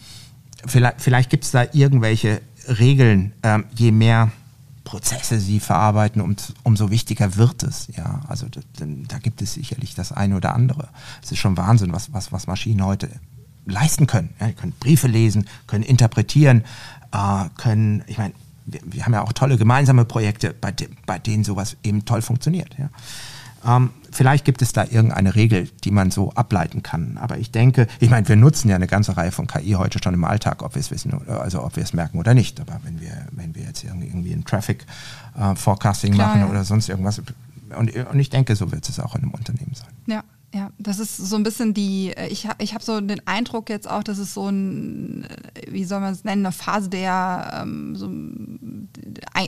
vielleicht, 0.67 1.01
vielleicht 1.01 1.31
gibt 1.31 1.45
es 1.45 1.53
da 1.53 1.65
irgendwelche 1.73 2.43
Regeln, 2.67 3.33
ähm, 3.43 3.65
je 3.75 3.93
mehr 3.93 4.31
Prozesse 4.85 5.41
sie 5.41 5.61
verarbeiten, 5.61 6.21
um, 6.21 6.37
umso 6.63 6.91
wichtiger 6.91 7.37
wird 7.37 7.63
es. 7.63 7.89
Ja, 7.97 8.21
also 8.29 8.47
da, 8.49 8.61
da 9.09 9.19
gibt 9.19 9.43
es 9.43 9.55
sicherlich 9.55 9.95
das 9.95 10.13
eine 10.13 10.37
oder 10.37 10.55
andere. 10.55 10.89
Es 11.23 11.33
ist 11.33 11.39
schon 11.39 11.57
Wahnsinn, 11.57 11.93
was, 11.93 12.13
was, 12.13 12.33
was 12.33 12.47
Maschinen 12.47 12.85
heute 12.85 13.09
leisten 13.65 14.07
können. 14.07 14.35
Ja, 14.41 14.49
die 14.49 14.55
können 14.55 14.73
Briefe 14.79 15.07
lesen, 15.07 15.47
können 15.67 15.85
interpretieren, 15.85 16.65
äh, 17.13 17.45
können, 17.57 18.03
ich 18.07 18.19
meine, 18.19 18.35
wir, 18.65 18.81
wir, 18.85 19.05
haben 19.05 19.13
ja 19.13 19.23
auch 19.23 19.33
tolle 19.33 19.57
gemeinsame 19.57 20.05
Projekte, 20.05 20.55
bei, 20.55 20.73
de, 20.73 20.89
bei 21.07 21.19
denen 21.19 21.45
sowas 21.45 21.77
eben 21.83 22.05
toll 22.05 22.23
funktioniert. 22.23 22.77
Ja. 22.79 22.91
Ähm, 23.65 23.91
vielleicht 24.11 24.45
gibt 24.45 24.63
es 24.63 24.73
da 24.73 24.85
irgendeine 24.85 25.35
Regel, 25.35 25.69
die 25.85 25.91
man 25.91 26.11
so 26.11 26.33
ableiten 26.33 26.83
kann. 26.83 27.19
Aber 27.19 27.39
ich 27.39 27.51
denke, 27.51 27.87
ich 28.01 28.11
meine, 28.11 28.29
wir 28.29 28.37
nutzen 28.37 28.69
ja 28.69 28.77
eine 28.77 28.87
ganze 28.87 29.17
Reihe 29.17 29.33
von 29.33 29.47
KI 29.47 29.73
heute 29.73 30.01
schon 30.03 30.15
im 30.15 30.25
Alltag, 30.25 30.63
ob 30.63 30.75
wir 30.75 30.81
es 30.81 30.91
wissen, 30.91 31.27
also 31.29 31.65
ob 31.65 31.77
wir 31.77 31.83
es 31.83 31.93
merken 31.93 32.19
oder 32.19 32.35
nicht. 32.35 32.61
Aber 32.61 32.81
wenn 32.85 33.01
wir, 33.01 33.27
wenn 33.33 33.55
wir 33.55 33.63
jetzt 33.63 33.85
irgendwie 33.85 34.33
ein 34.33 34.45
Traffic 34.45 34.85
äh, 35.39 35.55
Forecasting 35.55 36.15
Klar, 36.15 36.29
machen 36.29 36.41
ja. 36.41 36.49
oder 36.49 36.65
sonst 36.65 36.89
irgendwas, 36.89 37.23
und, 37.77 37.95
und 37.97 38.19
ich 38.19 38.31
denke, 38.31 38.55
so 38.57 38.71
wird 38.71 38.89
es 38.89 39.01
auch 39.01 39.15
in 39.15 39.23
einem 39.23 39.33
Unternehmen 39.33 39.75
sein. 39.75 39.89
Ja, 40.07 40.25
ja, 40.55 40.71
das 40.79 40.99
ist 40.99 41.17
so 41.17 41.37
ein 41.37 41.45
bisschen 41.45 41.73
die, 41.73 42.13
äh, 42.15 42.29
ich, 42.29 42.47
ich 42.59 42.75
habe 42.75 42.85
so 42.85 43.01
den 43.01 43.27
Eindruck 43.27 43.71
jetzt 43.71 43.89
auch, 43.89 44.03
dass 44.03 44.19
es 44.19 44.35
so 44.35 44.49
ein, 44.49 45.25
äh, 45.55 45.73
wie 45.73 45.85
soll 45.85 46.01
man 46.01 46.13
es 46.13 46.25
nennen, 46.25 46.45
eine 46.45 46.53
Phase 46.53 46.91
der 46.91 47.63
ähm, 47.63 47.97
so, 47.97 48.11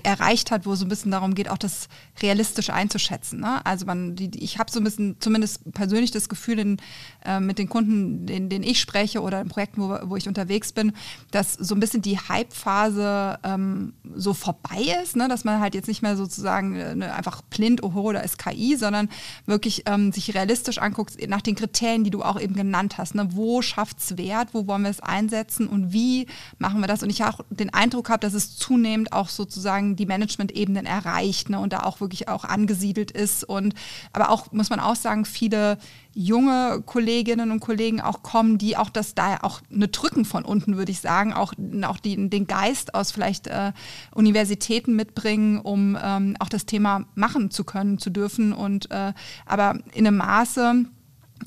erreicht 0.03 0.51
hat, 0.51 0.67
wo 0.67 0.73
es 0.73 0.81
so 0.81 0.87
ein 0.87 0.89
bisschen 0.89 1.11
darum 1.11 1.35
geht, 1.35 1.49
auch 1.49 1.59
das 1.59 1.89
realistisch 2.23 2.71
einzuschätzen. 2.71 3.41
Ne? 3.41 3.65
Also 3.65 3.87
man, 3.87 4.17
die, 4.17 4.31
ich 4.43 4.59
habe 4.59 4.71
so 4.71 4.81
ein 4.81 4.85
bisschen, 4.85 5.17
zumindest 5.21 5.73
persönlich 5.73 6.11
das 6.11 6.29
Gefühl 6.29 6.59
in, 6.59 6.77
äh, 7.25 7.41
mit 7.41 7.59
den 7.59 7.69
Kunden, 7.69 8.27
denen, 8.27 8.49
denen 8.49 8.65
ich 8.65 8.81
spreche 8.81 9.21
oder 9.21 9.41
in 9.41 9.49
Projekten, 9.49 9.83
wo, 9.83 9.99
wo 10.05 10.17
ich 10.17 10.29
unterwegs 10.29 10.73
bin, 10.73 10.93
dass 11.31 11.55
so 11.55 11.75
ein 11.75 11.81
bisschen 11.81 12.03
die 12.03 12.19
Hype-Phase 12.19 13.39
ähm, 13.43 13.95
so 14.15 14.35
vorbei 14.35 14.97
ist, 15.03 15.17
ne? 15.17 15.29
dass 15.29 15.45
man 15.45 15.61
halt 15.61 15.75
jetzt 15.75 15.89
nicht 15.89 16.03
mehr 16.03 16.17
sozusagen 16.17 16.77
äh, 16.77 16.95
ne, 16.95 17.15
einfach 17.15 17.43
blind, 17.43 17.83
oho, 17.83 18.13
da 18.13 18.21
ist 18.21 18.39
KI, 18.39 18.77
sondern 18.77 19.09
wirklich 19.47 19.85
ähm, 19.87 20.13
sich 20.13 20.35
realistisch 20.35 20.79
anguckt, 20.79 21.17
nach 21.29 21.43
den 21.43 21.55
Kriterien, 21.55 22.05
die 22.05 22.11
du 22.11 22.23
auch 22.23 22.41
eben 22.41 22.55
genannt 22.55 22.99
hast. 22.99 23.15
Ne? 23.15 23.29
Wo 23.33 23.63
schafft 23.63 23.99
es 23.99 24.17
Wert, 24.17 24.49
wo 24.53 24.67
wollen 24.67 24.83
wir 24.83 24.91
es 24.91 25.01
einsetzen 25.01 25.67
und 25.67 25.93
wie 25.93 26.27
machen 26.59 26.81
wir 26.81 26.87
das? 26.87 27.03
Und 27.03 27.11
ich 27.11 27.25
auch 27.25 27.41
den 27.51 27.73
Eindruck 27.73 28.09
habe, 28.11 28.21
dass 28.21 28.35
es 28.35 28.57
zunehmend 28.57 29.13
auch 29.13 29.29
sozusagen 29.29 29.84
die 29.93 30.07
Management-Ebenen 30.07 30.87
erreicht 30.87 31.51
ne? 31.51 31.59
und 31.59 31.73
da 31.73 31.81
auch 31.81 32.01
wirklich 32.01 32.29
auch 32.29 32.45
angesiedelt 32.45 33.11
ist. 33.11 33.45
Und 33.45 33.75
aber 34.13 34.31
auch, 34.31 34.53
muss 34.53 34.71
man 34.71 34.81
auch 34.81 34.97
sagen, 34.97 35.25
viele 35.25 35.79
junge 36.15 36.83
Kolleginnen 36.87 37.51
und 37.51 37.61
Kollegen 37.61 38.01
auch 38.01 38.23
kommen, 38.23 38.59
die 38.59 38.77
auch 38.77 38.89
das 38.89 39.15
da 39.15 39.39
auch 39.43 39.61
eine 39.73 39.89
drücken 39.89 40.25
von 40.25 40.45
unten, 40.45 40.77
würde 40.77 40.93
ich 40.93 41.01
sagen, 41.01 41.33
auch, 41.33 41.53
auch 41.83 41.99
die, 41.99 42.31
den 42.31 42.47
Geist 42.47 42.95
aus 42.95 43.11
vielleicht 43.11 43.49
äh, 43.49 43.73
Universitäten 44.15 44.95
mitbringen, 44.97 45.61
um 45.61 45.99
ähm, 46.01 46.37
auch 46.39 46.49
das 46.49 46.67
Thema 46.67 47.05
machen 47.15 47.51
zu 47.51 47.65
können, 47.65 47.99
zu 47.99 48.11
dürfen 48.11 48.53
und 48.53 48.91
äh, 48.91 49.13
aber 49.45 49.79
in 49.93 50.07
einem 50.07 50.19
Maße, 50.19 50.85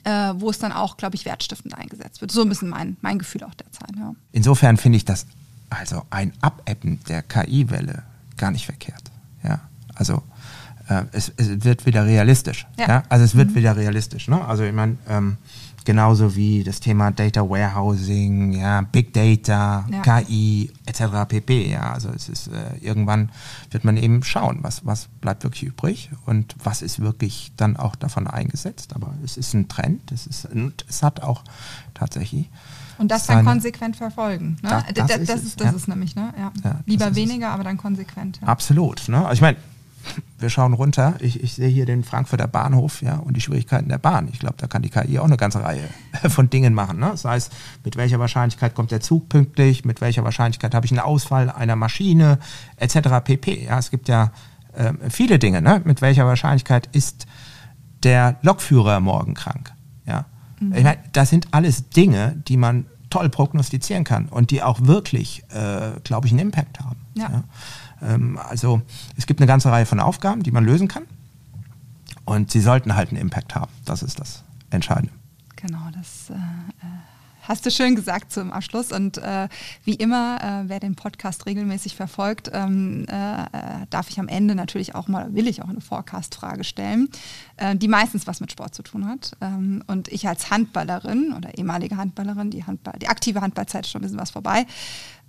äh, 0.04 0.34
wo 0.36 0.50
es 0.50 0.60
dann 0.60 0.72
auch, 0.72 0.98
glaube 0.98 1.16
ich, 1.16 1.26
wertstiftend 1.26 1.74
eingesetzt 1.76 2.22
wird. 2.22 2.32
So 2.32 2.42
ein 2.42 2.50
bisschen 2.50 2.70
mein, 2.70 2.98
mein 3.02 3.20
Gefühl 3.20 3.44
auch 3.44 3.56
derzeit. 3.56 3.96
Ja. 3.98 4.14
Insofern 4.32 4.78
finde 4.78 4.98
ich 4.98 5.06
das 5.06 5.26
also 5.70 6.04
ein 6.10 6.34
Abappen 6.42 7.00
der 7.08 7.22
KI-Welle 7.24 8.04
gar 8.38 8.52
nicht 8.52 8.66
verkehrt. 8.66 9.12
Ja, 9.44 9.62
also 9.96 10.24
äh, 10.90 11.04
es, 11.12 11.32
es, 11.38 11.64
wird 11.64 11.86
wieder 11.86 12.06
realistisch. 12.06 12.66
Ja. 12.78 12.88
ja? 12.88 13.04
Also 13.10 13.26
es 13.26 13.36
wird 13.36 13.52
mhm. 13.52 13.56
wieder 13.56 13.76
realistisch. 13.76 14.28
Ne? 14.28 14.44
Also 14.46 14.64
ich 14.64 14.74
meine, 14.74 14.98
ähm, 15.10 15.38
genauso 15.88 16.36
wie 16.36 16.64
das 16.64 16.80
Thema 16.80 17.12
Data 17.12 17.50
Warehousing, 17.50 18.52
ja, 18.52 18.82
Big 18.82 19.14
Data, 19.14 19.86
ja. 19.90 20.02
KI 20.02 20.72
etc. 20.86 21.04
pp. 21.28 21.72
Ja, 21.72 21.94
also 21.94 22.10
es 22.10 22.28
ist 22.30 22.48
äh, 22.48 22.78
irgendwann 22.82 23.32
wird 23.72 23.86
man 23.86 23.96
eben 23.96 24.22
schauen, 24.24 24.60
was 24.62 24.86
was 24.86 25.08
bleibt 25.22 25.44
wirklich 25.44 25.64
übrig 25.64 26.10
und 26.26 26.56
was 26.62 26.82
ist 26.82 27.00
wirklich 27.00 27.54
dann 27.56 27.78
auch 27.78 27.96
davon 27.96 28.28
eingesetzt. 28.28 28.96
Aber 28.96 29.14
es 29.24 29.38
ist 29.38 29.54
ein 29.54 29.70
Trend. 29.70 30.12
Es 30.12 30.28
ist 30.28 30.46
und 30.46 30.86
es 30.90 31.04
hat 31.04 31.24
auch 31.24 31.44
tatsächlich 31.94 32.50
und 32.98 33.12
das 33.12 33.28
dann 33.28 33.45
konsequent 33.45 33.95
verfolgen. 33.95 34.58
Ne? 34.62 34.70
Da, 34.70 34.84
das, 34.93 35.08
das, 35.08 35.18
ist, 35.18 35.30
das, 35.30 35.43
ist, 35.43 35.60
das 35.62 35.68
ja. 35.68 35.76
ist 35.76 35.88
nämlich, 35.88 36.16
ne? 36.16 36.34
Ja. 36.38 36.52
ja 36.64 36.80
Lieber 36.86 37.16
weniger, 37.16 37.48
es. 37.48 37.54
aber 37.54 37.64
dann 37.64 37.78
konsequent. 37.78 38.39
Ja. 38.41 38.48
Absolut. 38.48 39.08
Ne? 39.08 39.18
Also 39.18 39.34
ich 39.34 39.41
meine, 39.41 39.58
wir 40.39 40.50
schauen 40.50 40.74
runter. 40.74 41.16
Ich, 41.20 41.41
ich 41.43 41.54
sehe 41.54 41.68
hier 41.68 41.86
den 41.86 42.04
Frankfurter 42.04 42.48
Bahnhof 42.48 43.02
ja, 43.02 43.18
und 43.18 43.36
die 43.36 43.41
Schwierigkeiten 43.41 43.89
der 43.89 43.98
Bahn. 43.98 44.30
Ich 44.32 44.39
glaube, 44.39 44.56
da 44.58 44.68
kann 44.68 44.82
die 44.82 44.89
KI 44.89 45.20
auch 45.20 45.26
eine 45.26 45.38
ganze 45.38 45.64
Reihe 45.64 45.88
von 46.30 46.50
Dingen 46.50 46.74
machen. 46.74 47.00
Ne? 47.00 47.10
Das 47.12 47.26
heißt, 47.26 47.52
mit 47.84 47.95
welcher 47.98 48.20
Wahrscheinlichkeit 48.20 48.76
kommt 48.76 48.91
der 48.91 49.02
Zug 49.02 49.30
pünktlich, 49.30 49.86
mit 49.86 50.02
welcher 50.02 50.24
Wahrscheinlichkeit 50.24 50.74
habe 50.74 50.86
ich 50.86 50.91
einen 50.91 51.00
Ausfall 51.00 51.50
einer 51.50 51.76
Maschine, 51.76 52.39
etc. 52.78 53.24
pp. 53.24 53.66
Ja, 53.66 53.80
es 53.80 53.91
gibt 53.91 54.08
ja 54.08 54.32
äh, 54.74 54.93
viele 55.10 55.39
Dinge. 55.39 55.62
Ne? 55.62 55.82
Mit 55.84 56.02
welcher 56.02 56.26
Wahrscheinlichkeit 56.26 56.88
ist 56.91 57.26
der 58.04 58.38
Lokführer 58.41 59.00
morgen 59.00 59.34
krank? 59.34 59.74
Mhm. 60.60 60.74
Ich 60.74 60.84
meine, 60.84 60.99
das 61.14 61.30
sind 61.30 61.47
alles 61.51 61.89
Dinge, 61.89 62.41
die 62.47 62.58
man 62.58 62.86
toll 63.10 63.30
prognostizieren 63.30 64.03
kann 64.03 64.28
und 64.28 64.51
die 64.51 64.62
auch 64.62 64.82
wirklich, 64.82 65.43
äh, 65.49 65.99
glaube 66.03 66.28
ich, 66.28 66.34
einen 66.34 66.39
Impact 66.39 66.80
haben. 66.80 66.97
Ja. 67.16 67.30
ja? 67.30 67.43
Ähm, 68.14 68.38
also 68.38 68.82
es 69.16 69.26
gibt 69.26 69.39
eine 69.39 69.47
ganze 69.47 69.72
Reihe 69.72 69.86
von 69.86 69.99
Aufgaben, 69.99 70.43
die 70.43 70.51
man 70.51 70.66
lösen 70.66 70.88
kann. 70.88 71.03
Und 72.26 72.51
sie 72.51 72.60
sollten 72.60 72.95
halt 72.95 73.10
einen 73.10 73.20
Impact 73.20 73.55
haben. 73.55 73.72
Das 73.86 74.03
ist 74.03 74.20
das 74.20 74.43
Entscheidende. 74.70 75.14
Genau, 75.55 75.80
das 75.93 76.30
äh, 76.30 76.34
äh 76.34 76.97
hast 77.48 77.66
du 77.66 77.72
schön 77.72 77.95
gesagt 77.95 78.32
zum 78.32 78.52
Abschluss. 78.52 78.91
Und 78.91 79.18
äh, 79.18 79.48
wie 79.84 79.95
immer, 79.95 80.38
äh, 80.41 80.70
wer 80.70 80.80
den 80.80 80.95
Podcast 80.95 81.45
regelmäßig 81.45 81.95
verfolgt, 81.95 82.52
ähm, 82.54 83.06
äh, 83.08 83.86
darf 83.89 84.10
ich 84.10 84.20
am 84.20 84.28
Ende 84.28 84.56
natürlich 84.56 84.95
auch 84.95 85.08
mal, 85.08 85.34
will 85.34 85.48
ich 85.48 85.62
auch 85.62 85.70
eine 85.70 85.82
Forecast-Frage 85.82 86.64
stellen, 86.64 87.10
äh, 87.56 87.76
die 87.76 87.88
meistens 87.88 88.28
was 88.28 88.41
mit 88.41 88.52
Sport 88.52 88.76
zu 88.76 88.84
tun 88.84 89.08
hat. 89.08 89.32
Ähm, 89.41 89.84
und 89.88 90.10
ich 90.10 90.28
als 90.28 90.52
Handballerin 90.52 91.34
oder 91.34 91.58
ehemalige 91.58 91.98
Handballerin, 91.98 92.52
die, 92.52 92.66
Handball, 92.66 93.00
die 93.00 93.08
aktive 93.08 93.41
Handballzeit 93.41 93.86
ist 93.86 93.91
schon 93.91 94.02
ein 94.02 94.04
bisschen 94.04 94.20
was 94.20 94.32
vorbei, 94.32 94.66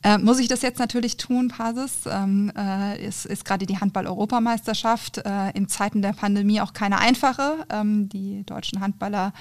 äh, 0.04 0.16
muss 0.18 0.38
ich 0.38 0.46
das 0.46 0.62
jetzt 0.62 0.78
natürlich 0.78 1.16
tun, 1.16 1.48
Pasis? 1.48 2.04
Ähm, 2.06 2.52
äh, 2.56 3.04
ist, 3.04 3.26
ist 3.26 3.44
gerade 3.44 3.66
die 3.66 3.78
Handball-Europameisterschaft 3.78 5.18
äh, 5.18 5.50
in 5.54 5.68
Zeiten 5.68 6.02
der 6.02 6.12
Pandemie 6.12 6.60
auch 6.60 6.72
keine 6.72 6.98
einfache. 6.98 7.64
Ähm, 7.68 8.08
die 8.08 8.44
deutschen 8.44 8.80
Handballer 8.80 9.32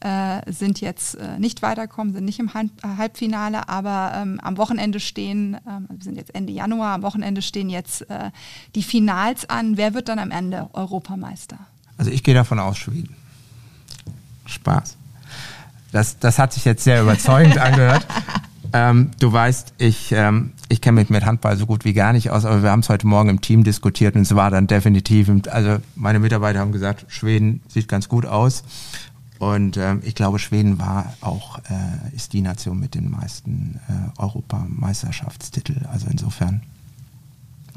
äh, 0.00 0.40
sind 0.50 0.80
jetzt 0.80 1.16
äh, 1.16 1.38
nicht 1.38 1.60
weitergekommen, 1.60 2.14
sind 2.14 2.24
nicht 2.24 2.38
im 2.38 2.54
Hand 2.54 2.72
äh, 2.82 2.96
Halbfinale, 2.96 3.68
aber 3.68 4.12
ähm, 4.14 4.40
am 4.42 4.56
Wochenende 4.56 5.00
stehen, 5.00 5.58
ähm, 5.68 5.86
wir 5.90 6.02
sind 6.02 6.16
jetzt 6.16 6.34
Ende 6.34 6.52
Januar, 6.52 6.94
am 6.94 7.02
Wochenende 7.02 7.42
stehen 7.42 7.68
jetzt 7.68 8.06
die 8.74 8.82
Finals 8.82 9.48
an. 9.48 9.76
Wer 9.76 9.94
wird 9.94 10.08
dann 10.08 10.18
am 10.18 10.30
Ende 10.30 10.68
Europameister? 10.72 11.58
Also 11.98 12.10
ich 12.10 12.22
gehe 12.22 12.34
davon 12.34 12.58
aus, 12.58 12.78
Schweden. 12.78 13.14
Spaß. 14.46 14.96
Das, 15.92 16.18
das 16.18 16.38
hat 16.38 16.52
sich 16.52 16.64
jetzt 16.64 16.84
sehr 16.84 17.02
überzeugend 17.02 17.58
angehört. 17.58 18.06
Ähm, 18.76 19.10
du 19.18 19.32
weißt, 19.32 19.72
ich, 19.78 20.12
ähm, 20.12 20.52
ich 20.68 20.82
kenne 20.82 21.00
mich 21.00 21.08
mit 21.08 21.24
Handball 21.24 21.56
so 21.56 21.64
gut 21.64 21.86
wie 21.86 21.94
gar 21.94 22.12
nicht 22.12 22.30
aus, 22.30 22.44
aber 22.44 22.62
wir 22.62 22.70
haben 22.70 22.80
es 22.80 22.90
heute 22.90 23.06
Morgen 23.06 23.30
im 23.30 23.40
Team 23.40 23.64
diskutiert 23.64 24.16
und 24.16 24.20
es 24.20 24.36
war 24.36 24.50
dann 24.50 24.66
definitiv, 24.66 25.30
also 25.50 25.78
meine 25.94 26.18
Mitarbeiter 26.18 26.58
haben 26.58 26.72
gesagt, 26.72 27.06
Schweden 27.08 27.62
sieht 27.68 27.88
ganz 27.88 28.10
gut 28.10 28.26
aus. 28.26 28.64
Und 29.38 29.78
ähm, 29.78 30.02
ich 30.04 30.14
glaube, 30.14 30.38
Schweden 30.38 30.78
war 30.78 31.14
auch, 31.22 31.58
äh, 31.70 32.14
ist 32.14 32.34
die 32.34 32.42
Nation 32.42 32.78
mit 32.78 32.94
den 32.94 33.10
meisten 33.10 33.80
äh, 33.88 34.20
Europameisterschaftstitel. 34.20 35.86
Also 35.90 36.08
insofern 36.10 36.62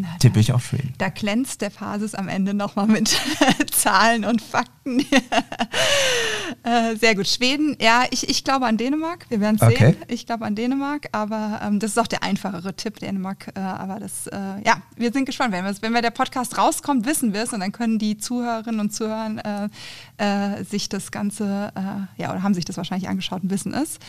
Na, 0.01 0.07
Tippe 0.17 0.39
ich 0.39 0.53
auf 0.53 0.65
Schweden. 0.65 0.93
Da 0.97 1.09
glänzt 1.09 1.59
der 1.59 1.71
Phasis 1.71 2.15
am 2.15 2.29
Ende 2.29 2.53
nochmal 2.53 2.87
mit 2.87 3.09
Zahlen 3.71 4.23
und 4.23 4.41
Fakten. 4.41 5.01
äh, 6.63 6.95
sehr 6.95 7.15
gut. 7.15 7.27
Schweden, 7.27 7.75
ja, 7.81 8.05
ich, 8.09 8.29
ich 8.29 8.45
glaube 8.45 8.65
an 8.65 8.77
Dänemark. 8.77 9.25
Wir 9.27 9.41
werden 9.41 9.57
sehen. 9.57 9.71
Okay. 9.71 9.95
Ich 10.07 10.25
glaube 10.25 10.45
an 10.45 10.55
Dänemark, 10.55 11.09
aber 11.11 11.59
ähm, 11.61 11.79
das 11.79 11.91
ist 11.91 11.97
auch 11.97 12.07
der 12.07 12.23
einfachere 12.23 12.73
Tipp, 12.77 12.99
Dänemark. 12.99 13.51
Äh, 13.55 13.59
aber 13.59 13.99
das, 13.99 14.27
äh, 14.27 14.37
ja, 14.65 14.81
wir 14.95 15.11
sind 15.11 15.25
gespannt. 15.25 15.51
Wenn, 15.51 15.65
wenn 15.65 15.93
wir 15.93 16.01
der 16.01 16.11
Podcast 16.11 16.57
rauskommt, 16.57 17.05
wissen 17.05 17.33
wir 17.33 17.43
es 17.43 17.51
und 17.51 17.59
dann 17.59 17.73
können 17.73 17.99
die 17.99 18.17
Zuhörerinnen 18.17 18.79
und 18.79 18.93
Zuhörer 18.93 19.69
äh, 20.17 20.59
äh, 20.59 20.63
sich 20.63 20.87
das 20.87 21.11
Ganze, 21.11 21.73
ja, 22.17 22.31
oder 22.31 22.41
haben 22.41 22.53
sich 22.53 22.63
das 22.65 22.77
wahrscheinlich 22.77 23.09
angeschaut 23.09 23.43
und 23.43 23.49
wissen 23.49 23.73
es. 23.73 23.99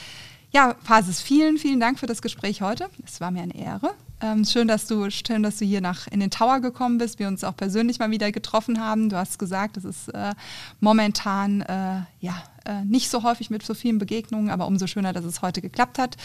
Ja, 0.52 0.76
Phasis, 0.84 1.20
vielen, 1.20 1.58
vielen 1.58 1.80
Dank 1.80 1.98
für 1.98 2.06
das 2.06 2.22
Gespräch 2.22 2.62
heute. 2.62 2.88
Es 3.04 3.20
war 3.20 3.30
mir 3.30 3.42
eine 3.42 3.56
Ehre. 3.56 3.94
Ähm, 4.22 4.44
schön, 4.44 4.68
dass 4.68 4.86
du, 4.86 5.10
schön, 5.10 5.42
dass 5.42 5.56
du 5.56 5.64
hier 5.64 5.80
nach 5.80 6.06
in 6.08 6.20
den 6.20 6.30
Tower 6.30 6.60
gekommen 6.60 6.98
bist, 6.98 7.18
wir 7.18 7.28
uns 7.28 7.42
auch 7.42 7.56
persönlich 7.56 7.98
mal 7.98 8.10
wieder 8.10 8.30
getroffen 8.32 8.80
haben. 8.80 9.08
Du 9.08 9.16
hast 9.16 9.38
gesagt, 9.38 9.76
es 9.76 9.84
ist 9.84 10.08
äh, 10.08 10.34
momentan 10.80 11.62
äh, 11.62 12.02
ja 12.20 12.42
äh, 12.66 12.84
nicht 12.84 13.10
so 13.10 13.22
häufig 13.22 13.50
mit 13.50 13.62
so 13.62 13.74
vielen 13.74 13.98
Begegnungen, 13.98 14.50
aber 14.50 14.66
umso 14.66 14.86
schöner, 14.86 15.12
dass 15.12 15.24
es 15.24 15.42
heute 15.42 15.62
geklappt 15.62 15.98
hat. 15.98 16.16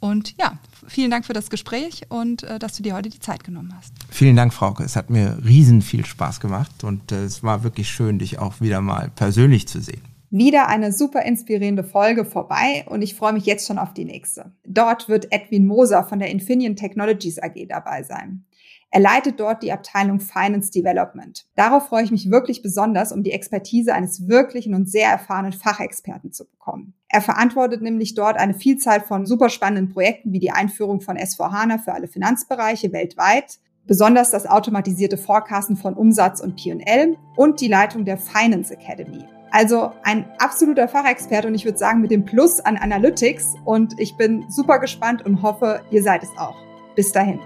Und 0.00 0.36
ja, 0.38 0.58
vielen 0.86 1.10
Dank 1.10 1.26
für 1.26 1.32
das 1.32 1.50
Gespräch 1.50 2.02
und 2.08 2.42
äh, 2.44 2.58
dass 2.58 2.76
du 2.76 2.82
dir 2.82 2.94
heute 2.94 3.08
die 3.08 3.18
Zeit 3.18 3.42
genommen 3.42 3.74
hast. 3.76 3.92
Vielen 4.10 4.36
Dank, 4.36 4.54
Frauke. 4.54 4.84
Es 4.84 4.94
hat 4.94 5.10
mir 5.10 5.38
riesen 5.44 5.82
viel 5.82 6.04
Spaß 6.04 6.40
gemacht 6.40 6.84
und 6.84 7.10
äh, 7.10 7.24
es 7.24 7.42
war 7.42 7.64
wirklich 7.64 7.90
schön, 7.90 8.18
dich 8.18 8.38
auch 8.38 8.60
wieder 8.60 8.80
mal 8.80 9.10
persönlich 9.14 9.66
zu 9.66 9.80
sehen. 9.80 10.02
Wieder 10.30 10.68
eine 10.68 10.92
super 10.92 11.22
inspirierende 11.22 11.84
Folge 11.84 12.26
vorbei 12.26 12.84
und 12.88 13.00
ich 13.00 13.14
freue 13.14 13.32
mich 13.32 13.46
jetzt 13.46 13.66
schon 13.66 13.78
auf 13.78 13.94
die 13.94 14.04
nächste. 14.04 14.52
Dort 14.66 15.08
wird 15.08 15.32
Edwin 15.32 15.66
Moser 15.66 16.04
von 16.04 16.18
der 16.18 16.30
Infineon 16.30 16.76
Technologies 16.76 17.38
AG 17.38 17.66
dabei 17.66 18.02
sein. 18.02 18.44
Er 18.90 19.00
leitet 19.00 19.40
dort 19.40 19.62
die 19.62 19.72
Abteilung 19.72 20.20
Finance 20.20 20.70
Development. 20.70 21.46
Darauf 21.56 21.88
freue 21.88 22.04
ich 22.04 22.10
mich 22.10 22.30
wirklich 22.30 22.62
besonders, 22.62 23.12
um 23.12 23.22
die 23.22 23.32
Expertise 23.32 23.94
eines 23.94 24.28
wirklichen 24.28 24.74
und 24.74 24.90
sehr 24.90 25.10
erfahrenen 25.10 25.52
Fachexperten 25.52 26.32
zu 26.32 26.46
bekommen. 26.46 26.94
Er 27.08 27.20
verantwortet 27.20 27.82
nämlich 27.82 28.14
dort 28.14 28.36
eine 28.36 28.54
Vielzahl 28.54 29.00
von 29.00 29.26
super 29.26 29.48
spannenden 29.50 29.92
Projekten 29.92 30.32
wie 30.32 30.40
die 30.40 30.52
Einführung 30.52 31.00
von 31.00 31.16
S4HANA 31.16 31.78
für 31.78 31.92
alle 31.92 32.08
Finanzbereiche 32.08 32.92
weltweit, 32.92 33.58
besonders 33.86 34.30
das 34.30 34.46
automatisierte 34.46 35.16
Forecasten 35.16 35.76
von 35.76 35.94
Umsatz 35.94 36.40
und 36.40 36.56
P&L 36.56 37.16
und 37.36 37.60
die 37.60 37.68
Leitung 37.68 38.04
der 38.04 38.18
Finance 38.18 38.74
Academy. 38.74 39.24
Also 39.50 39.92
ein 40.02 40.26
absoluter 40.38 40.88
Fachexperte 40.88 41.48
und 41.48 41.54
ich 41.54 41.64
würde 41.64 41.78
sagen 41.78 42.00
mit 42.00 42.10
dem 42.10 42.24
Plus 42.24 42.60
an 42.60 42.76
Analytics 42.76 43.54
und 43.64 43.98
ich 43.98 44.16
bin 44.16 44.44
super 44.50 44.78
gespannt 44.78 45.24
und 45.24 45.42
hoffe, 45.42 45.80
ihr 45.90 46.02
seid 46.02 46.22
es 46.22 46.30
auch. 46.36 46.56
Bis 46.94 47.12
dahin. 47.12 47.40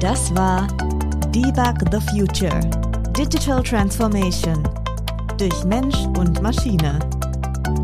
Das 0.00 0.34
war 0.34 0.66
Debug 1.34 1.76
the 1.92 2.00
Future. 2.10 2.60
Digital 3.16 3.62
Transformation 3.62 4.62
durch 5.38 5.64
Mensch 5.64 5.96
und 6.18 6.42
Maschine. 6.42 6.98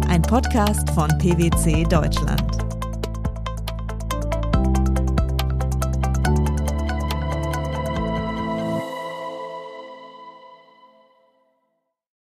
Ein 0.08 0.22
Podcast 0.22 0.90
von 0.90 1.08
PwC 1.18 1.84
Deutschland. 1.84 2.65